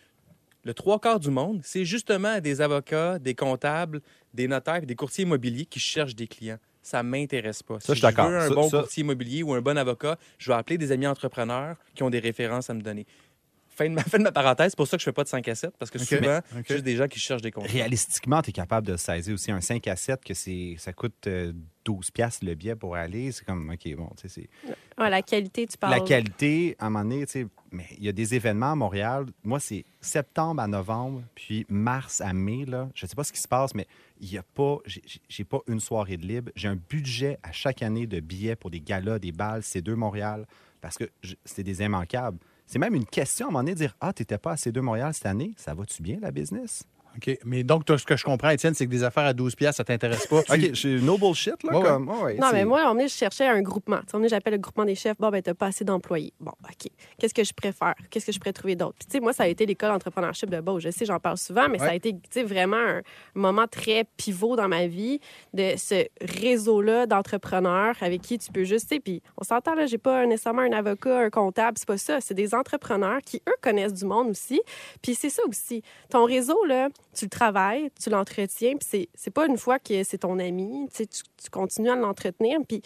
le 0.63 0.73
trois 0.73 1.00
quarts 1.00 1.19
du 1.19 1.30
monde, 1.30 1.62
c'est 1.63 1.86
justement 1.86 2.41
des 2.41 2.60
avocats, 2.60 3.19
des 3.19 3.36
comptables, 3.36 4.02
des 4.34 4.47
notaires 4.47 4.84
et 4.84 4.86
des 4.86 4.95
courtiers 4.95 5.23
immobiliers 5.23 5.65
qui 5.65 5.80
cherchent 5.80 6.15
des 6.15 6.28
clients. 6.28 6.60
Ça 6.88 7.04
m'intéresse 7.04 7.63
pas. 7.63 7.82
Ça, 7.82 7.93
je 7.93 7.97
si 7.97 8.02
d'accord. 8.02 8.28
je 8.28 8.32
veux 8.32 8.38
un 8.39 8.47
Ça- 8.47 8.56
bon 8.56 8.69
ça- 8.69 8.80
courtier 8.80 9.02
immobilier 9.02 9.43
ou 9.43 9.54
un 9.54 9.60
bon 9.60 9.78
avocat, 9.78 10.17
je 10.38 10.50
vais 10.50 10.56
appeler 10.58 10.78
des 10.78 10.93
amis 10.93 11.06
entrepreneurs 11.06 11.76
qui 11.93 12.02
ont 12.04 12.10
des 12.10 12.19
références 12.19 12.69
à 12.69 12.73
me 12.73 12.82
donner. 12.82 13.06
Fin 13.78 13.90
de 13.90 13.94
ma, 13.96 14.04
fin 14.04 14.18
de 14.18 14.24
ma 14.24 14.32
parenthèse, 14.32 14.72
c'est 14.72 14.76
pour 14.78 14.88
ça 14.88 14.98
que 14.98 15.02
je 15.02 15.06
fais 15.06 15.13
pas 15.13 15.24
de 15.24 15.30
5 15.30 15.48
à 15.48 15.54
7, 15.56 15.72
parce 15.78 15.92
que 15.92 16.00
souvent, 16.00 16.38
OK. 16.40 16.63
c'est 16.68 16.74
juste 16.74 16.84
des 16.86 16.96
gens 16.96 17.08
qui 17.08 17.20
cherchent 17.20 17.44
des 17.44 17.52
contrats. 17.52 17.72
Réalistiquement, 17.72 18.42
tu 18.42 18.50
es 18.50 18.54
capable 18.54 18.88
de 18.88 18.98
saisir 18.98 19.36
aussi 19.36 19.52
un 19.52 19.62
5 19.62 19.86
à 19.88 19.96
7 19.96 20.24
que 20.26 20.34
c'est 20.34 20.76
ça 20.80 20.94
coûte 20.94 21.28
euh, 21.28 21.54
12 21.86 22.10
piastres 22.12 22.44
le 22.46 22.56
billet 22.56 22.76
pour 22.76 22.96
aller. 22.96 23.32
C'est 23.32 23.46
comme, 23.46 23.70
OK, 23.70 23.96
bon, 23.96 24.10
tu 24.20 24.28
sais, 24.28 24.48
c'est... 24.68 24.72
Ouais, 25.02 25.10
la 25.12 25.22
qualité, 25.22 25.68
tu 25.68 25.78
parles. 25.78 25.94
La 25.94 26.00
qualité, 26.00 26.76
à 26.80 26.88
un 26.88 26.90
moment 26.90 27.06
donné, 27.08 27.26
tu 27.28 27.32
sais, 27.34 27.48
mais 27.72 27.86
il 27.98 28.04
y 28.04 28.10
a 28.10 28.12
des 28.13 28.34
événements 28.34 28.72
à 28.72 28.76
Montréal. 28.76 29.28
Moi, 29.44 29.60
c'est 29.60 29.86
septembre 30.02 30.60
à 30.62 30.68
novembre, 30.68 31.22
puis 31.36 31.66
mars 31.70 32.20
à 32.22 32.34
mai. 32.34 32.66
Là. 32.66 32.90
Je 32.96 33.06
ne 33.06 33.10
sais 33.10 33.16
pas 33.16 33.24
ce 33.24 33.32
qui 33.32 33.40
se 33.40 33.48
passe, 33.48 33.76
mais 33.76 33.86
il 34.20 34.32
y 34.34 34.38
a 34.40 34.44
pas, 34.44 34.78
j'ai- 34.86 35.44
pas 35.44 35.60
une 35.68 35.80
soirée 35.80 36.18
de 36.18 36.26
libre. 36.26 36.52
J'ai 36.56 36.68
un 36.68 36.78
budget 36.90 37.38
à 37.44 37.52
chaque 37.52 37.84
année 37.84 38.08
de 38.08 38.20
billets 38.22 38.56
pour 38.56 38.72
des 38.72 38.82
galas, 38.82 39.20
des 39.20 39.32
balles, 39.32 39.62
C2 39.62 39.94
Montréal, 39.94 40.48
parce 40.82 40.98
que 40.98 41.06
je- 41.22 41.36
c'était 41.46 41.63
des 41.63 41.84
immanquables. 41.84 42.40
C'est 42.67 42.80
même 42.80 42.95
une 42.95 43.06
question 43.06 43.47
à 43.47 43.49
un 43.49 43.51
moment 43.51 43.63
donné 43.63 43.73
de 43.73 43.80
dire 43.80 43.95
Ah, 44.01 44.12
tu 44.13 44.21
n'étais 44.21 44.38
pas 44.38 44.51
à 44.51 44.56
C2 44.56 44.80
Montréal 44.82 45.13
cette 45.13 45.25
année, 45.25 45.53
ça 45.58 45.73
va-tu 45.73 46.03
bien 46.03 46.19
la 46.21 46.32
business? 46.32 46.84
OK. 47.17 47.39
Mais 47.45 47.63
donc, 47.63 47.86
toi, 47.86 47.97
ce 47.97 48.06
que 48.06 48.15
je 48.15 48.23
comprends, 48.23 48.49
Étienne, 48.49 48.73
c'est 48.73 48.86
que 48.86 48.91
des 48.91 49.03
affaires 49.03 49.25
à 49.25 49.34
12 49.34 49.56
piastres, 49.56 49.77
ça 49.77 49.84
t'intéresse 49.84 50.27
pas? 50.27 50.39
OK, 50.49 50.75
suis 50.75 51.01
no 51.01 51.17
bullshit, 51.17 51.62
là. 51.63 51.77
Ouais, 51.77 51.84
comme, 51.84 52.08
ouais, 52.10 52.21
ouais, 52.23 52.34
Non, 52.36 52.47
c'est- 52.47 52.53
mais 52.53 52.65
moi, 52.65 52.80
moment 52.82 52.93
donné, 52.93 53.08
je 53.08 53.13
cherchais 53.15 53.47
un 53.47 53.62
groupement. 53.62 53.99
Tu 54.12 54.19
sais, 54.21 54.30
j'appelle 54.30 54.53
le 54.53 54.60
groupement 54.60 54.86
des 54.86 54.95
chefs. 54.95 55.17
Bon, 55.17 55.30
ben, 55.30 55.41
t'as 55.41 55.53
pas 55.53 55.67
assez 55.67 55.84
d'employés. 55.84 56.34
Bon, 56.39 56.51
OK. 56.63 56.89
Qu'est-ce 57.19 57.34
que 57.34 57.43
je 57.43 57.53
préfère? 57.53 57.95
Qu'est-ce 58.10 58.25
que 58.27 58.32
je 58.32 58.39
pourrais 58.39 58.53
trouver 58.53 58.75
d'autre? 58.75 58.95
Puis, 58.99 59.08
tu 59.08 59.12
sais, 59.13 59.19
moi, 59.19 59.34
ça 59.34 59.43
a 59.43 59.47
été 59.47 59.65
l'école 59.65 59.89
d'entrepreneurship 59.91 60.49
de 60.49 60.60
Beau. 60.62 60.80
Je 60.80 60.89
sais, 60.89 61.06
j'en 61.06 61.19
parle 61.19 61.38
souvent, 61.38 61.67
mais 61.69 61.80
ça 61.80 61.89
a 61.89 61.95
été, 61.95 62.13
tu 62.13 62.19
sais, 62.30 62.43
vraiment 62.43 62.77
un 62.77 63.01
moment 63.36 63.67
très 63.67 64.06
pivot 64.17 64.56
dans 64.56 64.67
ma 64.67 64.88
vie 64.88 65.19
de 65.53 65.73
ce 65.77 66.06
réseau-là 66.21 67.06
d'entrepreneurs 67.08 67.95
avec 68.01 68.21
qui 68.21 68.38
tu 68.38 68.51
peux 68.51 68.63
juste, 68.63 68.89
tu 68.89 68.95
sais, 68.95 68.99
puis 69.01 69.21
on 69.38 69.43
s'entend, 69.43 69.75
là, 69.75 69.86
j'ai 69.86 69.97
pas 69.97 70.25
nécessairement 70.25 70.62
un 70.62 70.71
avocat, 70.71 71.19
un 71.19 71.30
comptable, 71.30 71.77
c'est 71.77 71.88
pas 71.88 71.97
ça. 71.97 72.21
C'est 72.21 72.34
des 72.34 72.53
entrepreneurs 72.56 73.19
qui, 73.25 73.41
eux, 73.47 73.56
connaissent 73.62 73.93
du 73.93 74.06
monde 74.06 74.30
aussi. 74.30 74.62
Puis 75.01 75.15
c'est 75.15 75.30
ça 75.30 75.41
aussi. 75.47 75.82
Ton 76.10 76.25
réseau, 76.25 76.63
là, 76.65 76.89
tu 77.17 77.25
le 77.25 77.30
travailles, 77.30 77.89
tu 78.01 78.10
l'entretiens, 78.10 78.75
puis 78.77 78.88
c'est- 78.88 79.10
c'est 79.15 79.32
pas 79.32 79.47
une 79.47 79.58
fois 79.58 79.80
que 79.80 80.03
c'est 80.03 80.19
ton 80.19 80.38
ami, 80.39 80.88
tu 80.89 80.97
sais, 80.97 81.08
tu, 81.08 81.49
continues 81.49 81.89
à 81.89 81.95
l'entretenir, 81.95 82.60
puis 82.67 82.82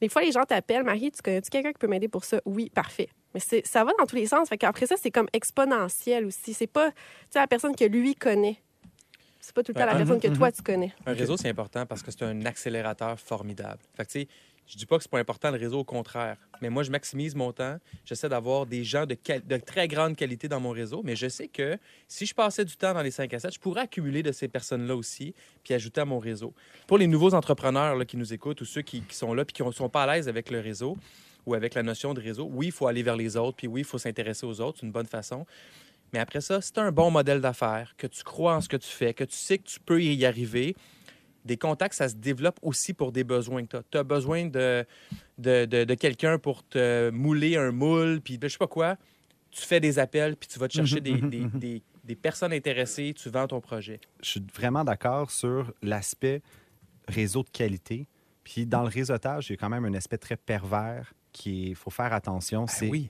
des 0.00 0.08
fois, 0.08 0.22
les 0.22 0.32
gens 0.32 0.44
t'appellent, 0.44 0.82
Marie, 0.82 1.10
tu 1.10 1.22
connais-tu 1.22 1.48
quelqu'un 1.50 1.72
qui 1.72 1.78
peut 1.78 1.86
m'aider 1.86 2.08
pour 2.08 2.24
ça? 2.24 2.40
Oui, 2.44 2.68
parfait. 2.70 3.08
Mais 3.32 3.40
c'est- 3.40 3.66
ça 3.66 3.84
va 3.84 3.92
dans 3.98 4.06
tous 4.06 4.16
les 4.16 4.26
sens. 4.26 4.48
Fait 4.48 4.58
qu'après 4.58 4.86
ça, 4.86 4.96
c'est 5.00 5.10
comme 5.10 5.28
exponentiel 5.32 6.26
aussi. 6.26 6.54
C'est 6.54 6.66
pas, 6.66 6.90
tu 6.90 6.96
sais, 7.30 7.38
la 7.38 7.46
personne 7.46 7.74
que 7.74 7.84
lui 7.84 8.14
connaît. 8.14 8.60
C'est 9.40 9.54
pas 9.54 9.62
tout 9.62 9.72
le 9.72 9.74
temps 9.80 9.86
la 9.86 9.94
personne 9.94 10.20
que 10.20 10.28
toi, 10.36 10.50
tu 10.50 10.62
connais. 10.62 10.92
Un 11.06 11.12
réseau, 11.12 11.36
c'est 11.36 11.48
important 11.48 11.86
parce 11.86 12.02
que 12.02 12.10
c'est 12.10 12.22
un 12.24 12.44
accélérateur 12.46 13.18
formidable. 13.20 13.78
Fait 13.94 14.04
que, 14.04 14.10
tu 14.10 14.20
sais, 14.22 14.28
je 14.66 14.76
dis 14.76 14.86
pas 14.86 14.96
que 14.96 15.02
c'est 15.02 15.10
pas 15.10 15.18
important 15.18 15.50
le 15.50 15.58
réseau, 15.58 15.80
au 15.80 15.84
contraire. 15.84 16.36
Mais 16.60 16.70
moi, 16.70 16.82
je 16.82 16.90
maximise 16.90 17.34
mon 17.34 17.52
temps. 17.52 17.78
J'essaie 18.04 18.28
d'avoir 18.28 18.66
des 18.66 18.82
gens 18.82 19.06
de, 19.06 19.16
très 19.58 19.88
grande 19.88 20.16
qualité 20.16 20.48
dans 20.48 20.60
mon 20.60 20.70
réseau. 20.70 21.02
Mais 21.04 21.14
je 21.14 21.28
sais 21.28 21.48
que 21.48 21.78
si 22.08 22.26
je 22.26 22.34
passais 22.34 22.64
du 22.64 22.76
temps 22.76 22.92
dans 22.92 23.02
les 23.02 23.10
5 23.10 23.32
à 23.34 23.38
7, 23.38 23.54
je 23.54 23.60
pourrais 23.60 23.82
accumuler 23.82 24.22
de 24.22 24.32
ces 24.32 24.48
personnes-là 24.48 24.96
aussi 24.96 25.34
puis 25.62 25.74
ajouter 25.74 26.00
à 26.00 26.04
mon 26.04 26.18
réseau. 26.18 26.52
Pour 26.86 26.98
les 26.98 27.06
nouveaux 27.06 27.34
entrepreneurs 27.34 27.96
là, 27.96 28.04
qui 28.04 28.16
nous 28.16 28.32
écoutent 28.32 28.60
ou 28.60 28.64
ceux 28.64 28.82
qui, 28.82 29.02
qui 29.02 29.14
sont 29.14 29.34
là 29.34 29.44
puis 29.44 29.54
qui 29.54 29.62
ne 29.62 29.70
sont 29.70 29.88
pas 29.88 30.02
à 30.04 30.14
l'aise 30.14 30.28
avec 30.28 30.50
le 30.50 30.60
réseau 30.60 30.96
ou 31.46 31.54
avec 31.54 31.74
la 31.74 31.84
notion 31.84 32.12
de 32.12 32.20
réseau, 32.20 32.48
oui, 32.52 32.66
il 32.66 32.72
faut 32.72 32.88
aller 32.88 33.04
vers 33.04 33.16
les 33.16 33.36
autres 33.36 33.56
puis 33.56 33.68
oui, 33.68 33.82
il 33.82 33.86
faut 33.86 33.98
s'intéresser 33.98 34.46
aux 34.46 34.60
autres. 34.60 34.78
C'est 34.80 34.86
une 34.86 34.92
bonne 34.92 35.06
façon. 35.06 35.46
Mais 36.12 36.18
après 36.18 36.40
ça, 36.40 36.60
c'est 36.60 36.78
un 36.78 36.92
bon 36.92 37.10
modèle 37.10 37.40
d'affaires, 37.40 37.94
que 37.96 38.06
tu 38.06 38.22
crois 38.22 38.56
en 38.56 38.60
ce 38.60 38.68
que 38.68 38.76
tu 38.76 38.88
fais, 38.88 39.12
que 39.12 39.24
tu 39.24 39.36
sais 39.36 39.58
que 39.58 39.68
tu 39.68 39.80
peux 39.80 40.02
y 40.02 40.24
arriver, 40.24 40.76
des 41.46 41.56
contacts, 41.56 41.94
ça 41.94 42.08
se 42.08 42.14
développe 42.16 42.58
aussi 42.62 42.92
pour 42.92 43.12
des 43.12 43.24
besoins 43.24 43.62
que 43.64 43.70
tu 43.70 43.76
as. 43.76 43.82
Tu 43.90 43.98
as 43.98 44.02
besoin 44.04 44.46
de, 44.46 44.84
de, 45.38 45.64
de- 45.64 45.84
de 45.84 45.94
quelqu'un 45.94 46.38
pour 46.38 46.62
te 46.66 47.10
mouler 47.10 47.56
un 47.56 47.72
moule, 47.72 48.20
puis 48.20 48.36
ben, 48.38 48.48
je 48.48 48.52
sais 48.52 48.58
pas 48.58 48.66
quoi. 48.66 48.96
Tu 49.50 49.62
fais 49.62 49.80
des 49.80 49.98
appels, 49.98 50.36
puis 50.36 50.48
tu 50.48 50.58
vas 50.58 50.68
te 50.68 50.74
chercher 50.74 51.00
des, 51.00 51.20
des- 51.20 51.46
des- 51.54 51.82
des 52.04 52.14
personnes 52.16 52.52
intéressées, 52.52 53.14
tu 53.16 53.30
vends 53.30 53.46
ton 53.48 53.60
projet. 53.60 54.00
je 54.22 54.28
suis 54.30 54.44
vraiment 54.54 54.84
d'accord 54.84 55.30
sur 55.30 55.72
l'aspect 55.82 56.42
réseau 57.08 57.42
de 57.42 57.48
qualité. 57.50 58.06
Puis 58.44 58.64
dans 58.66 58.82
le 58.82 58.88
réseautage, 58.88 59.48
il 59.48 59.52
y 59.52 59.54
a 59.54 59.56
quand 59.56 59.68
même 59.70 59.84
un 59.84 59.94
aspect 59.94 60.18
très 60.18 60.36
pervers 60.36 61.12
qui 61.32 61.74
faut 61.74 61.90
faire 61.90 62.12
attention. 62.12 62.66
c'est 62.66 62.88
oui. 62.88 63.08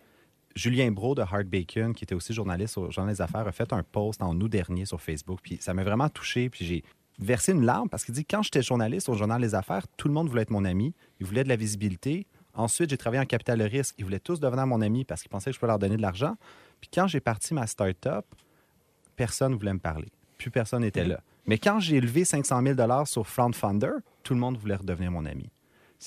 Julien 0.55 0.91
Bro 0.91 1.15
de 1.15 1.21
Hard 1.21 1.47
Bacon, 1.47 1.93
qui 1.95 2.05
était 2.05 2.15
aussi 2.15 2.33
journaliste 2.33 2.79
au 2.79 2.91
Journal 2.91 3.15
des 3.15 3.21
Affaires, 3.21 3.47
a 3.47 3.53
fait 3.53 3.71
un 3.75 3.83
post 3.83 4.23
en 4.23 4.35
août 4.41 4.49
dernier 4.49 4.87
sur 4.87 4.99
Facebook. 5.03 5.41
Puis 5.43 5.59
ça 5.61 5.75
m'a 5.75 5.85
vraiment 5.85 6.09
touché. 6.09 6.49
Puis 6.49 6.65
j'ai 6.65 6.85
versé 7.19 7.53
une 7.53 7.65
larme 7.65 7.89
parce 7.89 8.05
qu'il 8.05 8.15
dit 8.15 8.25
quand 8.25 8.43
j'étais 8.43 8.63
journaliste 8.63 9.09
au 9.09 9.15
Journal 9.15 9.41
des 9.41 9.55
Affaires, 9.55 9.87
tout 9.97 10.09
le 10.09 10.15
monde 10.15 10.29
voulait 10.29 10.43
être 10.43 10.51
mon 10.51 10.65
ami. 10.65 10.95
Ils 11.21 11.27
voulaient 11.27 11.45
de 11.45 11.49
la 11.49 11.57
visibilité. 11.57 12.27
Ensuite, 12.55 12.91
j'ai 12.91 12.97
travaillé 12.97 13.23
en 13.23 13.27
capital 13.27 13.59
de 13.59 13.65
risque. 13.65 13.95
Ils 13.99 14.05
voulaient 14.05 14.19
tous 14.21 14.41
devenir 14.41 14.67
mon 14.67 14.81
ami 14.81 15.05
parce 15.05 15.23
qu'ils 15.23 15.31
pensaient 15.31 15.51
que 15.51 15.55
je 15.55 15.59
pouvais 15.61 15.71
leur 15.71 15.79
donner 15.79 15.97
de 15.97 16.03
l'argent. 16.03 16.37
Puis 16.81 16.91
quand 16.93 17.07
j'ai 17.07 17.21
parti 17.21 17.53
ma 17.55 17.67
start-up, 17.67 18.25
personne 19.17 19.53
ne 19.53 19.57
voulait 19.57 19.73
me 19.75 19.79
parler. 19.79 20.09
Plus 20.39 20.51
personne 20.51 20.83
n'était 20.83 21.05
là. 21.05 21.21
Mais 21.47 21.59
quand 21.59 21.81
j'ai 21.81 22.01
levé 22.01 22.25
500 22.25 22.63
000 22.63 23.05
sur 23.07 23.27
Founder, 23.27 23.91
tout 24.23 24.35
le 24.35 24.41
monde 24.41 24.57
voulait 24.59 24.75
redevenir 24.77 25.11
mon 25.11 25.25
ami. 25.25 25.49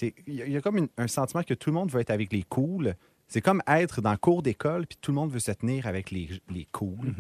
Il 0.02 0.14
y, 0.28 0.42
a- 0.42 0.46
il 0.46 0.52
y 0.52 0.58
a 0.58 0.62
comme 0.62 0.78
une- 0.78 0.90
un 0.98 1.08
sentiment 1.08 1.42
que 1.44 1.54
tout 1.54 1.70
le 1.70 1.74
monde 1.76 1.90
veut 1.92 2.00
être 2.02 2.12
avec 2.12 2.32
les 2.34 2.44
cools. 2.44 2.96
C'est 3.28 3.42
comme 3.42 3.62
être 3.68 4.02
dans 4.02 4.16
cours 4.18 4.44
d'école, 4.44 4.86
puis 4.88 4.98
tout 5.02 5.12
le 5.12 5.16
monde 5.16 5.32
veut 5.32 5.40
se 5.40 5.52
tenir 5.52 5.88
avec 5.88 6.12
les, 6.12 6.30
les 6.50 6.66
cools. 6.72 7.14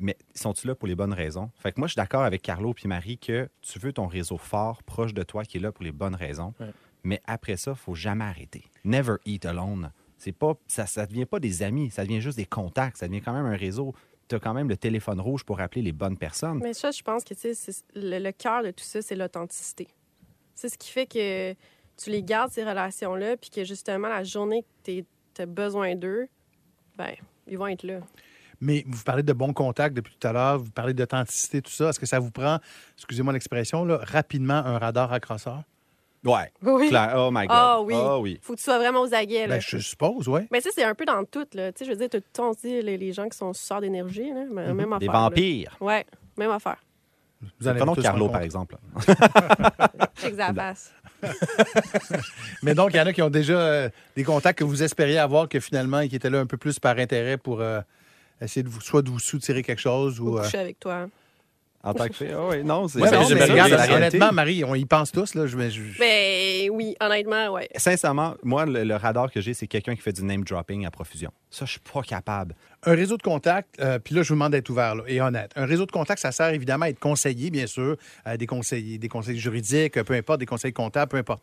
Mais 0.00 0.16
sont-ils 0.34 0.66
là 0.68 0.74
pour 0.74 0.88
les 0.88 0.94
bonnes 0.94 1.12
raisons? 1.12 1.50
Fait 1.58 1.72
que 1.72 1.78
moi, 1.80 1.86
je 1.86 1.92
suis 1.92 1.98
d'accord 1.98 2.22
avec 2.22 2.42
Carlo 2.42 2.74
et 2.82 2.88
Marie 2.88 3.18
que 3.18 3.48
tu 3.60 3.78
veux 3.78 3.92
ton 3.92 4.06
réseau 4.06 4.38
fort, 4.38 4.82
proche 4.82 5.12
de 5.14 5.22
toi, 5.22 5.44
qui 5.44 5.58
est 5.58 5.60
là 5.60 5.70
pour 5.72 5.84
les 5.84 5.92
bonnes 5.92 6.14
raisons. 6.14 6.54
Ouais. 6.58 6.70
Mais 7.04 7.20
après 7.26 7.56
ça, 7.56 7.72
il 7.72 7.76
faut 7.76 7.94
jamais 7.94 8.24
arrêter. 8.24 8.64
Never 8.84 9.16
eat 9.26 9.44
alone. 9.46 9.92
c'est 10.18 10.32
pas, 10.32 10.54
ça 10.66 10.84
ne 11.02 11.06
devient 11.06 11.26
pas 11.26 11.38
des 11.40 11.62
amis, 11.62 11.90
ça 11.90 12.02
devient 12.04 12.20
juste 12.20 12.36
des 12.38 12.44
contacts, 12.46 12.96
ça 12.98 13.08
devient 13.08 13.20
quand 13.22 13.32
même 13.32 13.46
un 13.46 13.56
réseau. 13.56 13.94
Tu 14.28 14.34
as 14.36 14.38
quand 14.38 14.54
même 14.54 14.68
le 14.68 14.76
téléphone 14.76 15.20
rouge 15.20 15.44
pour 15.44 15.60
appeler 15.60 15.82
les 15.82 15.92
bonnes 15.92 16.16
personnes. 16.18 16.60
Mais 16.62 16.72
ça, 16.74 16.90
je 16.90 17.02
pense 17.02 17.24
que 17.24 17.34
tu 17.34 17.40
sais, 17.40 17.54
c'est- 17.54 17.84
le, 17.94 18.18
le 18.18 18.32
cœur 18.32 18.62
de 18.62 18.70
tout 18.70 18.84
ça, 18.84 19.02
c'est 19.02 19.16
l'authenticité. 19.16 19.88
C'est 20.54 20.68
ce 20.68 20.78
qui 20.78 20.90
fait 20.90 21.06
que 21.06 21.52
tu 21.96 22.10
les 22.10 22.22
gardes, 22.22 22.50
ces 22.52 22.64
relations-là, 22.64 23.36
puis 23.36 23.50
que 23.50 23.64
justement, 23.64 24.08
la 24.08 24.22
journée 24.24 24.64
que 24.84 24.90
tu 25.00 25.04
as 25.42 25.46
besoin 25.46 25.94
d'eux, 25.96 26.28
ben, 26.96 27.14
ils 27.46 27.58
vont 27.58 27.66
être 27.66 27.82
là. 27.82 28.00
Mais 28.60 28.84
vous 28.86 29.02
parlez 29.02 29.22
de 29.22 29.32
bons 29.32 29.52
contacts 29.52 29.94
depuis 29.94 30.14
tout 30.18 30.26
à 30.26 30.32
l'heure, 30.32 30.58
vous 30.58 30.70
parlez 30.70 30.94
d'authenticité, 30.94 31.62
tout 31.62 31.70
ça. 31.70 31.90
Est-ce 31.90 31.98
que 31.98 32.06
ça 32.06 32.18
vous 32.18 32.30
prend, 32.30 32.58
excusez-moi 32.96 33.32
l'expression, 33.32 33.84
là, 33.84 34.00
rapidement 34.02 34.54
un 34.54 34.78
radar 34.78 35.12
accrocheur? 35.12 35.62
Ouais. 36.24 36.52
Oui. 36.62 36.88
Claire. 36.88 37.14
Oh 37.16 37.30
my 37.32 37.46
God. 37.46 37.50
Ah 37.50 37.80
oui. 37.80 37.94
Ah 37.96 38.18
oui. 38.18 38.38
Faut 38.42 38.52
que 38.52 38.58
tu 38.58 38.64
sois 38.64 38.78
vraiment 38.78 39.00
aux 39.00 39.14
aguets. 39.14 39.46
Là. 39.46 39.54
Ben, 39.56 39.60
je 39.60 39.78
suppose, 39.78 40.28
oui. 40.28 40.42
Mais 40.50 40.60
ça, 40.60 40.68
c'est 40.74 40.84
un 40.84 40.94
peu 40.94 41.06
dans 41.06 41.24
tout. 41.24 41.46
Là. 41.54 41.72
Tu 41.72 41.78
sais, 41.78 41.84
je 41.86 41.90
veux 41.90 41.96
dire, 41.96 42.10
tout 42.10 42.18
le 42.18 42.22
temps, 42.32 42.50
on 42.50 42.52
se 42.52 42.60
dit 42.60 42.82
les, 42.82 42.98
les 42.98 43.12
gens 43.12 43.28
qui 43.28 43.38
sont 43.38 43.52
suceurs 43.54 43.80
d'énergie, 43.80 44.28
là, 44.28 44.44
ben, 44.52 44.74
même 44.74 44.92
affaire. 44.92 44.98
Des 44.98 45.06
là. 45.06 45.12
vampires. 45.12 45.76
Ouais, 45.80 46.04
même 46.36 46.50
affaire. 46.50 46.76
Vous 47.58 47.66
en 47.66 47.70
avez 47.70 47.78
Prenons 47.78 47.94
Carlo, 47.94 48.28
par 48.28 48.42
exemple. 48.42 48.76
Passe. 50.54 50.92
Mais 52.62 52.74
donc, 52.74 52.90
il 52.92 52.98
y 52.98 53.00
en 53.00 53.06
a 53.06 53.12
qui 53.12 53.22
ont 53.22 53.30
déjà 53.30 53.58
euh, 53.58 53.88
des 54.14 54.24
contacts 54.24 54.58
que 54.58 54.64
vous 54.64 54.82
espériez 54.82 55.18
avoir, 55.18 55.48
que 55.48 55.58
finalement, 55.60 56.06
qui 56.06 56.16
étaient 56.16 56.28
là 56.28 56.40
un 56.40 56.46
peu 56.46 56.58
plus 56.58 56.78
par 56.78 56.98
intérêt 56.98 57.38
pour 57.38 57.60
euh, 57.60 57.80
essayer 58.44 58.62
de 58.62 58.68
vous, 58.68 58.80
soit 58.80 59.02
de 59.02 59.10
vous 59.10 59.18
soutirer 59.18 59.62
quelque 59.62 59.80
chose 59.80 60.20
ou. 60.20 60.32
Faut 60.32 60.38
euh, 60.38 60.42
coucher 60.44 60.58
avec 60.58 60.78
toi. 60.80 61.08
En 61.82 61.94
tant 61.94 62.08
que 62.08 62.12
fille. 62.12 62.28
Ah 62.30 62.46
oui, 62.50 62.62
non, 62.62 62.88
c'est 62.88 63.00
Ouais, 63.00 63.10
mais 63.10 63.34
mais 63.36 63.44
regarde, 63.46 63.70
la 63.70 63.96
honnêtement, 63.96 64.32
Marie, 64.32 64.64
on 64.64 64.74
y 64.74 64.84
pense 64.84 65.12
tous. 65.12 65.34
Là, 65.34 65.46
je, 65.46 65.56
mais 65.56 65.70
je- 65.70 65.98
Ben 65.98 66.68
oui, 66.70 66.94
honnêtement, 67.00 67.48
ouais. 67.54 67.70
Sincèrement, 67.74 68.34
moi, 68.42 68.66
le, 68.66 68.84
le 68.84 68.96
radar 68.96 69.32
que 69.32 69.40
j'ai, 69.40 69.54
c'est 69.54 69.66
quelqu'un 69.66 69.94
qui 69.96 70.02
fait 70.02 70.12
du 70.12 70.22
name 70.22 70.44
dropping 70.44 70.84
à 70.84 70.90
profusion. 70.90 71.30
Ça, 71.48 71.64
je 71.64 71.70
suis 71.70 71.80
pas 71.80 72.02
capable. 72.02 72.54
Un 72.84 72.94
réseau 72.94 73.16
de 73.16 73.22
contacts, 73.22 73.80
euh, 73.80 73.98
puis 73.98 74.14
là, 74.14 74.22
je 74.22 74.28
vous 74.28 74.34
demande 74.34 74.52
d'être 74.52 74.68
ouvert 74.68 74.94
là, 74.94 75.04
et 75.06 75.22
honnête. 75.22 75.52
Un 75.56 75.64
réseau 75.64 75.86
de 75.86 75.90
contacts, 75.90 76.20
ça 76.20 76.32
sert 76.32 76.50
évidemment 76.50 76.84
à 76.84 76.90
être 76.90 77.00
conseillé, 77.00 77.50
bien 77.50 77.66
sûr, 77.66 77.96
des 78.38 78.46
conseillers, 78.46 78.98
des 78.98 79.08
conseils 79.08 79.38
juridiques, 79.38 80.02
peu 80.02 80.12
importe, 80.12 80.40
des 80.40 80.46
conseils 80.46 80.74
comptables, 80.74 81.08
peu 81.10 81.16
importe. 81.16 81.42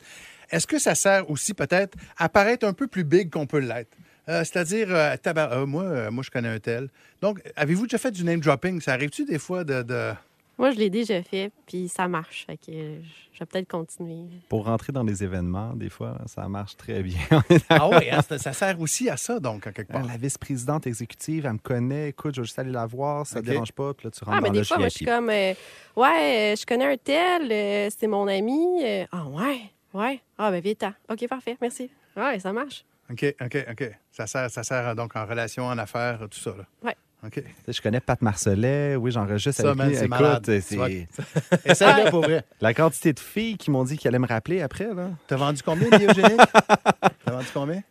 Est-ce 0.52 0.68
que 0.68 0.78
ça 0.78 0.94
sert 0.94 1.28
aussi 1.32 1.56
peut-être 1.56 1.98
à 2.16 2.30
paraître 2.30 2.64
un 2.68 2.74
peu 2.74 2.86
plus 2.86 3.04
big 3.04 3.32
qu'on 3.32 3.48
peut 3.48 3.58
l'être? 3.58 3.90
Euh, 4.30 4.44
C'est-à-dire, 4.44 4.88
euh, 4.90 5.16
tabar- 5.18 5.52
euh, 5.54 5.66
moi, 5.66 5.84
euh, 5.84 6.12
moi, 6.12 6.24
je 6.24 6.30
connais 6.30 6.50
un 6.50 6.60
tel. 6.60 6.90
Donc, 7.22 7.42
avez-vous 7.56 7.84
déjà 7.88 7.98
fait 7.98 8.12
du 8.12 8.24
name 8.24 8.40
dropping? 8.42 8.82
Ça 8.82 8.94
arrive-tu 8.94 9.26
des 9.26 9.40
fois 9.40 9.63
de. 9.63 9.82
de- 9.84 10.12
Moi, 10.58 10.72
je 10.72 10.78
l'ai 10.80 10.90
déjà 10.90 11.22
fait, 11.24 11.52
puis 11.66 11.88
ça 11.88 12.08
marche. 12.08 12.46
Fait 12.46 12.58
que 12.58 12.72
euh, 12.72 13.00
je 13.32 13.40
vais 13.40 13.46
peut-être 13.46 13.68
continuer. 13.70 14.26
Pour 14.50 14.66
rentrer 14.66 14.92
dans 14.92 15.04
les 15.04 15.24
événements, 15.24 15.74
des 15.76 15.90
fois, 15.90 16.18
ça 16.26 16.48
marche 16.50 16.76
très 16.76 17.04
bien. 17.04 17.20
Ah 17.70 17.88
oui, 17.90 18.10
hein, 18.12 18.22
ça, 18.28 18.38
ça 18.38 18.54
sert 18.54 18.82
aussi 18.82 19.10
à 19.10 19.16
ça, 19.18 19.40
donc, 19.40 19.66
en 19.68 19.72
quelque 19.72 19.92
part. 19.94 20.04
la 20.06 20.18
vice-présidente 20.18 20.88
exécutive, 20.88 21.46
elle 21.46 21.54
me 21.54 21.58
connaît. 21.60 22.10
Écoute, 22.10 22.36
je 22.36 22.42
vais 22.42 22.46
juste 22.46 22.60
aller 22.60 22.72
la 22.72 22.86
voir, 22.86 23.26
ça 23.26 23.36
ne 23.36 23.42
OK. 23.42 23.46
dérange 23.52 23.72
pas. 23.72 23.94
Puis 23.94 24.08
là, 24.08 24.12
tu 24.12 24.24
rentres 24.26 24.38
Ah, 24.38 24.42
mais 24.42 24.50
dans 24.50 24.54
des 24.56 24.63
fois, 24.66 24.78
moi, 24.80 24.90
je 24.90 24.96
suis 24.96 25.06
comme, 25.06 25.30
euh, 25.30 25.54
ouais, 25.96 26.54
euh, 26.54 26.56
je 26.56 26.66
connais 26.66 26.92
un 26.92 26.98
tel, 26.98 27.50
euh, 27.52 27.90
c'est 27.98 28.08
mon 28.08 28.28
ami. 28.28 28.84
euh, 28.84 29.06
ah, 29.12 29.26
ouais, 29.28 29.62
ouais. 29.94 30.20
Ah, 30.38 30.52
ben, 30.52 30.60
vite, 30.62 30.84
OK, 31.10 31.28
parfait, 31.30 31.56
merci. 31.62 31.90
Ouais, 32.18 32.40
ça 32.40 32.52
marche. 32.52 32.84
OK, 33.12 33.36
OK, 33.41 33.65
OK. 33.72 33.91
Ça 34.12 34.28
sert, 34.28 34.50
ça 34.52 34.63
sert 34.63 34.96
donc 34.96 35.15
en 35.15 35.26
relation, 35.26 35.65
en 35.65 35.78
affaires, 35.78 36.20
tout 36.30 36.39
ça. 36.39 36.52
Là. 36.58 36.65
Ouais. 36.84 36.96
OK. 37.26 37.41
Je 37.67 37.82
connais 37.82 38.00
Pat 38.00 38.22
Marcelet. 38.22 38.96
Oui, 38.96 39.12
j'enregistre 39.12 39.62
Ça, 39.62 39.70
avec 39.70 39.78
man, 39.78 39.89
lui. 39.89 39.96
c'est 39.96 40.06
Écoute, 40.06 40.20
malade. 40.20 40.46
c'est- 40.62 42.10
pour 42.12 42.22
vrai. 42.22 42.43
La 42.62 42.74
quantité 42.74 43.13
de 43.13 43.20
filles 43.20 43.58
qui 43.58 43.72
m'ont 43.72 43.84
dit 43.84 43.98
qu'elles 43.98 44.10
allaient 44.10 44.20
me 44.20 44.28
rappeler 44.28 44.62
après, 44.62 44.93
là, 44.93 45.10
T'as 45.28 45.36
vendu 45.36 45.62
combien 45.63 45.89
de 45.89 45.98
biogéniques? 45.98 46.38
T'as 47.26 47.32
vendu 47.32 47.48
combien? 47.54 47.82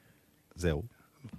zéro. 0.57 0.85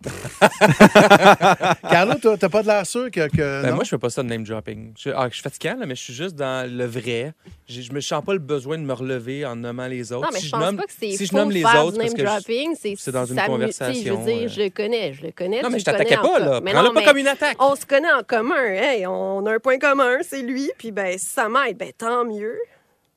Carlo, 1.89 2.13
t'as 2.37 2.49
pas 2.49 2.61
de 2.61 2.67
l'air 2.67 2.85
sûr 2.85 3.09
que. 3.11 3.27
que 3.29 3.63
Ben, 3.63 3.73
moi, 3.73 3.83
je 3.83 3.89
fais 3.89 3.97
pas 3.97 4.09
ça 4.09 4.23
de 4.23 4.27
name 4.27 4.43
dropping. 4.43 4.93
Je, 4.97 5.09
ah, 5.09 5.27
je 5.29 5.33
suis 5.35 5.43
fatigant, 5.43 5.75
là, 5.79 5.85
mais 5.85 5.95
je 5.95 6.01
suis 6.01 6.13
juste 6.13 6.35
dans 6.35 6.69
le 6.69 6.85
vrai. 6.85 7.33
J'ai- 7.67 7.81
Je 7.81 7.93
me 7.93 8.01
sens 8.01 8.23
pas 8.23 8.33
le 8.33 8.39
besoin 8.39 8.77
de 8.77 8.83
me 8.83 8.93
relever 8.93 9.45
en 9.45 9.55
nommant 9.55 9.87
les 9.87 10.11
autres. 10.11 10.25
Non, 10.27 10.29
mais 10.33 10.39
si 10.39 10.47
je 10.47 10.51
pense 10.51 10.61
nomme, 10.61 10.77
pas 10.77 10.83
que 10.83 10.91
c'est 10.97 11.11
si 11.11 11.25
je 11.25 11.33
nomme 11.35 11.51
les 11.51 11.61
faire 11.61 11.85
autres, 11.85 11.97
name 11.97 12.09
je- 12.17 12.23
dropping, 12.23 12.75
c'est 12.79 12.95
c'est 12.97 13.11
dans 13.11 13.25
une 13.25 13.39
conversation, 13.41 14.03
Je 14.03 14.11
veux 14.31 14.39
dire, 14.39 14.49
je 14.49 14.61
le 14.61 14.69
connais, 14.69 15.13
je 15.13 15.23
le 15.23 15.31
connais. 15.31 15.61
Non, 15.61 15.69
mais 15.69 15.79
je 15.79 15.85
t'attaquais 15.85 16.15
connais 16.17 16.29
pas, 16.29 16.39
là. 16.39 16.61
Mais 16.61 16.71
Prends-le 16.73 16.91
pas 16.93 17.03
comme 17.03 17.17
une 17.17 17.27
attaque. 17.27 17.57
On 17.59 17.75
se 17.75 17.85
connaît 17.85 18.11
en 18.11 18.23
commun. 18.23 18.63
Hey, 18.65 19.05
on 19.07 19.45
a 19.45 19.53
un 19.55 19.59
point 19.59 19.77
commun, 19.79 20.17
c'est 20.21 20.41
lui. 20.41 20.69
Puis, 20.77 20.91
ben, 20.91 21.17
si 21.17 21.25
ça 21.25 21.49
m'aide, 21.49 21.77
ben, 21.77 21.91
tant 21.97 22.25
mieux. 22.25 22.57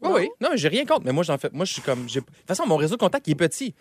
Oui, 0.03 0.09
Non? 0.09 0.15
oui. 0.15 0.29
Non, 0.41 0.49
mais 0.53 0.57
j'ai 0.57 0.69
rien 0.69 0.85
contre. 0.87 1.03
Mais 1.05 1.13
moi, 1.13 1.25
j'en 1.25 1.37
fais. 1.37 1.51
Moi, 1.53 1.65
je 1.67 1.75
suis 1.75 1.83
comme. 1.83 2.07
De 2.07 2.11
toute 2.13 2.27
façon, 2.47 2.65
mon 2.67 2.77
réseau 2.77 2.95
de 2.97 3.01
contact, 3.01 3.27
il 3.29 3.33
est 3.33 3.35
petit. 3.35 3.75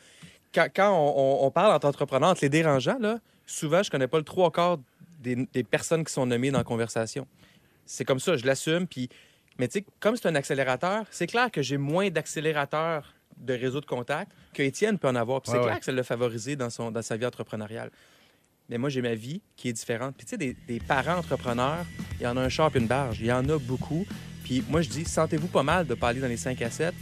Quand, 0.54 0.68
quand 0.76 1.14
on, 1.16 1.52
parle 1.52 1.74
entre 1.74 1.88
entrepreneurs, 1.88 2.30
entre 2.30 2.42
les 2.44 2.50
dérangeants, 2.50 2.98
là, 3.00 3.20
souvent, 3.46 3.84
je 3.84 3.92
connais 3.92 4.08
pas 4.08 4.18
le 4.18 4.24
trois 4.24 4.52
quarts 4.52 4.80
des, 5.20 5.36
des 5.54 5.64
personnes 5.64 6.04
qui 6.04 6.12
sont 6.14 6.26
nommées 6.26 6.50
dans 6.52 6.58
la 6.60 6.64
conversation. 6.64 7.28
C'est 7.86 8.06
comme 8.06 8.20
ça, 8.20 8.36
je 8.38 8.46
l'assume. 8.46 8.88
Puis, 8.88 9.10
mais 9.60 9.68
tu 9.68 9.80
sais, 9.80 9.86
comme 10.00 10.16
c'est 10.16 10.28
un 10.28 10.36
accélérateur, 10.36 11.06
c'est 11.12 11.28
clair 11.28 11.52
que 11.52 11.62
j'ai 11.62 11.78
moins 11.78 12.10
d'accélérateurs 12.10 13.14
de 13.38 13.54
réseau 13.54 13.80
de 13.80 13.86
contact 13.86 14.32
que 14.54 14.64
Étienne 14.64 14.98
peut 14.98 15.08
en 15.08 15.16
avoir. 15.16 15.42
Puis 15.42 15.52
c'est 15.52 15.58
Ouais, 15.58 15.64
clair 15.64 15.74
ouais. 15.76 15.80
que 15.80 15.86
ça 15.86 15.92
l'a 15.92 16.04
favorisé 16.04 16.56
dans, 16.56 16.70
son, 16.70 16.92
dans 16.92 17.02
sa 17.02 17.16
vie 17.16 17.26
entrepreneuriale. 17.26 17.90
Mais 18.70 18.78
moi, 18.78 18.90
j'ai 18.90 19.02
ma 19.02 19.16
vie 19.16 19.42
qui 19.56 19.70
est 19.70 19.74
différente. 19.74 20.16
Puis 20.18 20.26
tu 20.26 20.32
sais, 20.32 20.38
des, 20.38 20.56
des 20.68 20.80
parents 20.80 21.18
entrepreneurs, 21.18 21.86
il 22.20 22.24
y 22.24 22.28
en 22.28 22.38
a 22.38 22.42
un 22.42 22.50
char 22.50 22.72
et 22.76 22.80
une 22.80 22.88
barge. 22.88 23.20
Il 23.20 23.28
y 23.28 23.32
en 23.32 23.48
a 23.50 23.58
beaucoup. 23.58 24.06
Puis 24.44 24.64
moi, 24.70 24.82
je 24.82 24.90
dis, 24.90 25.06
sentez-vous 25.06 25.48
pas 25.48 25.64
mal 25.64 25.86
de 25.88 25.94
pas 25.96 26.10
aller 26.10 26.20
dans 26.22 26.28
les 26.28 26.38
5 26.38 26.62
à 26.62 26.70
7. 26.70 26.94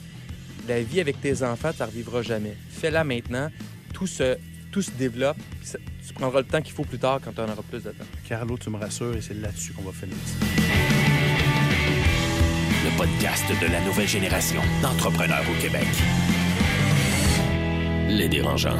La 0.67 0.81
vie 0.81 0.99
avec 0.99 1.21
tes 1.21 1.43
enfants, 1.43 1.71
ça 1.75 1.85
ne 1.85 1.91
revivra 1.91 2.21
jamais. 2.21 2.55
Fais-la 2.69 3.03
maintenant. 3.03 3.49
Tout 3.93 4.07
se, 4.07 4.37
tout 4.71 4.81
se 4.81 4.91
développe. 4.91 5.37
Ça- 5.63 5.77
tu 6.05 6.13
prendras 6.13 6.39
le 6.39 6.45
temps 6.45 6.61
qu'il 6.61 6.73
faut 6.73 6.83
plus 6.83 6.99
tard 6.99 7.19
quand 7.23 7.31
tu 7.33 7.41
en 7.41 7.45
auras 7.45 7.61
plus 7.69 7.83
de 7.83 7.89
temps. 7.91 8.05
Carlo, 8.27 8.57
tu 8.57 8.69
me 8.69 8.77
rassures 8.77 9.15
et 9.15 9.21
c'est 9.21 9.33
là-dessus 9.33 9.73
qu'on 9.73 9.83
va 9.83 9.91
finir. 9.91 10.15
Le 12.83 12.97
podcast 12.97 13.43
de 13.61 13.71
la 13.71 13.81
nouvelle 13.81 14.07
génération 14.07 14.61
d'entrepreneurs 14.81 15.43
au 15.49 15.61
Québec. 15.61 15.87
Les 18.09 18.27
dérangeants. 18.29 18.77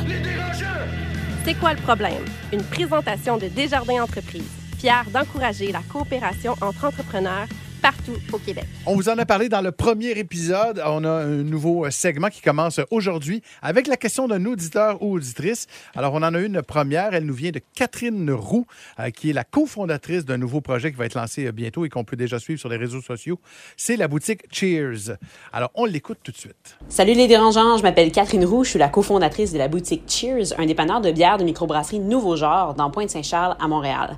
C'est 1.45 1.55
quoi 1.55 1.73
le 1.73 1.81
problème? 1.81 2.23
Une 2.53 2.63
présentation 2.63 3.37
de 3.37 3.47
Desjardins 3.47 4.01
Entreprises, 4.03 4.43
fière 4.77 5.05
d'encourager 5.11 5.71
la 5.71 5.81
coopération 5.89 6.53
entre 6.61 6.85
entrepreneurs 6.85 7.47
partout 7.87 8.17
au 8.33 8.37
Québec. 8.37 8.65
On 8.85 8.95
vous 8.95 9.07
en 9.07 9.17
a 9.17 9.25
parlé 9.25 9.47
dans 9.47 9.61
le 9.61 9.71
premier 9.71 10.09
épisode. 10.09 10.83
On 10.85 11.05
a 11.05 11.09
un 11.09 11.43
nouveau 11.43 11.89
segment 11.89 12.27
qui 12.27 12.41
commence 12.41 12.81
aujourd'hui 12.91 13.41
avec 13.61 13.87
la 13.87 13.95
question 13.95 14.27
d'un 14.27 14.43
auditeur 14.43 15.01
ou 15.01 15.15
auditrice. 15.15 15.67
Alors, 15.95 16.13
on 16.13 16.17
en 16.17 16.33
a 16.33 16.39
une 16.39 16.61
première. 16.61 17.13
Elle 17.13 17.23
nous 17.23 17.33
vient 17.33 17.51
de 17.51 17.61
Catherine 17.75 18.29
Roux, 18.29 18.65
euh, 18.99 19.09
qui 19.09 19.29
est 19.29 19.33
la 19.33 19.45
cofondatrice 19.45 20.25
d'un 20.25 20.37
nouveau 20.37 20.59
projet 20.59 20.91
qui 20.91 20.97
va 20.97 21.05
être 21.05 21.15
lancé 21.15 21.45
euh, 21.45 21.53
bientôt 21.53 21.85
et 21.85 21.89
qu'on 21.89 22.03
peut 22.03 22.17
déjà 22.17 22.39
suivre 22.39 22.59
sur 22.59 22.67
les 22.67 22.75
réseaux 22.75 23.01
sociaux. 23.01 23.39
C'est 23.77 23.95
la 23.95 24.09
boutique 24.09 24.41
Cheers. 24.51 25.15
Alors, 25.53 25.71
on 25.73 25.85
l'écoute 25.85 26.17
tout 26.21 26.33
de 26.33 26.37
suite. 26.37 26.77
Salut 26.89 27.13
les 27.13 27.29
dérangeants, 27.29 27.77
je 27.77 27.83
m'appelle 27.83 28.11
Catherine 28.11 28.43
Roux, 28.43 28.65
je 28.65 28.71
suis 28.71 28.79
la 28.79 28.89
cofondatrice 28.89 29.53
de 29.53 29.59
la 29.59 29.69
boutique 29.69 30.03
Cheers, 30.09 30.59
un 30.59 30.65
dépanneur 30.65 30.99
de 30.99 31.11
bière 31.11 31.37
de 31.37 31.45
microbrasserie 31.45 31.99
nouveau 31.99 32.35
genre 32.35 32.73
dans 32.73 32.91
Pointe-Saint-Charles 32.91 33.55
à 33.61 33.69
Montréal. 33.69 34.17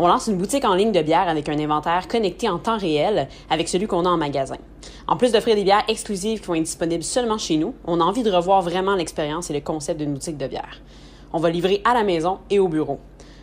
On 0.00 0.06
lance 0.06 0.28
une 0.28 0.36
boutique 0.36 0.64
en 0.64 0.76
ligne 0.76 0.92
de 0.92 1.02
bière 1.02 1.28
avec 1.28 1.48
un 1.48 1.58
inventaire 1.58 2.06
connecté 2.06 2.48
en 2.48 2.58
temps 2.58 2.78
réel 2.78 3.26
avec 3.50 3.68
celui 3.68 3.88
qu'on 3.88 4.04
a 4.04 4.08
en 4.08 4.16
magasin. 4.16 4.54
En 5.08 5.16
plus 5.16 5.32
d'offrir 5.32 5.56
des 5.56 5.64
bières 5.64 5.82
exclusives 5.88 6.40
qui 6.40 6.46
vont 6.46 6.54
être 6.54 6.62
disponibles 6.62 7.02
seulement 7.02 7.36
chez 7.36 7.56
nous, 7.56 7.74
on 7.84 8.00
a 8.00 8.04
envie 8.04 8.22
de 8.22 8.30
revoir 8.30 8.62
vraiment 8.62 8.94
l'expérience 8.94 9.50
et 9.50 9.54
le 9.54 9.60
concept 9.60 9.98
d'une 9.98 10.12
boutique 10.12 10.36
de 10.36 10.46
bière. 10.46 10.80
On 11.32 11.40
va 11.40 11.50
livrer 11.50 11.82
à 11.84 11.94
la 11.94 12.04
maison 12.04 12.38
et 12.48 12.60
au 12.60 12.68
bureau. 12.68 13.00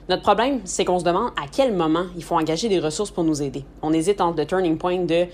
Notre 0.07 0.21
problème, 0.21 0.61
c'est 0.63 0.85
qu'on 0.85 0.97
se 0.97 1.03
demande 1.03 1.31
à 1.35 1.47
quel 1.51 1.73
moment 1.73 2.05
il 2.15 2.23
faut 2.23 2.35
engager 2.35 2.69
des 2.69 2.79
ressources 2.79 3.11
pour 3.11 3.25
nous 3.25 3.41
aider. 3.41 3.65
On 3.81 3.91
hésite 3.91 4.21
entre 4.21 4.37
le 4.37 4.45
turning 4.45 4.77
point 4.77 4.99
de 4.99 5.25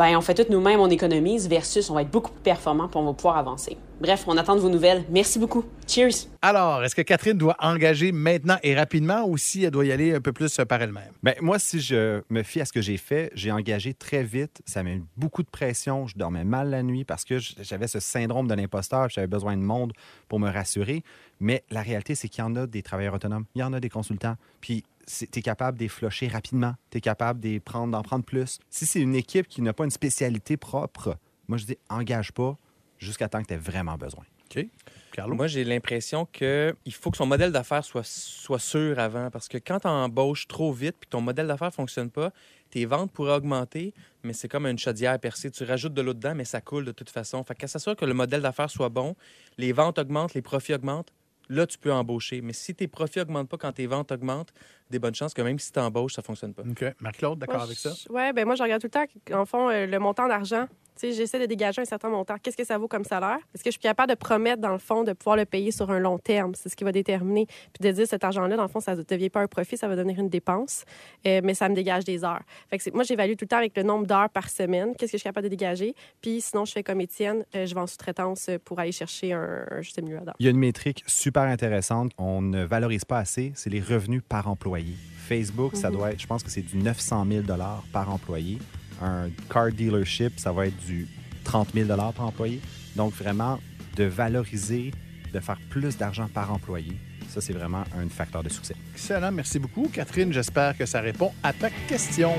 ben, 0.00 0.16
on 0.16 0.22
fait 0.22 0.32
tout 0.32 0.50
nous-mêmes, 0.50 0.80
on 0.80 0.88
économise, 0.88 1.46
versus 1.46 1.90
on 1.90 1.94
va 1.94 2.00
être 2.00 2.10
beaucoup 2.10 2.32
plus 2.32 2.40
performant 2.40 2.88
puis 2.88 2.96
on 2.96 3.04
va 3.04 3.12
pouvoir 3.12 3.36
avancer. 3.36 3.76
Bref, 4.00 4.24
on 4.26 4.38
attend 4.38 4.56
de 4.56 4.60
vos 4.60 4.70
nouvelles. 4.70 5.04
Merci 5.10 5.38
beaucoup. 5.38 5.62
Cheers! 5.86 6.26
Alors, 6.40 6.82
est-ce 6.82 6.94
que 6.94 7.02
Catherine 7.02 7.36
doit 7.36 7.54
engager 7.58 8.10
maintenant 8.10 8.56
et 8.62 8.74
rapidement 8.74 9.26
ou 9.26 9.36
si 9.36 9.62
elle 9.62 9.72
doit 9.72 9.84
y 9.84 9.92
aller 9.92 10.14
un 10.14 10.22
peu 10.22 10.32
plus 10.32 10.58
euh, 10.58 10.64
par 10.64 10.80
elle-même? 10.80 11.12
Ben, 11.22 11.34
moi, 11.42 11.58
si 11.58 11.80
je 11.80 12.22
me 12.30 12.42
fie 12.42 12.62
à 12.62 12.64
ce 12.64 12.72
que 12.72 12.80
j'ai 12.80 12.96
fait, 12.96 13.30
j'ai 13.34 13.52
engagé 13.52 13.92
très 13.92 14.22
vite. 14.22 14.62
Ça 14.64 14.82
m'a 14.82 14.94
mis 14.94 15.02
beaucoup 15.18 15.42
de 15.42 15.50
pression. 15.50 16.06
Je 16.06 16.16
dormais 16.16 16.44
mal 16.44 16.70
la 16.70 16.82
nuit 16.82 17.04
parce 17.04 17.26
que 17.26 17.36
j'avais 17.38 17.86
ce 17.86 18.00
syndrome 18.00 18.48
de 18.48 18.54
l'imposteur. 18.54 19.10
J'avais 19.10 19.26
besoin 19.26 19.54
de 19.54 19.62
monde 19.62 19.92
pour 20.28 20.40
me 20.40 20.48
rassurer. 20.48 21.04
Mais 21.40 21.62
la 21.68 21.82
réalité, 21.82 22.14
c'est 22.14 22.28
qu'il 22.28 22.42
y 22.42 22.46
en 22.46 22.56
a 22.56 22.66
des 22.66 22.80
travailleurs 22.80 23.12
autonomes. 23.12 23.44
Il 23.54 23.60
y 23.60 23.64
en 23.64 23.74
a 23.74 23.80
des 23.80 23.90
consultants. 23.90 24.36
Puis 24.62 24.82
tu 25.06 25.38
es 25.38 25.42
capable 25.42 25.78
de 25.78 25.84
les 25.84 25.88
flusher 25.88 26.28
rapidement. 26.28 26.74
Tu 26.90 26.98
es 26.98 27.00
capable 27.00 27.40
d'en 27.40 28.02
prendre, 28.02 28.24
plus. 28.24 28.58
Si 28.68 28.86
c'est 28.86 29.00
une 29.00 29.14
équipe 29.14 29.48
qui 29.48 29.62
n'a 29.62 29.72
pas 29.72 29.84
une 29.84 29.90
spécialité 29.90 30.56
propre, 30.56 31.16
moi, 31.48 31.58
je 31.58 31.66
dis 31.66 31.78
engage 31.88 32.32
pas 32.32 32.56
jusqu'à 32.98 33.28
temps 33.28 33.42
que 33.42 33.48
tu 33.48 33.54
aies 33.54 33.58
vraiment 33.58 33.96
besoin. 33.96 34.24
OK. 34.50 34.66
Carlo? 35.12 35.34
Moi, 35.34 35.46
j'ai 35.46 35.64
l'impression 35.64 36.26
qu'il 36.26 36.74
faut 36.92 37.10
que 37.10 37.16
son 37.16 37.26
modèle 37.26 37.52
d'affaires 37.52 37.84
soit, 37.84 38.06
soit 38.06 38.58
sûr 38.58 38.98
avant. 38.98 39.30
Parce 39.30 39.48
que 39.48 39.58
quand 39.58 39.80
tu 39.80 39.88
embauches 39.88 40.46
trop 40.46 40.72
vite 40.72 40.96
puis 41.00 41.06
que 41.06 41.10
ton 41.10 41.20
modèle 41.20 41.46
d'affaires 41.46 41.68
ne 41.68 41.72
fonctionne 41.72 42.10
pas, 42.10 42.32
tes 42.70 42.84
ventes 42.84 43.10
pourraient 43.10 43.34
augmenter, 43.34 43.92
mais 44.22 44.32
c'est 44.32 44.48
comme 44.48 44.66
une 44.66 44.78
chaudière 44.78 45.18
percée. 45.18 45.50
Tu 45.50 45.64
rajoutes 45.64 45.94
de 45.94 46.02
l'eau 46.02 46.14
dedans, 46.14 46.34
mais 46.34 46.44
ça 46.44 46.60
coule 46.60 46.84
de 46.84 46.92
toute 46.92 47.10
façon. 47.10 47.42
Fait 47.42 47.54
qu'à 47.54 47.66
s'assurer 47.66 47.96
que 47.96 48.04
le 48.04 48.14
modèle 48.14 48.42
d'affaires 48.42 48.70
soit 48.70 48.88
bon, 48.88 49.16
les 49.58 49.72
ventes 49.72 49.98
augmentent, 49.98 50.34
les 50.34 50.42
profits 50.42 50.74
augmentent, 50.74 51.12
là, 51.50 51.66
tu 51.66 51.76
peux 51.76 51.92
embaucher. 51.92 52.40
Mais 52.40 52.54
si 52.54 52.74
tes 52.74 52.88
profits 52.88 53.20
augmentent 53.20 53.48
pas 53.48 53.58
quand 53.58 53.72
tes 53.72 53.86
ventes 53.86 54.10
augmentent, 54.12 54.54
des 54.88 54.98
bonnes 54.98 55.14
chances 55.14 55.34
que 55.34 55.42
même 55.42 55.58
si 55.58 55.70
tu 55.70 55.78
embauches, 55.78 56.14
ça 56.14 56.22
fonctionne 56.22 56.54
pas. 56.54 56.62
OK. 56.62 56.84
Marc-Claude, 57.00 57.38
d'accord 57.38 57.62
avec 57.62 57.76
ça? 57.76 57.92
Ouais, 58.08 58.32
ben 58.32 58.46
moi, 58.46 58.54
je 58.54 58.62
regarde 58.62 58.80
tout 58.80 58.86
le 58.86 58.90
temps, 58.90 59.38
en 59.38 59.44
fond, 59.44 59.68
euh, 59.68 59.86
le 59.86 59.98
montant 59.98 60.28
d'argent. 60.28 60.66
J'essaie 61.02 61.38
de 61.38 61.46
dégager 61.46 61.80
un 61.82 61.84
certain 61.84 62.08
montant. 62.08 62.34
Qu'est-ce 62.42 62.56
que 62.56 62.64
ça 62.64 62.76
vaut 62.78 62.88
comme 62.88 63.04
salaire? 63.04 63.38
Est-ce 63.54 63.62
que 63.64 63.70
je 63.70 63.72
suis 63.72 63.80
capable 63.80 64.10
de 64.10 64.16
promettre, 64.16 64.60
dans 64.60 64.72
le 64.72 64.78
fond, 64.78 65.02
de 65.04 65.12
pouvoir 65.12 65.36
le 65.36 65.44
payer 65.44 65.70
sur 65.70 65.90
un 65.90 65.98
long 65.98 66.18
terme? 66.18 66.54
C'est 66.54 66.68
ce 66.68 66.76
qui 66.76 66.84
va 66.84 66.92
déterminer. 66.92 67.46
Puis 67.46 67.88
de 67.88 67.90
dire, 67.92 68.06
cet 68.06 68.24
argent-là, 68.24 68.56
dans 68.56 68.62
le 68.62 68.68
fond, 68.68 68.80
ça 68.80 68.94
ne 68.94 69.02
devient 69.02 69.30
pas 69.30 69.40
un 69.40 69.46
profit, 69.46 69.76
ça 69.76 69.88
va 69.88 69.96
devenir 69.96 70.18
une 70.18 70.28
dépense, 70.28 70.84
euh, 71.26 71.40
mais 71.42 71.54
ça 71.54 71.68
me 71.68 71.74
dégage 71.74 72.04
des 72.04 72.24
heures. 72.24 72.42
Fait 72.68 72.76
que 72.78 72.82
c'est- 72.84 72.94
moi, 72.94 73.04
j'évalue 73.04 73.32
tout 73.32 73.44
le 73.44 73.48
temps 73.48 73.56
avec 73.58 73.76
le 73.76 73.82
nombre 73.82 74.06
d'heures 74.06 74.30
par 74.30 74.48
semaine. 74.50 74.94
Qu'est-ce 74.96 75.12
que 75.12 75.18
je 75.18 75.22
suis 75.22 75.28
capable 75.28 75.44
de 75.44 75.50
dégager? 75.50 75.94
Puis 76.20 76.40
sinon, 76.40 76.64
je 76.64 76.72
fais 76.72 76.82
comme 76.82 77.00
Étienne, 77.00 77.44
euh, 77.54 77.66
je 77.66 77.74
vais 77.74 77.80
en 77.80 77.86
sous-traitance 77.86 78.48
euh, 78.48 78.58
pour 78.64 78.78
aller 78.78 78.92
chercher 78.92 79.32
un, 79.32 79.64
un 79.70 79.80
juste 79.80 80.00
milieu 80.02 80.18
Il 80.38 80.44
y 80.44 80.48
a 80.48 80.50
une 80.50 80.58
métrique 80.58 81.02
super 81.06 81.42
intéressante 81.44 82.14
qu'on 82.14 82.42
ne 82.42 82.64
valorise 82.64 83.04
pas 83.04 83.18
assez, 83.18 83.52
c'est 83.54 83.70
les 83.70 83.80
revenus 83.80 84.22
par 84.28 84.48
employé. 84.48 84.94
Facebook, 85.28 85.76
ça 85.76 85.90
Mhm. 85.90 85.96
doit 85.96 86.12
être, 86.12 86.20
je 86.20 86.26
pense 86.26 86.42
que 86.42 86.50
c'est 86.50 86.62
du 86.62 86.76
900 86.76 87.24
000 87.26 87.44
par 87.92 88.12
employé. 88.12 88.58
Un 89.00 89.30
car 89.50 89.72
dealership, 89.72 90.38
ça 90.38 90.52
va 90.52 90.66
être 90.66 90.76
du 90.84 91.06
30 91.44 91.68
000 91.74 91.88
par 91.88 92.20
employé. 92.20 92.60
Donc, 92.96 93.14
vraiment, 93.14 93.58
de 93.96 94.04
valoriser, 94.04 94.92
de 95.32 95.40
faire 95.40 95.58
plus 95.70 95.96
d'argent 95.96 96.28
par 96.32 96.52
employé, 96.52 96.92
ça, 97.28 97.40
c'est 97.40 97.52
vraiment 97.52 97.84
un 97.96 98.08
facteur 98.08 98.42
de 98.42 98.48
succès. 98.48 98.74
Excellent, 98.92 99.30
merci 99.30 99.58
beaucoup. 99.60 99.88
Catherine, 99.92 100.32
j'espère 100.32 100.76
que 100.76 100.84
ça 100.84 101.00
répond 101.00 101.32
à 101.42 101.52
ta 101.52 101.70
question. 101.88 102.32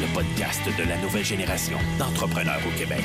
Le 0.00 0.14
podcast 0.14 0.62
de 0.78 0.88
la 0.88 0.96
nouvelle 0.98 1.24
génération 1.24 1.76
d'entrepreneurs 1.98 2.60
au 2.66 2.78
Québec. 2.78 3.04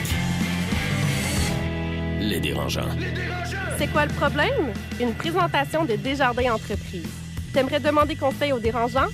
Les 2.21 2.39
dérangeants. 2.39 2.89
C'est 3.77 3.87
quoi 3.87 4.05
le 4.05 4.13
problème? 4.13 4.73
Une 4.99 5.13
présentation 5.13 5.85
de 5.85 5.95
Desjardins 5.95 6.53
Entreprises. 6.53 7.07
T'aimerais 7.53 7.79
demander 7.79 8.15
conseil 8.15 8.53
aux 8.53 8.59
dérangeants? 8.59 9.07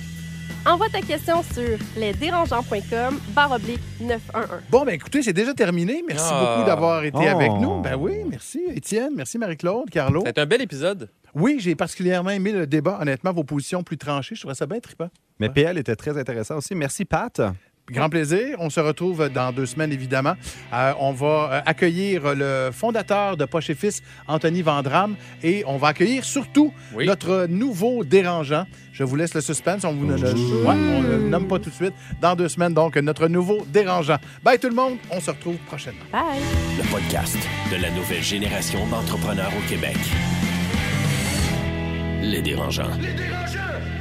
Envoie 0.64 0.88
ta 0.88 1.00
question 1.00 1.42
sur 1.54 1.78
lesdérangeants.com 1.96 3.20
barre 3.34 3.52
oblique 3.52 3.80
911. 4.00 4.46
Bon, 4.70 4.84
ben 4.84 4.94
écoutez, 4.94 5.22
c'est 5.22 5.32
déjà 5.32 5.54
terminé. 5.54 6.02
Merci 6.06 6.28
Ah. 6.32 6.54
beaucoup 6.56 6.66
d'avoir 6.68 7.04
été 7.04 7.18
Oh. 7.20 7.28
avec 7.28 7.52
nous. 7.52 7.80
Ben 7.82 7.94
oui, 7.96 8.22
merci 8.28 8.60
Étienne, 8.74 9.12
merci 9.16 9.38
Marie-Claude, 9.38 9.88
Carlo. 9.90 10.22
C'est 10.26 10.38
un 10.38 10.46
bel 10.46 10.60
épisode. 10.62 11.08
Oui, 11.34 11.58
j'ai 11.60 11.74
particulièrement 11.74 12.30
aimé 12.30 12.50
le 12.50 12.66
débat. 12.66 12.98
Honnêtement, 13.00 13.32
vos 13.32 13.44
positions 13.44 13.82
plus 13.82 13.98
tranchées, 13.98 14.34
je 14.34 14.40
trouvais 14.40 14.54
ça 14.54 14.66
bien 14.66 14.80
trippant. 14.80 15.08
Mais 15.38 15.50
PL 15.50 15.78
était 15.78 15.94
très 15.94 16.18
intéressant 16.18 16.56
aussi. 16.56 16.74
Merci, 16.74 17.04
Pat. 17.04 17.40
Grand 17.90 18.08
plaisir. 18.08 18.56
On 18.58 18.68
se 18.68 18.80
retrouve 18.80 19.28
dans 19.28 19.52
deux 19.52 19.66
semaines, 19.66 19.92
évidemment. 19.92 20.34
Euh, 20.72 20.92
on 20.98 21.12
va 21.12 21.26
euh, 21.52 21.60
accueillir 21.66 22.34
le 22.34 22.70
fondateur 22.72 23.36
de 23.36 23.44
Poche 23.44 23.70
et 23.70 23.74
Fils, 23.76 24.02
Anthony 24.26 24.62
Vandram, 24.62 25.14
et 25.42 25.62
on 25.66 25.76
va 25.76 25.88
accueillir 25.88 26.24
surtout 26.24 26.72
Oui. 26.94 27.06
notre 27.06 27.46
nouveau 27.48 28.02
dérangeant. 28.02 28.66
Je 28.92 29.04
vous 29.04 29.14
laisse 29.14 29.34
le 29.34 29.40
suspense. 29.40 29.84
On 29.84 29.92
vous 29.92 30.06
ne 30.06 30.16
le, 30.16 30.28
ouais, 30.32 30.74
on 30.74 31.02
le 31.02 31.28
nomme 31.28 31.46
pas 31.46 31.58
tout 31.60 31.70
de 31.70 31.74
suite. 31.74 31.94
Dans 32.20 32.34
deux 32.34 32.48
semaines, 32.48 32.74
donc, 32.74 32.96
notre 32.96 33.28
nouveau 33.28 33.64
dérangeant. 33.68 34.16
Bye 34.42 34.58
tout 34.58 34.68
le 34.68 34.74
monde. 34.74 34.96
On 35.10 35.20
se 35.20 35.30
retrouve 35.30 35.56
prochainement. 35.66 36.00
Bye! 36.10 36.40
Le 36.78 36.90
podcast 36.90 37.36
de 37.70 37.80
la 37.80 37.90
nouvelle 37.90 38.22
génération 38.22 38.84
d'entrepreneurs 38.88 39.52
au 39.56 39.68
Québec. 39.68 39.96
Les 42.22 42.42
dérangeants. 42.42 42.90
Les 43.00 43.12
dérangeants! 43.12 43.95